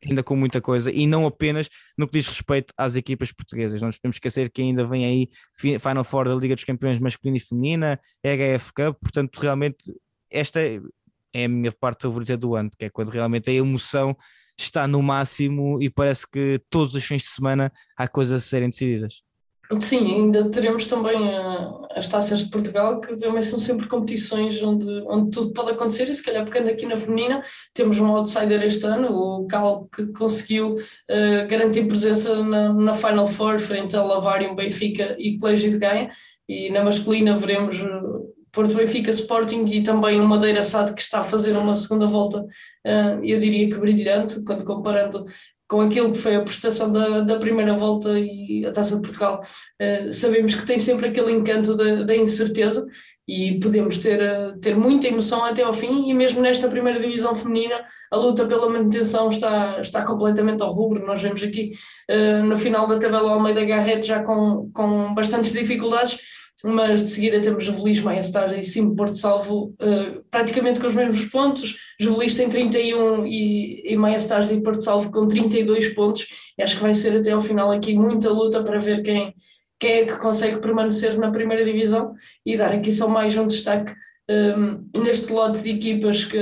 ainda 0.09 0.23
com 0.23 0.37
muita 0.37 0.61
coisa 0.61 0.91
e 0.91 1.07
não 1.07 1.27
apenas 1.27 1.69
no 1.97 2.07
que 2.07 2.19
diz 2.19 2.29
respeito 2.29 2.73
às 2.77 2.97
equipas 2.97 3.33
portuguesas. 3.33 3.81
Não 3.81 3.89
nos 3.89 3.99
podemos 3.99 4.17
esquecer 4.17 4.51
que 4.51 4.63
ainda 4.63 4.85
vem 4.85 5.05
aí 5.05 5.29
Final 5.79 6.05
Four 6.05 6.29
da 6.29 6.35
Liga 6.35 6.55
dos 6.55 6.65
Campeões 6.65 6.99
masculina 6.99 7.37
e 7.37 7.41
feminina, 7.41 8.01
HF 8.23 8.73
Cup, 8.73 8.99
portanto, 9.01 9.39
realmente 9.39 9.93
esta 10.31 10.61
é 10.61 11.45
a 11.45 11.49
minha 11.49 11.73
parte 11.73 12.03
favorita 12.03 12.37
do 12.37 12.55
ano, 12.55 12.71
que 12.79 12.85
é 12.87 12.91
quando 12.91 13.11
realmente 13.11 13.51
a 13.51 13.53
emoção 13.53 14.17
está 14.57 14.87
no 14.87 15.03
máximo 15.03 15.83
e 15.83 15.91
parece 15.91 16.29
que 16.31 16.61
todos 16.71 16.95
os 16.95 17.05
fins 17.05 17.23
de 17.23 17.29
semana 17.29 17.73
há 17.97 18.07
coisas 18.07 18.43
a 18.43 18.45
serem 18.45 18.71
decididas. 18.71 19.23
Sim, 19.81 20.15
ainda 20.15 20.51
teremos 20.51 20.87
também 20.87 21.17
uh, 21.17 21.87
as 21.91 22.07
taças 22.07 22.41
de 22.41 22.51
Portugal, 22.51 23.01
que 23.01 23.17
também 23.17 23.43
são 23.43 23.59
sempre 23.59 23.87
competições 23.87 24.63
onde, 24.63 24.87
onde 25.07 25.31
tudo 25.31 25.53
pode 25.55 25.71
acontecer, 25.71 26.09
e 26.09 26.15
se 26.15 26.23
calhar 26.23 26.45
pegando 26.45 26.69
aqui 26.69 26.85
na 26.85 26.99
feminina, 26.99 27.43
temos 27.73 27.99
um 27.99 28.07
outsider 28.15 28.63
este 28.63 28.85
ano, 28.85 29.09
o 29.11 29.47
Cal, 29.47 29.89
que 29.95 30.07
conseguiu 30.09 30.75
uh, 30.75 31.49
garantir 31.49 31.87
presença 31.87 32.43
na, 32.43 32.73
na 32.75 32.93
Final 32.93 33.27
Four 33.27 33.59
frente 33.59 33.97
a 33.97 34.03
Lavário, 34.03 34.55
Benfica 34.55 35.17
e 35.19 35.39
Colégio 35.39 35.71
de 35.71 35.79
Gaia, 35.79 36.11
e 36.47 36.71
na 36.71 36.85
masculina 36.85 37.37
veremos 37.37 37.81
uh, 37.81 38.35
Porto 38.53 38.75
Benfica 38.75 39.11
Sporting 39.11 39.65
e 39.65 39.83
também 39.83 40.21
o 40.21 40.29
Madeira 40.29 40.63
SAD 40.63 40.95
que 40.95 41.03
está 41.03 41.21
a 41.21 41.25
fazer 41.25 41.57
uma 41.57 41.75
segunda 41.75 42.07
volta, 42.07 42.47
eu 43.21 43.37
diria 43.41 43.69
que 43.69 43.77
brilhante, 43.77 44.45
quando 44.45 44.65
comparando 44.65 45.25
com 45.69 45.81
aquilo 45.81 46.13
que 46.13 46.19
foi 46.19 46.37
a 46.37 46.43
prestação 46.43 46.93
da, 46.93 47.21
da 47.21 47.39
primeira 47.39 47.75
volta 47.75 48.11
e 48.19 48.65
a 48.67 48.73
Taça 48.73 48.97
de 48.97 49.03
Portugal, 49.03 49.41
uh, 49.41 50.13
sabemos 50.13 50.55
que 50.55 50.67
tem 50.67 50.79
sempre 50.79 51.09
aquele 51.09 51.33
encanto 51.33 51.75
da, 51.75 52.03
da 52.03 52.15
incerteza 52.17 52.87
e 53.27 53.59
podemos 53.59 53.99
ter, 53.99 54.21
uh, 54.21 54.59
ter 54.61 54.77
muita 54.77 55.09
emoção 55.09 55.45
até 55.45 55.63
ao 55.63 55.73
fim 55.73 56.11
e 56.11 56.15
mesmo 56.15 56.41
nesta 56.43 56.69
primeira 56.69 57.01
divisão 57.01 57.35
feminina 57.35 57.85
a 58.13 58.17
luta 58.17 58.45
pela 58.47 58.69
manutenção 58.69 59.31
está, 59.31 59.81
está 59.81 60.05
completamente 60.05 60.63
ao 60.63 60.73
rubro, 60.73 61.07
nós 61.07 61.23
vemos 61.23 61.43
aqui 61.43 61.73
no 62.47 62.57
final 62.59 62.87
da 62.87 62.99
tabela 62.99 63.33
Almeida 63.33 63.65
Garrett 63.65 64.07
já 64.07 64.23
com, 64.23 64.71
com 64.73 65.15
bastantes 65.15 65.53
dificuldades, 65.53 66.19
mas 66.65 67.03
de 67.03 67.11
seguida 67.11 67.41
temos 67.41 67.69
Maia 68.01 68.21
Stars 68.21 68.57
e 68.57 68.63
Sim 68.63 68.95
Porto 68.95 69.17
Salvo 69.17 69.75
uh, 69.81 70.25
praticamente 70.31 70.81
com 70.81 70.87
os 70.87 70.95
mesmos 70.95 71.25
pontos. 71.27 71.77
Juvelis 71.99 72.35
tem 72.35 72.49
31 72.49 73.27
e, 73.27 73.83
e 73.93 73.97
Maia 73.97 74.17
Stars 74.17 74.51
e 74.51 74.61
Porto 74.61 74.81
Salvo 74.81 75.11
com 75.11 75.29
32 75.29 75.95
pontos. 75.95 76.27
E 76.59 76.63
acho 76.63 76.77
que 76.77 76.83
vai 76.83 76.95
ser 76.95 77.19
até 77.19 77.33
ao 77.33 77.41
final 77.41 77.71
aqui 77.71 77.95
muita 77.95 78.31
luta 78.31 78.63
para 78.63 78.81
ver 78.81 79.03
quem, 79.03 79.35
quem 79.79 79.91
é 79.91 80.05
que 80.05 80.17
consegue 80.19 80.59
permanecer 80.59 81.19
na 81.19 81.31
primeira 81.31 81.65
divisão 81.65 82.15
e 82.45 82.57
dar 82.57 82.73
aqui 82.73 82.91
só 82.91 83.09
mais 83.09 83.37
um 83.37 83.47
destaque 83.47 83.95
um, 84.31 85.01
neste 85.01 85.33
lote 85.33 85.63
de 85.63 85.71
equipas 85.71 86.25
que, 86.25 86.39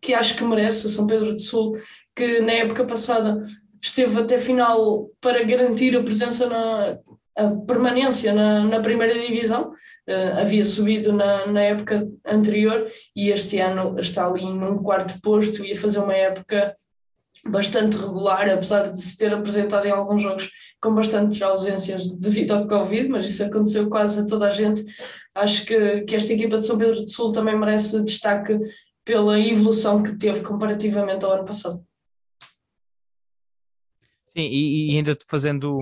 que 0.00 0.14
acho 0.14 0.36
que 0.36 0.44
merece, 0.44 0.88
São 0.88 1.06
Pedro 1.06 1.32
do 1.32 1.40
Sul, 1.40 1.76
que 2.14 2.40
na 2.40 2.52
época 2.52 2.84
passada 2.84 3.42
esteve 3.82 4.20
até 4.20 4.38
final 4.38 5.10
para 5.20 5.42
garantir 5.42 5.96
a 5.96 6.02
presença 6.02 6.46
na, 6.48 6.98
a 7.36 7.50
permanência 7.66 8.32
na, 8.32 8.64
na 8.64 8.80
primeira 8.80 9.18
divisão, 9.18 9.70
uh, 9.70 10.40
havia 10.40 10.64
subido 10.64 11.12
na, 11.12 11.46
na 11.46 11.60
época 11.62 12.08
anterior 12.24 12.88
e 13.14 13.30
este 13.30 13.58
ano 13.58 13.98
está 13.98 14.26
ali 14.26 14.44
num 14.44 14.82
quarto 14.82 15.20
posto 15.20 15.64
e 15.64 15.72
a 15.72 15.76
fazer 15.76 15.98
uma 15.98 16.14
época 16.14 16.72
bastante 17.46 17.96
regular, 17.96 18.48
apesar 18.48 18.90
de 18.90 19.00
se 19.00 19.16
ter 19.18 19.32
apresentado 19.34 19.86
em 19.86 19.90
alguns 19.90 20.22
jogos 20.22 20.50
com 20.80 20.94
bastantes 20.94 21.42
ausências 21.42 22.10
devido 22.10 22.52
ao 22.52 22.66
Covid, 22.66 23.08
mas 23.08 23.26
isso 23.26 23.44
aconteceu 23.44 23.88
quase 23.88 24.20
a 24.20 24.26
toda 24.26 24.48
a 24.48 24.50
gente. 24.50 24.82
Acho 25.34 25.66
que, 25.66 26.02
que 26.02 26.14
esta 26.14 26.32
equipa 26.32 26.58
de 26.58 26.66
São 26.66 26.78
Pedro 26.78 26.94
do 26.94 27.08
Sul 27.08 27.32
também 27.32 27.58
merece 27.58 28.02
destaque 28.02 28.58
pela 29.04 29.38
evolução 29.38 30.02
que 30.02 30.16
teve 30.16 30.40
comparativamente 30.40 31.24
ao 31.24 31.32
ano 31.32 31.44
passado. 31.44 31.84
Sim, 34.36 34.42
e, 34.42 34.92
e 34.92 34.96
ainda 34.96 35.16
fazendo 35.28 35.80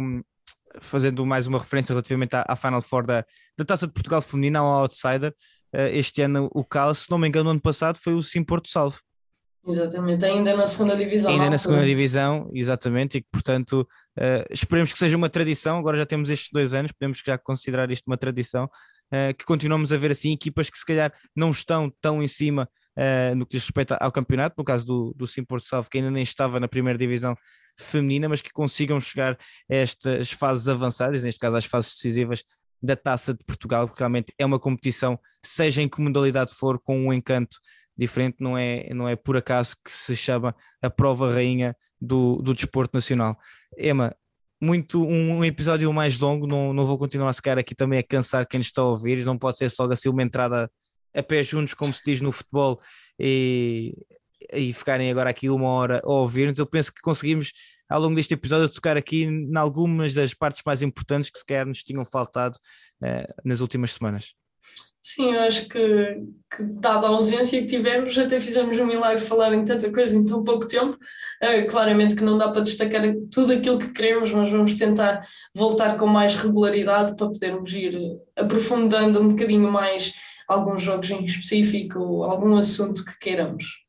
fazendo 0.81 1.25
mais 1.27 1.47
uma 1.47 1.59
referência 1.59 1.93
relativamente 1.93 2.35
à, 2.35 2.45
à 2.49 2.57
Final 2.57 2.83
Four 2.83 3.07
da, 3.07 3.25
da 3.57 3.65
Taça 3.65 3.87
de 3.87 3.93
Portugal 3.93 4.23
Feminina, 4.23 4.61
ao 4.61 4.83
Outsider, 4.83 5.35
uh, 5.75 5.79
este 5.93 6.23
ano 6.23 6.49
o 6.55 6.65
Cal, 6.65 6.95
se 6.95 7.11
não 7.11 7.19
me 7.19 7.29
engano, 7.29 7.45
no 7.45 7.51
ano 7.51 7.61
passado 7.61 7.99
foi 8.03 8.15
o 8.15 8.23
Sim 8.23 8.45
Porto 8.45 8.69
Salvo. 8.69 8.99
Exatamente, 9.67 10.25
ainda 10.25 10.57
na 10.57 10.67
segunda 10.67 10.97
divisão. 10.97 11.33
Ainda 11.33 11.49
na 11.49 11.57
segunda 11.57 11.85
divisão, 11.85 12.51
exatamente, 12.53 13.19
e 13.19 13.21
que 13.23 13.29
portanto 13.31 13.87
uh, 14.19 14.45
esperemos 14.51 14.93
que 14.93 14.99
seja 14.99 15.17
uma 15.17 15.29
tradição. 15.29 15.79
Agora 15.79 15.97
já 15.97 16.05
temos 16.05 16.31
estes 16.31 16.49
dois 16.53 16.75
anos, 16.75 16.91
podemos 16.91 17.23
já 17.25 17.39
considerar 17.39 17.91
isto 17.91 18.07
uma 18.09 18.17
tradição, 18.17 18.65
uh, 18.65 19.35
que 19.39 19.45
continuamos 19.45 19.93
a 19.93 19.97
ver 19.97 20.11
assim 20.11 20.33
equipas 20.33 20.69
que 20.69 20.79
se 20.79 20.85
calhar 20.85 21.13
não 21.35 21.53
estão 21.53 21.93
tão 22.01 22.23
em 22.23 22.29
cima 22.29 22.69
uh, 22.99 23.35
no 23.35 23.47
que 23.47 23.57
diz 23.57 23.65
respeito 23.65 23.97
ao 23.99 24.13
campeonato, 24.13 24.55
no 24.59 24.65
caso 24.65 24.87
do, 24.87 25.15
do 25.17 25.27
Sim 25.27 25.45
Porto 25.45 25.67
Salvo, 25.67 25.89
que 25.91 25.99
ainda 25.99 26.11
nem 26.11 26.23
estava 26.23 26.59
na 26.61 26.69
primeira 26.69 26.99
divisão 26.99 27.37
feminina, 27.79 28.29
mas 28.29 28.43
que 28.43 28.51
consigam 28.51 29.01
chegar 29.01 29.39
a 29.71 29.75
estas 29.75 30.31
fases 30.31 30.69
avançadas, 30.69 31.23
neste 31.23 31.41
caso 31.41 31.57
às 31.57 31.65
fases 31.65 31.95
decisivas 31.95 32.43
da 32.83 32.97
Taça 32.97 33.33
de 33.33 33.45
Portugal, 33.45 33.87
porque 33.87 34.01
realmente 34.01 34.35
é 34.37 34.45
uma 34.45 34.59
competição, 34.59 35.19
seja 35.43 35.83
em 35.83 35.89
que 35.89 36.01
modalidade 36.01 36.53
for, 36.53 36.81
com 36.81 37.07
um 37.07 37.13
encanto 37.13 37.57
diferente, 37.97 38.37
não 38.41 38.59
é, 38.59 38.93
não 38.93 39.09
é 39.09 39.15
por 39.15 39.37
acaso 39.37 39.77
que 39.85 39.91
se 39.91 40.17
chama 40.17 40.55
a 40.81 40.91
prova 40.91 41.33
rainha 41.33 41.77
do, 42.01 42.37
do 42.43 42.55
desporto 42.55 42.95
nacional. 42.95 43.39
Emma, 43.79 44.15
muito 44.61 45.05
um, 45.05 45.45
episódio 45.45 45.93
mais 45.93 46.19
longo, 46.19 46.47
não, 46.47 46.73
não 46.73 46.87
vou 46.87 46.99
continuar 46.99 47.33
sequer 47.33 47.59
aqui 47.59 47.75
também 47.75 47.99
a 47.99 48.03
cansar 48.03 48.47
quem 48.47 48.61
está 48.61 48.83
a 48.83 48.87
ouvir, 48.87 49.25
não 49.25 49.39
pode 49.39 49.57
ser 49.57 49.71
só 49.71 49.85
assim 49.91 50.09
uma 50.09 50.23
entrada 50.23 50.71
a 51.15 51.23
pé 51.23 51.43
juntos, 51.43 51.75
como 51.75 51.93
se 51.93 52.03
diz 52.05 52.21
no 52.21 52.33
futebol, 52.33 52.81
e, 53.19 53.95
e 54.53 54.73
ficarem 54.73 55.11
agora 55.11 55.31
aqui 55.31 55.49
uma 55.49 55.69
hora 55.69 56.01
a 56.05 56.11
ouvir-nos. 56.11 56.59
Eu 56.59 56.67
penso 56.67 56.93
que 56.93 57.01
conseguimos, 57.01 57.53
ao 57.89 58.01
longo 58.01 58.15
deste 58.15 58.35
episódio, 58.35 58.69
tocar 58.69 58.97
aqui 58.97 59.25
em 59.25 59.57
algumas 59.57 60.15
das 60.15 60.35
partes 60.35 60.63
mais 60.65 60.83
importantes 60.83 61.31
que 61.31 61.39
sequer 61.39 61.67
nos 61.67 61.83
tinham 61.83 62.05
faltado 62.05 62.57
uh, 63.03 63.33
nas 63.45 63.61
últimas 63.61 63.93
semanas. 63.93 64.35
Sim, 65.05 65.35
eu 65.35 65.41
acho 65.41 65.69
que, 65.69 65.79
que, 66.57 66.63
dada 66.63 67.09
a 67.09 67.11
ausência 67.11 67.61
que 67.61 67.67
tivemos, 67.67 68.17
até 68.17 68.39
fizemos 68.39 68.79
um 68.79 68.87
milagre 68.87 69.21
falar 69.21 69.53
em 69.53 69.65
tanta 69.65 69.91
coisa 69.91 70.17
em 70.17 70.25
tão 70.25 70.45
pouco 70.45 70.69
tempo. 70.69 70.97
Uh, 71.43 71.67
claramente 71.69 72.15
que 72.15 72.23
não 72.23 72.39
dá 72.39 72.49
para 72.49 72.63
destacar 72.63 73.03
tudo 73.29 73.53
aquilo 73.53 73.81
que 73.81 73.93
queremos, 73.93 74.31
mas 74.31 74.49
vamos 74.49 74.79
tentar 74.79 75.27
voltar 75.53 75.97
com 75.97 76.07
mais 76.07 76.37
regularidade 76.37 77.17
para 77.17 77.27
podermos 77.27 77.73
ir 77.73 77.99
aprofundando 78.37 79.21
um 79.21 79.31
bocadinho 79.31 79.73
mais 79.73 80.15
alguns 80.49 80.83
jogos 80.83 81.11
em 81.11 81.25
específico, 81.25 82.23
algum 82.25 82.57
assunto 82.57 83.05
que 83.05 83.19
queiramos. 83.19 83.83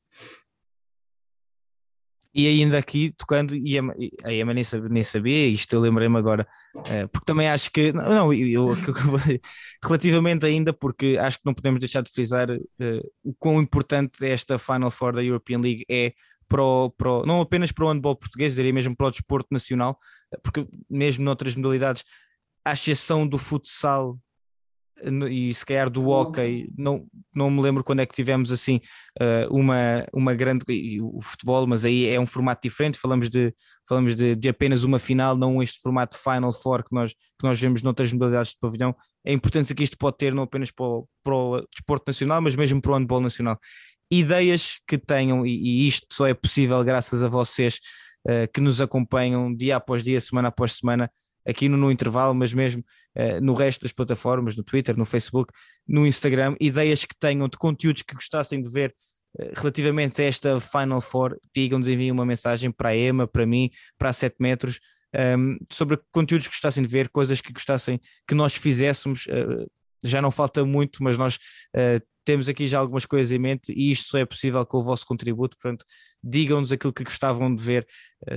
E 2.35 2.47
ainda 2.47 2.79
aqui 2.79 3.13
tocando, 3.15 3.55
e 3.55 3.77
a, 3.77 3.83
a 4.23 4.33
Emma 4.33 4.55
nem 4.55 4.63
sabia, 4.63 4.89
nem 4.89 5.03
sabia, 5.03 5.47
isto 5.47 5.71
eu 5.75 5.79
lembrei-me 5.79 6.17
agora, 6.17 6.47
uh, 6.75 7.07
porque 7.09 7.25
também 7.25 7.47
acho 7.47 7.69
que, 7.71 7.93
não, 7.93 8.33
eu, 8.33 8.47
eu 8.47 8.77
relativamente 9.83 10.43
ainda, 10.43 10.73
porque 10.73 11.15
acho 11.19 11.37
que 11.37 11.45
não 11.45 11.53
podemos 11.53 11.79
deixar 11.79 12.01
de 12.01 12.11
frisar 12.11 12.49
uh, 12.49 13.11
o 13.23 13.35
quão 13.35 13.61
importante 13.61 14.25
esta 14.25 14.57
Final 14.57 14.89
Four 14.89 15.13
da 15.13 15.23
European 15.23 15.59
League 15.59 15.85
é 15.87 16.13
para 16.47 16.63
o, 16.63 16.89
para 16.89 17.11
o, 17.11 17.25
não 17.25 17.39
apenas 17.39 17.71
para 17.71 17.85
o 17.85 17.91
handball 17.91 18.15
português, 18.15 18.55
diria 18.55 18.73
mesmo 18.73 18.95
para 18.95 19.07
o 19.07 19.11
desporto 19.11 19.49
nacional, 19.51 19.99
porque 20.41 20.65
mesmo 20.89 21.23
noutras 21.23 21.55
modalidades, 21.55 22.03
à 22.65 22.73
exceção 22.73 23.27
do 23.27 23.37
futsal 23.37 24.17
e 25.29 25.53
se 25.53 25.65
calhar 25.65 25.89
do 25.89 26.07
hockey, 26.07 26.69
não, 26.77 27.05
não 27.33 27.49
me 27.49 27.61
lembro 27.61 27.83
quando 27.83 27.99
é 27.99 28.05
que 28.05 28.13
tivemos 28.13 28.51
assim 28.51 28.79
eh, 29.19 29.47
uma, 29.49 30.05
uma 30.13 30.33
grande 30.33 30.63
o 31.01 31.21
futebol, 31.21 31.67
mas 31.67 31.83
aí 31.83 32.07
é 32.07 32.19
um 32.19 32.25
formato 32.25 32.67
diferente, 32.67 32.97
falamos 32.97 33.29
de, 33.29 33.53
falamos 33.87 34.15
de, 34.15 34.35
de 34.35 34.49
apenas 34.49 34.83
uma 34.83 34.99
final, 34.99 35.35
não 35.35 35.61
este 35.61 35.79
formato 35.81 36.17
Final 36.17 36.53
Four 36.53 36.83
que 36.83 36.95
nós, 36.95 37.13
que 37.13 37.43
nós 37.43 37.59
vemos 37.59 37.81
noutras 37.81 38.11
modalidades 38.13 38.51
de 38.51 38.59
pavilhão, 38.59 38.95
a 39.25 39.31
importância 39.31 39.75
que 39.75 39.83
isto 39.83 39.97
pode 39.97 40.17
ter 40.17 40.33
não 40.33 40.43
apenas 40.43 40.71
para 40.71 40.85
o, 40.85 41.07
para 41.23 41.35
o 41.35 41.67
desporto 41.73 42.05
nacional, 42.07 42.41
mas 42.41 42.55
mesmo 42.55 42.81
para 42.81 42.91
o 42.91 42.95
handball 42.95 43.21
nacional. 43.21 43.59
Ideias 44.11 44.79
que 44.87 44.97
tenham, 44.97 45.45
e, 45.45 45.51
e 45.51 45.87
isto 45.87 46.07
só 46.11 46.27
é 46.27 46.33
possível 46.33 46.83
graças 46.83 47.23
a 47.23 47.27
vocês 47.27 47.79
uh, 48.27 48.51
que 48.53 48.61
nos 48.61 48.79
acompanham 48.79 49.53
dia 49.53 49.77
após 49.77 50.03
dia, 50.03 50.19
semana 50.21 50.49
após 50.49 50.73
semana, 50.73 51.09
aqui 51.45 51.67
no, 51.67 51.77
no 51.77 51.91
intervalo, 51.91 52.33
mas 52.33 52.53
mesmo 52.53 52.83
uh, 53.17 53.41
no 53.41 53.53
resto 53.53 53.81
das 53.81 53.91
plataformas, 53.91 54.55
no 54.55 54.63
Twitter, 54.63 54.97
no 54.97 55.05
Facebook, 55.05 55.53
no 55.87 56.05
Instagram, 56.05 56.55
ideias 56.59 57.05
que 57.05 57.15
tenham 57.15 57.47
de 57.47 57.57
conteúdos 57.57 58.01
que 58.01 58.15
gostassem 58.15 58.61
de 58.61 58.69
ver 58.69 58.93
uh, 59.39 59.51
relativamente 59.55 60.21
a 60.21 60.25
esta 60.25 60.59
Final 60.59 61.01
Four, 61.01 61.37
digam-nos, 61.53 61.87
enviem 61.87 62.11
uma 62.11 62.25
mensagem 62.25 62.71
para 62.71 62.89
a 62.89 62.97
Emma, 62.97 63.27
para 63.27 63.45
mim, 63.45 63.69
para 63.97 64.09
a 64.09 64.13
7 64.13 64.35
metros, 64.39 64.79
um, 65.13 65.19
ehm, 65.19 65.57
sobre 65.71 65.99
conteúdos 66.11 66.47
que 66.47 66.53
gostassem 66.53 66.83
de 66.83 66.89
ver, 66.89 67.09
coisas 67.09 67.39
que 67.39 67.53
gostassem 67.53 67.99
que 68.27 68.33
nós 68.33 68.55
fizéssemos. 68.55 69.25
Uh, 69.27 69.69
já 70.05 70.21
não 70.21 70.31
falta 70.31 70.65
muito, 70.65 71.01
mas 71.01 71.17
nós 71.17 71.39
temos 72.25 72.49
aqui 72.49 72.67
já 72.67 72.77
algumas 72.77 73.05
coisas 73.05 73.31
em 73.31 73.39
mente 73.39 73.71
e 73.71 73.89
isto 73.89 74.09
só 74.09 74.17
é 74.17 74.25
possível 74.25 74.65
com 74.65 74.79
o 74.79 74.83
vosso 74.83 75.05
contributo. 75.05 75.55
Portanto, 75.55 75.85
digam-nos 76.21 76.73
aquilo 76.73 76.91
que 76.91 77.05
gostavam 77.05 77.55
de 77.55 77.63
ver, 77.63 77.87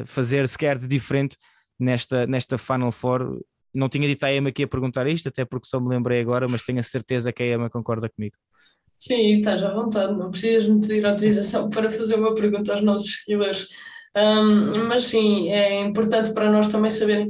fazer 0.05 0.49
sequer 0.49 0.79
de 0.79 0.87
diferente 0.87 1.37
nesta, 1.79 2.27
nesta 2.27 2.59
Final 2.59 2.93
Four. 2.93 3.41
Não 3.75 3.89
tinha 3.89 4.09
dito 4.09 4.25
à 4.25 4.33
Emma 4.33 4.51
que 4.51 4.63
ia 4.63 4.69
perguntar 4.69 5.07
isto, 5.07 5.29
até 5.29 5.45
porque 5.45 5.69
só 5.69 5.79
me 5.79 5.89
lembrei 5.89 6.21
agora, 6.21 6.49
mas 6.49 6.63
tenho 6.63 6.81
a 6.81 6.83
certeza 6.83 7.33
que 7.33 7.43
a 7.43 7.47
Emma 7.47 7.71
concorda 7.71 8.09
comigo. 8.09 8.37
Sim, 8.97 9.39
estás 9.39 9.63
à 9.63 9.75
vontade, 9.75 10.17
não 10.17 10.31
precisas 10.31 10.67
me 10.67 10.81
pedir 10.81 11.05
autorização 11.05 11.69
para 11.71 11.91
fazer 11.91 12.15
uma 12.15 12.35
pergunta 12.35 12.73
aos 12.73 12.83
nossos 12.83 13.23
seguidores. 13.23 13.69
Um, 14.17 14.87
mas 14.89 15.05
sim, 15.05 15.51
é 15.51 15.83
importante 15.83 16.33
para 16.33 16.51
nós 16.51 16.69
também 16.69 16.91
saber, 16.91 17.29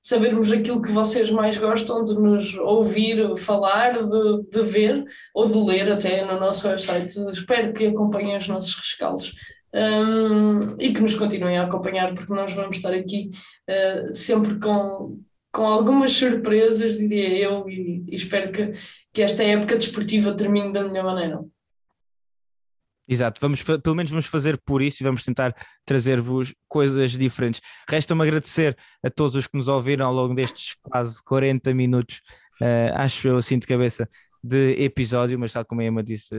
sabermos 0.00 0.52
aquilo 0.52 0.80
que 0.80 0.92
vocês 0.92 1.28
mais 1.30 1.58
gostam 1.58 2.04
de 2.04 2.14
nos 2.14 2.54
ouvir 2.54 3.36
falar, 3.36 3.94
de, 3.94 4.48
de 4.48 4.62
ver 4.62 5.04
ou 5.34 5.46
de 5.46 5.58
ler 5.58 5.90
até 5.90 6.24
no 6.24 6.38
nosso 6.38 6.68
website. 6.68 7.18
Espero 7.32 7.72
que 7.72 7.86
acompanhem 7.86 8.36
os 8.36 8.46
nossos 8.46 8.76
rescaldos 8.76 9.34
um, 9.74 10.80
e 10.80 10.92
que 10.92 11.00
nos 11.00 11.14
continuem 11.14 11.58
a 11.58 11.64
acompanhar, 11.64 12.14
porque 12.14 12.32
nós 12.32 12.52
vamos 12.52 12.76
estar 12.76 12.92
aqui 12.92 13.30
uh, 13.68 14.14
sempre 14.14 14.58
com, 14.58 15.20
com 15.52 15.66
algumas 15.66 16.12
surpresas, 16.12 16.98
diria 16.98 17.36
eu, 17.38 17.68
e, 17.68 18.04
e 18.08 18.16
espero 18.16 18.50
que, 18.50 18.72
que 19.12 19.22
esta 19.22 19.42
época 19.42 19.76
desportiva 19.76 20.34
termine 20.34 20.72
da 20.72 20.82
melhor 20.82 21.04
maneira. 21.04 21.40
Exato, 23.10 23.40
vamos, 23.40 23.62
pelo 23.62 23.96
menos 23.96 24.10
vamos 24.10 24.26
fazer 24.26 24.60
por 24.66 24.82
isso 24.82 25.02
e 25.02 25.04
vamos 25.04 25.24
tentar 25.24 25.54
trazer-vos 25.86 26.54
coisas 26.68 27.12
diferentes. 27.12 27.58
Resta-me 27.88 28.22
agradecer 28.22 28.76
a 29.02 29.08
todos 29.08 29.34
os 29.34 29.46
que 29.46 29.56
nos 29.56 29.66
ouviram 29.66 30.04
ao 30.06 30.12
longo 30.12 30.34
destes 30.34 30.76
quase 30.82 31.22
40 31.24 31.72
minutos, 31.72 32.20
uh, 32.60 32.92
acho 32.96 33.26
eu 33.28 33.38
assim 33.38 33.58
de 33.58 33.66
cabeça, 33.66 34.06
de 34.44 34.72
episódio, 34.82 35.38
mas 35.38 35.52
tal 35.52 35.64
como 35.64 35.80
a 35.80 35.84
Emma 35.84 36.02
disse, 36.02 36.34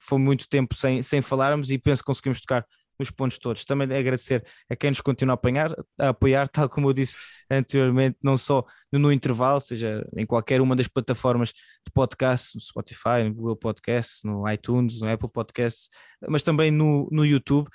foi 0.00 0.18
muito 0.18 0.48
tempo 0.48 0.74
sem, 0.74 1.02
sem 1.02 1.22
falarmos 1.22 1.70
e 1.70 1.78
penso 1.78 2.02
que 2.02 2.06
conseguimos 2.06 2.40
tocar 2.40 2.66
nos 3.00 3.10
pontos 3.10 3.38
todos. 3.38 3.64
Também 3.64 3.92
agradecer 3.96 4.44
a 4.68 4.76
quem 4.76 4.90
nos 4.90 5.00
continua 5.00 5.32
a, 5.32 5.34
apanhar, 5.34 5.74
a 5.98 6.10
apoiar, 6.10 6.46
tal 6.48 6.68
como 6.68 6.90
eu 6.90 6.92
disse 6.92 7.16
anteriormente, 7.50 8.16
não 8.22 8.36
só 8.36 8.64
no, 8.92 8.98
no, 8.98 9.10
intervalo, 9.12 9.60
seja 9.60 10.06
em 10.16 10.24
qualquer 10.24 10.60
uma 10.60 10.76
das 10.76 10.86
plataformas 10.86 11.48
de 11.48 11.90
podcast, 11.92 12.54
no 12.54 12.60
Spotify, 12.60 13.24
no 13.24 13.34
Google 13.34 13.56
Podcasts, 13.56 14.20
no 14.22 14.48
iTunes, 14.48 15.00
no 15.00 15.10
Apple 15.10 15.28
Podcasts, 15.28 15.88
mas 16.28 16.44
também 16.44 16.70
no, 16.70 17.08
no 17.10 17.24
YouTube, 17.24 17.68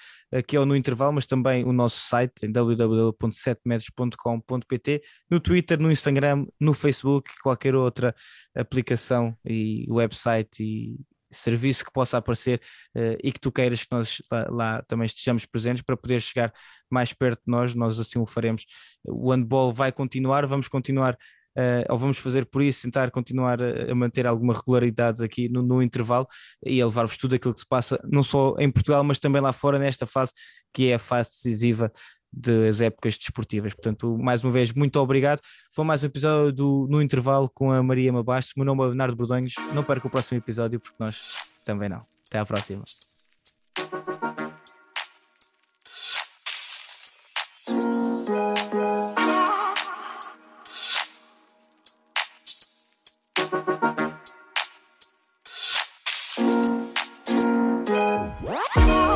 que 0.47 0.55
é 0.55 0.59
o 0.59 0.65
No 0.65 0.76
Intervalo, 0.76 1.13
mas 1.13 1.26
também 1.26 1.65
o 1.65 1.73
nosso 1.73 2.07
site 2.07 2.45
em 2.45 2.51
www.setmetros.com.pt, 2.51 5.01
no 5.30 5.39
Twitter, 5.39 5.82
no 5.82 5.91
Instagram, 5.91 6.45
no 6.59 6.76
Facebook, 6.76 7.32
qualquer 7.41 7.73
outra 7.76 8.13
aplicação 8.55 9.36
e 9.43 9.88
website 9.89 10.63
e 10.63 10.99
serviço 11.32 11.86
que 11.86 11.91
possa 11.91 12.17
aparecer 12.17 12.61
uh, 12.95 13.17
e 13.23 13.32
que 13.32 13.39
tu 13.39 13.51
queiras 13.51 13.84
que 13.84 13.91
nós 13.91 14.21
lá, 14.32 14.47
lá, 14.49 14.82
também 14.88 15.05
estejamos 15.05 15.45
presentes 15.45 15.84
para 15.84 15.97
poder 15.97 16.21
chegar 16.21 16.53
mais 16.89 17.13
perto 17.13 17.39
de 17.45 17.51
nós, 17.51 17.73
nós 17.73 17.99
assim 17.99 18.19
o 18.19 18.26
faremos. 18.26 18.65
O 19.03 19.32
handball 19.32 19.71
vai 19.73 19.91
continuar, 19.91 20.45
vamos 20.45 20.67
continuar. 20.67 21.17
Uh, 21.57 21.88
ou 21.89 21.97
vamos 21.97 22.17
fazer 22.17 22.45
por 22.45 22.61
isso, 22.61 22.82
tentar 22.82 23.09
continuar 23.11 23.61
a, 23.61 23.95
manter 23.95 24.28
alguma 24.28 24.53
regularidade 24.53 25.23
aqui 25.23 25.47
no, 25.47 25.61
no 25.61 25.82
intervalo 25.82 26.28
e 26.65 26.82
a 26.82 26.86
levar-vos 26.86 27.17
tudo 27.17 27.36
aquilo 27.36 27.53
que 27.53 27.61
se 27.61 27.65
passa, 27.65 27.97
não 28.03 28.21
só 28.21 28.55
em 28.59 28.69
Portugal, 28.69 29.05
mas 29.05 29.19
também 29.19 29.41
lá 29.41 29.53
fora, 29.53 29.80
nesta 29.80 30.05
fase 30.05 30.34
que 30.73 30.88
é 30.89 30.95
a 30.95 30.99
fase 30.99 31.30
decisiva 31.30 31.89
das 32.36 32.82
épocas 32.82 33.18
desportivas. 33.18 33.74
Portanto, 33.74 34.18
mais 34.18 34.44
uma 34.44 34.52
vez, 34.52 34.74
muito 34.74 35.00
obrigado. 35.00 35.40
Foi 35.72 35.86
mais 35.86 36.04
um 36.04 36.08
episódio 36.08 36.52
do, 36.52 36.88
no 36.90 37.02
intervalo 37.02 37.50
com 37.50 37.72
a 37.72 37.82
Maria 37.82 38.12
Mabasto. 38.12 38.54
Meu 38.58 38.66
nome 38.66 38.84
é 38.84 38.88
Bernardo 38.88 39.16
Bordonhos. 39.16 39.54
Não 39.74 39.84
perca 39.84 40.08
o 40.08 40.10
próximo 40.10 40.38
episódio, 40.38 40.80
porque 40.80 40.98
nós 41.00 41.38
também 41.64 41.88
não. 41.88 42.06
Até 42.28 42.40
à 42.40 42.46
próxima. 42.46 42.84